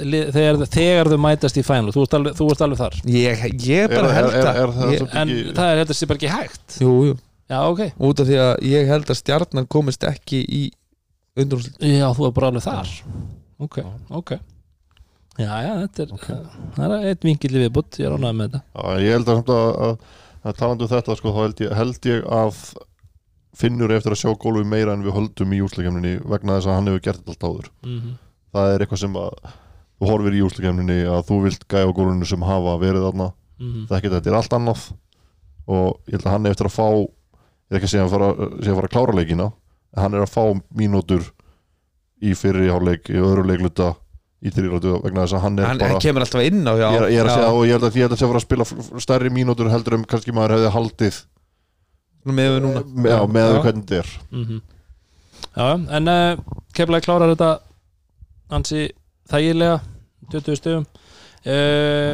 [0.08, 2.96] li- þegar, þegar þau mætast í final þú þú ert alveg þar.
[3.06, 5.92] Ég, ég Er, bara er, held er, að er það samt En ekki það er
[5.94, 6.78] sé bara ekki hægt.
[6.80, 7.14] Jú, jú,
[7.52, 7.82] Já, ok.
[8.00, 10.62] Út af því að ég held að stjarnan komist ekki í
[11.36, 12.92] undrúnsl Já, þú er bara alveg þar.
[13.62, 13.78] Ok,
[14.10, 14.32] ok
[15.40, 16.10] Já, já, þetta er
[16.76, 19.36] Það er eitt vingill í viðbútt, ég er ánægð með þetta Já, ég held að,
[19.38, 19.92] samt að,
[20.44, 22.58] að, talandi um þetta sko, þá held ég, held ég að
[23.62, 26.88] finnur eftir að sjá gólfi meira en við höldum í úsleikemninni vegna þess að hann
[26.88, 28.14] hefur gert allt áður mm -hmm.
[28.52, 29.30] það er eitthvað sem að
[30.00, 33.86] þú horfir í úsleikemninni að þú vilt gæja gólfinu sem hafa verið þarna Mhm.
[33.86, 34.80] það er ekki þetta er allt annað
[35.70, 38.30] og ég held að hann eftir að fá ég er ekki að segja að fara,
[38.58, 39.46] segja að fara að klára leikina
[39.92, 41.28] en hann er að fá mínútur
[42.22, 43.94] í fyrri háleik, í öðru leikluta
[44.42, 46.86] í þrýratu vegna þess að hann er hann, bara hann kemur alltaf inn á já,
[46.88, 48.26] ég er, ég er að já, segja og ég held að ég held að sé
[48.26, 51.20] að fara að spila stærri mínútur heldur um kannski maður hefði haldið.
[52.22, 52.82] Með við núna.
[52.86, 53.60] Með, já, með Já.
[53.66, 54.10] hvernig þetta er.
[54.32, 54.60] Mhm.
[55.52, 55.66] Já,
[55.98, 57.50] en uh, keflaði klárar þetta
[58.56, 58.84] ansi
[59.32, 59.80] þægilega
[60.32, 62.12] 20 stöðum uh,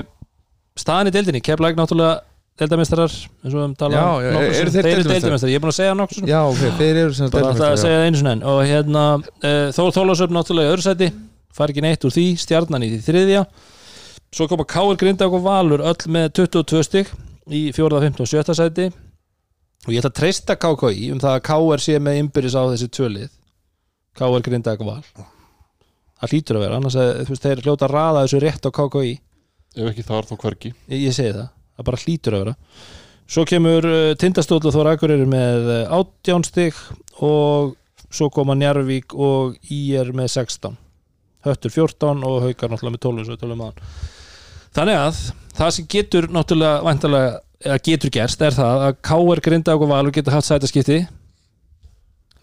[0.78, 2.16] staðan í deildinni, keflaði náttúrulega
[2.58, 4.72] deildamestrar eins og við höfum talað Já, um já, eru sinnum.
[4.74, 7.30] þeir Þeir eru deildamestrar, ég er búin að segja svona já, ok, þeir eru sem
[7.34, 8.44] bara alltaf að segja það einu sinni enn.
[8.50, 11.10] Og hérna uh, Þór Þólasöfn náttúrulega í öðru sæti
[11.58, 13.44] far ekki neitt úr því, stjarnan í því þriðja
[14.34, 17.12] svo koma Káir Grindag og Valur öll með 22 stygg
[17.48, 18.20] í 4., 5.
[18.22, 18.56] og 7.
[18.56, 18.88] sæti
[19.86, 22.90] og ég ætla að treysta KKI um það að Káir sé með innbyrðis á þessi
[22.92, 23.30] tvölið
[24.18, 25.26] Káir Grindag og Val
[26.18, 28.70] það hlýtur að vera, annars að þú veist, þeir hljóta að raða þessu rétt á
[28.78, 29.12] KKI
[29.78, 32.56] ef ekki þar þá hvergi ég, ég segi það, það bara hlýtur að vera
[33.28, 36.82] svo kemur uh, Tindastóll og Þór Akureyri með uh, 18 stig
[37.24, 37.74] og
[38.08, 40.76] svo koma Njarvík og Ír með 16
[41.46, 43.84] Höttur 14 og Haukar náttúrulega með 12 eins og við tölum aðan.
[44.78, 45.20] þannig að
[45.58, 49.42] það sem getur náttúrulega væntalega, eða getur gerst er það að K.R.
[49.44, 50.98] Grindag og Valur getur haft sætaskipti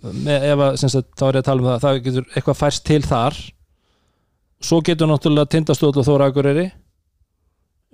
[0.05, 3.01] að, sem sagt, þá er ég að tala um það það getur eitthvað færst til
[3.05, 3.37] þar
[4.65, 6.65] svo getur náttúrulega Tindastóll og Þór Akureyri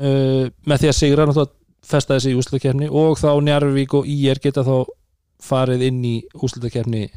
[0.01, 1.57] uh, með því að sigra náttúrulega
[1.91, 4.75] festa þessi í úslutakefni og þá Njarvík og Ír geta þá
[5.41, 7.07] farið inn í úslutakefni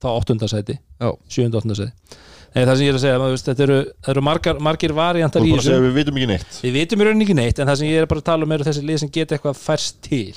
[0.00, 1.10] þá áttundasæti, Já.
[1.28, 4.22] sjönda áttundasæti Nei, það sem ég er að segja, maður, veist, þetta eru, það eru
[4.24, 5.72] margar, margir variantar er í að þessu.
[5.76, 6.58] að við vitum ekki neitt.
[6.64, 8.54] Við vitum í rauninni ekki neitt en það sem ég er bara að tala um
[8.56, 10.36] eru þessi lið sem geta eitthvað færst til.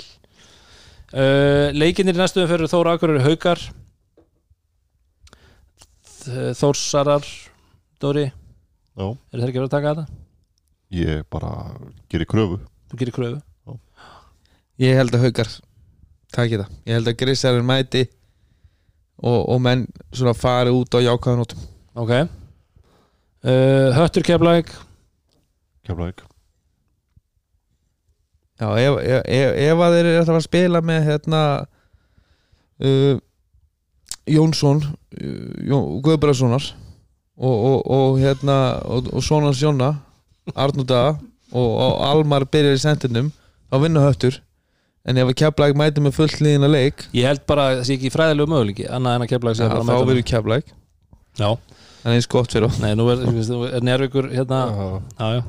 [1.10, 3.62] Uh, leikinir í næstuðum fyrir Þóra Akureyri Haukar.
[6.20, 7.24] Þ- Þórsarar
[8.00, 8.26] Dóri,
[8.96, 10.06] Já, eru þeir ekki að vera að taka þetta?
[10.90, 11.50] ég bara
[12.10, 12.56] gerir kröfu.
[12.90, 13.40] Þú gerir kröfu?
[14.80, 15.50] Ég held að haukar
[16.32, 18.04] taki það, ég held að grísarinn mæti
[19.20, 19.82] og, og menn
[20.14, 21.60] svona fari út á jákvæðanótum
[22.00, 22.12] Ok.
[23.44, 24.72] Uh, Höttur Keflæk
[25.84, 26.20] Keflavík.
[28.60, 31.40] Já, ef, ef, ef, ef að þeir eru alltaf að spila með hérna
[32.84, 33.14] uh,
[34.28, 36.68] Jónsson uh, Jón, Guðbræðssonar
[37.40, 39.94] og, og, og hérna og, og Sónans Jóna
[40.52, 41.02] Arnúta
[41.52, 43.32] og, og Almar byrjar í sendinum
[43.70, 44.40] þá vinna höttur.
[45.08, 47.96] En ef að Keflæk mæti með fullt liðina leik Ég held bara að það sé
[47.96, 50.74] ekki fræðilegu möguleiki annað en að Keflæk sé bara að þá mæta verður Keflæk
[51.40, 51.50] Já,
[52.04, 55.42] en eins gott fyrir nei, nú er, nú er Njárvíkur hérna hann, Já, já,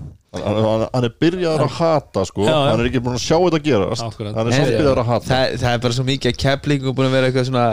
[0.45, 2.45] hann, hann er byrjaður að hata sko.
[2.47, 2.68] Já, já.
[2.72, 4.06] hann er ekki búin að sjá þetta gerast.
[4.06, 4.36] Akkurat.
[4.38, 5.30] hann er samt Nei, byrjaður að hata.
[5.32, 7.66] Það, það er bara svo mikið að Keflingu búin að vera eitthvað svona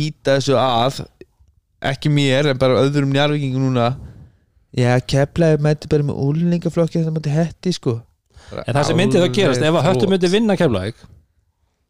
[0.00, 1.00] íta þessu að
[1.94, 3.88] ekki mér en bara öðrum njárvíkingum núna.
[4.76, 7.98] Já, Keflæk mæti bara með úlningaflokki þetta mæti hetti sko.
[8.66, 11.00] En það sem myndi þá gerast, ef að Höttur myndi vinna Keflæk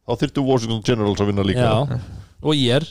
[0.04, 1.64] þá þyrftu Washington Generals að vinna líka.
[1.64, 2.00] Já,
[2.44, 2.88] og ég er.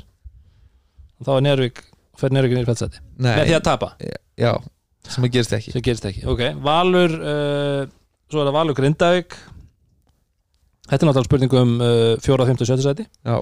[1.24, 1.84] Þá er Njárvík,
[2.20, 3.90] fer Njárvík niður í fælsæti Nei, með því að tapa,
[4.40, 4.54] já,
[5.10, 5.74] sem að gerist ekki.
[5.84, 6.24] Gerist ekki.
[6.30, 7.82] Ok, Valur uh,
[8.32, 9.38] svo er það Valur Grindavík.
[10.88, 13.06] Þetta er náttúrulega spurning um uh, 4, 5 og 7 sæti.
[13.28, 13.38] Já,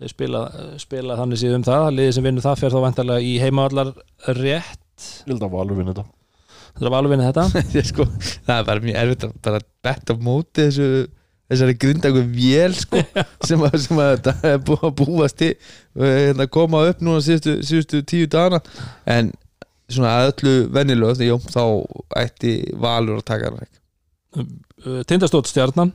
[0.00, 0.42] þeir spila,
[0.82, 1.86] spila þannig síðan um það.
[1.98, 3.92] Liðið sem vinnur það fer þá vantarlega í heimavallar
[4.40, 5.08] rétt.
[5.24, 6.06] Ég held að Valur vinna þetta.
[6.74, 7.64] Þetta er Valur vinnur þetta.
[7.78, 8.08] Ég sko,
[8.48, 10.88] það er bara mjög erfitt að bara betta á móti þessu
[11.54, 13.00] þessari grindagu vél sko
[13.48, 15.52] sem að, sem að þetta er búið að búast til
[15.94, 18.60] hérna, koma upp núna síðustu, síðustu tíu dagana.
[19.08, 19.32] En
[19.88, 20.54] svona öllu
[21.28, 21.64] jú, þá
[22.24, 23.60] ætti Valur að taka hann
[25.08, 25.92] Tindastótt stjarnan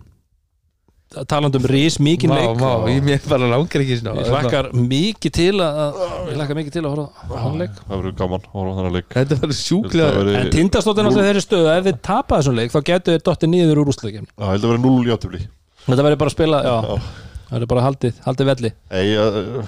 [1.30, 2.60] talandi um rís, mikinn Vá, leik.
[2.62, 5.96] vá, ég mér bara langar ekki svona ég hlakkar mikið til að
[6.30, 7.80] ég hlakkar mikið til að horfa á hann leik.
[7.80, 9.08] það verður gaman að horfa á þennan leik.
[9.16, 12.38] Þetta var sjúklega Það verður- en Tindastótt er náttúrulega þeirri stöðu að ef þið tapa
[12.38, 15.10] þessum leik þá getur þið dottið niður úr úrslutakefni Já, ég held að vera 0
[15.10, 15.42] játtöfli
[15.90, 16.78] þetta verður bara að spila, já,
[17.50, 18.72] það verður bara haldið haldið velli.
[18.94, 19.66] Ei, uh,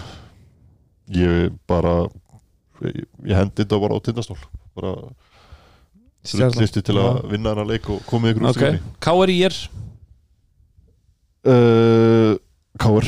[1.09, 1.95] ég bara
[2.85, 4.37] ég, ég hendi þetta bara á tindastól.
[4.77, 4.93] Bara
[6.61, 9.57] listi til að vinna þennan leik og komið ykkur úr
[11.47, 12.33] uh,
[12.81, 13.05] Káur.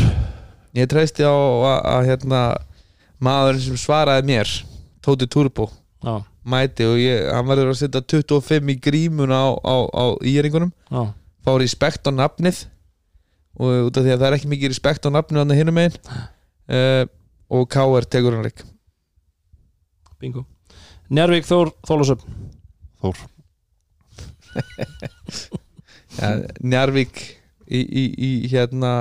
[0.74, 2.42] Ég treysti á að, að hérna
[3.24, 4.52] maðurinn sem svaraði mér
[5.04, 5.68] Tóti Turbo
[6.04, 10.72] já, mæti og ég, hann verður að setja 25 í grímuna á, á, á íringunum
[10.90, 11.04] já,
[11.46, 12.64] fá respekt á nafnið
[13.60, 16.00] og út af því að það er ekki mikið respekt á nafnið hann hinum megin.
[16.64, 17.04] Uh,
[17.54, 18.06] og K.R.
[18.10, 18.64] tekur hann leik.
[20.18, 20.46] Bingo.
[21.14, 22.24] Njarvík Þór Þólasöp
[23.04, 23.24] Þór.
[26.14, 26.28] Ja,
[26.62, 27.20] Njarvík
[27.74, 28.94] í, í, í hérna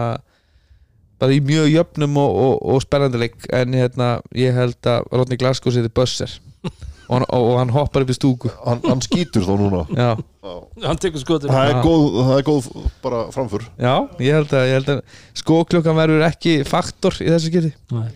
[1.23, 5.39] bara í mjög jöfnum og, og, og spennandi leik en hérna ég held að Rodney
[5.39, 6.33] Glasgow séði bösser
[7.09, 8.51] og, hann- og, og hann hoppar upp í stúku.
[8.65, 9.83] Hann, hann skýtur þá núna.
[9.95, 10.11] Já,
[10.89, 12.71] hann tekur skotur það er, góð, það er góð
[13.05, 13.67] bara framför.
[13.79, 15.03] Já ég held að, ég held að
[15.43, 18.09] skóklukkan verður ekki faktor í þessu geti Nei.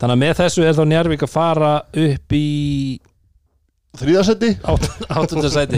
[0.00, 1.72] þannig að með þessu er þá Njarvík að fara
[2.04, 2.44] upp í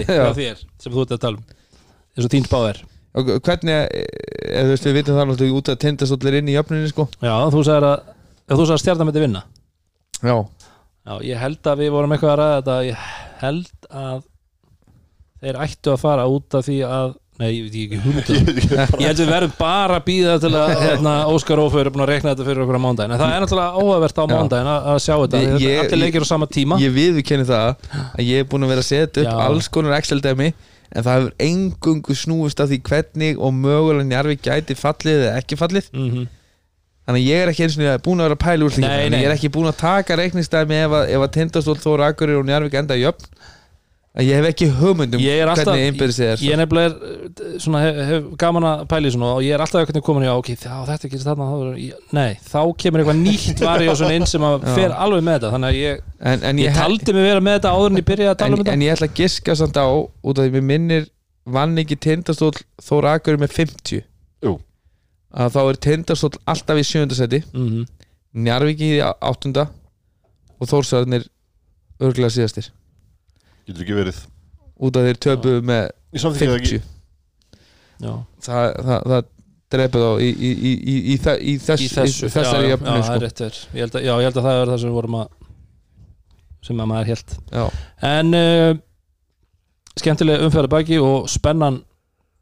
[0.08, 1.46] hjá þér sem þú ert að tala um
[2.12, 2.34] eins og
[2.68, 2.82] er.
[2.82, 3.76] og hvernig,
[4.48, 7.08] eða þú veist við vitum það náttúrulega út að tindastóll er inn í jöfninni sko.
[7.20, 8.12] Já, þú sagðir að,
[8.48, 9.42] að stjarnan myndi vinna.
[10.22, 10.36] Já,
[11.04, 12.78] já, ég held að við vorum eitthvað að ræða þetta.
[12.88, 13.08] Ég
[13.42, 14.22] held að
[15.42, 18.34] þeir ættu að fara út af því að nei, ég veit ekki hugmyndu
[19.02, 22.12] ég held við verðum bara að býða til að hérna, Óskar Ófur er búin að
[22.12, 24.30] rekna þetta fyrir okkur á mándaginn en það er náttúrulega óhævert á Já.
[24.36, 25.40] mándaginn að, að sjá þetta.
[25.64, 26.78] Ég- allir leikir á sama tíma.
[26.82, 29.40] ég viðurkenni það að ég er búin að vera að setja upp Já.
[29.48, 30.52] alls konar Excel-dæmi
[30.92, 35.60] en það hefur engungu snúist af því hvernig og mögulega Njarvík gæti fallið eða ekki
[35.60, 35.90] fallið.
[35.96, 36.30] Mm
[37.02, 39.18] þannig að ég er ekki eins og búin að vera að pæla úr nei.
[39.18, 42.76] ég er ekki búin að taka reikningsdæmi ef að, að Tindastól, Þór Akureyri og Njarvík
[42.78, 43.40] enda í jöfn að
[44.20, 46.96] ég hef ekki hugmyndum Ég er alltaf- hvernig einbyrðis er ég nefnilega er
[47.32, 50.28] uh, svona, hef, hef gaman að pæli svona og ég er alltaf veginn komin í
[50.32, 53.96] ok, þá þetta gerist þarna þá er, ég, nei, þá kemur eitthvað nýtt vari og
[53.96, 54.74] svona inn sem að Já.
[54.76, 57.56] fer alveg með þetta þannig að ég, en, en ég, ég, taldi mig vera með
[57.56, 58.76] þetta áður en ég byrjaði að tala en, um þetta.
[58.76, 61.08] en ég ætla að giska samt á út af því mér minnir
[61.56, 62.52] vann ekki Tindastól
[62.84, 64.04] Þór Akureyri með 50
[64.44, 64.52] Jú.
[65.32, 67.88] að þá er Tindastól alltaf í sjöndasæti mm
[68.32, 69.66] Njarvík í áttunda
[70.56, 71.26] og Þórsarnir
[72.00, 72.70] örglega síðastir
[73.68, 74.22] getur ekki verið.
[74.82, 75.20] Út af þeir
[75.68, 75.84] með
[76.22, 76.90] samþykja það ekki 50
[78.02, 78.12] já,
[78.42, 79.28] það, það, það
[79.72, 82.26] drepið þá í, í, í, í, í, þe- í, þess, í þessu.
[82.26, 83.14] í þessari já, já, jöfnu já, sko.
[83.14, 83.60] er verið.
[83.72, 85.38] Ég held að, já, ég held að það er það sem við vorum að
[86.62, 87.62] sem að maður held já,
[88.06, 88.72] en uh,
[89.98, 91.80] skemmtilega umferði baki og spennan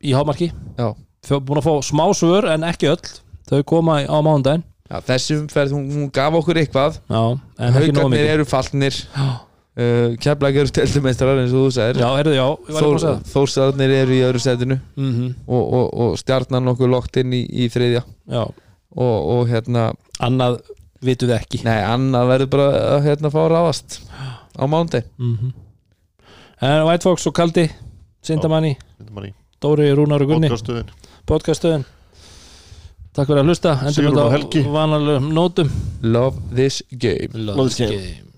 [0.01, 0.51] í hámarki.
[0.80, 0.88] Já.
[1.30, 3.14] Búin að fá smá svör en ekki öll.
[3.51, 4.64] Þau koma á mánudaginn.
[4.90, 6.98] Já, þessi umferð, hún, hún gaf okkur eitthvað.
[7.10, 7.20] Já,
[7.60, 8.97] en ekki nóg haugarnir eru fallnir.
[9.12, 9.26] Já,
[9.78, 12.02] uh, keflag eru steltumeistrar eins og þú sagðir.
[12.02, 13.30] Já, heyrðu, já, ég var ekki að segja það.
[13.34, 14.80] Þórsarnir eru í öðru setinu.
[14.98, 18.05] Mm og, og, og stjarnan nokkuð lokt inn í, í þriðja.
[18.30, 19.90] Já, og, og hérna,
[20.22, 20.60] annað
[21.05, 21.62] vitum við ekki.
[21.68, 24.01] Nei, annað verður bara að hérna fá ráðast
[24.59, 25.52] á mándi mm
[26.60, 27.70] en White Fox og Kaldi
[28.20, 28.74] Sindamanni,
[29.60, 30.48] Dóri, Rúnar og Gunni.
[30.48, 30.92] Podcaststöðin.
[31.28, 31.86] Podcaststöðin.
[33.16, 33.74] Takk fyrir að hlusta.
[33.80, 34.06] Helgi.
[34.06, 35.72] þetta á vanalegum nótum.
[36.02, 37.32] Love this game.
[37.34, 38.01] Love this game.
[38.01, 38.30] game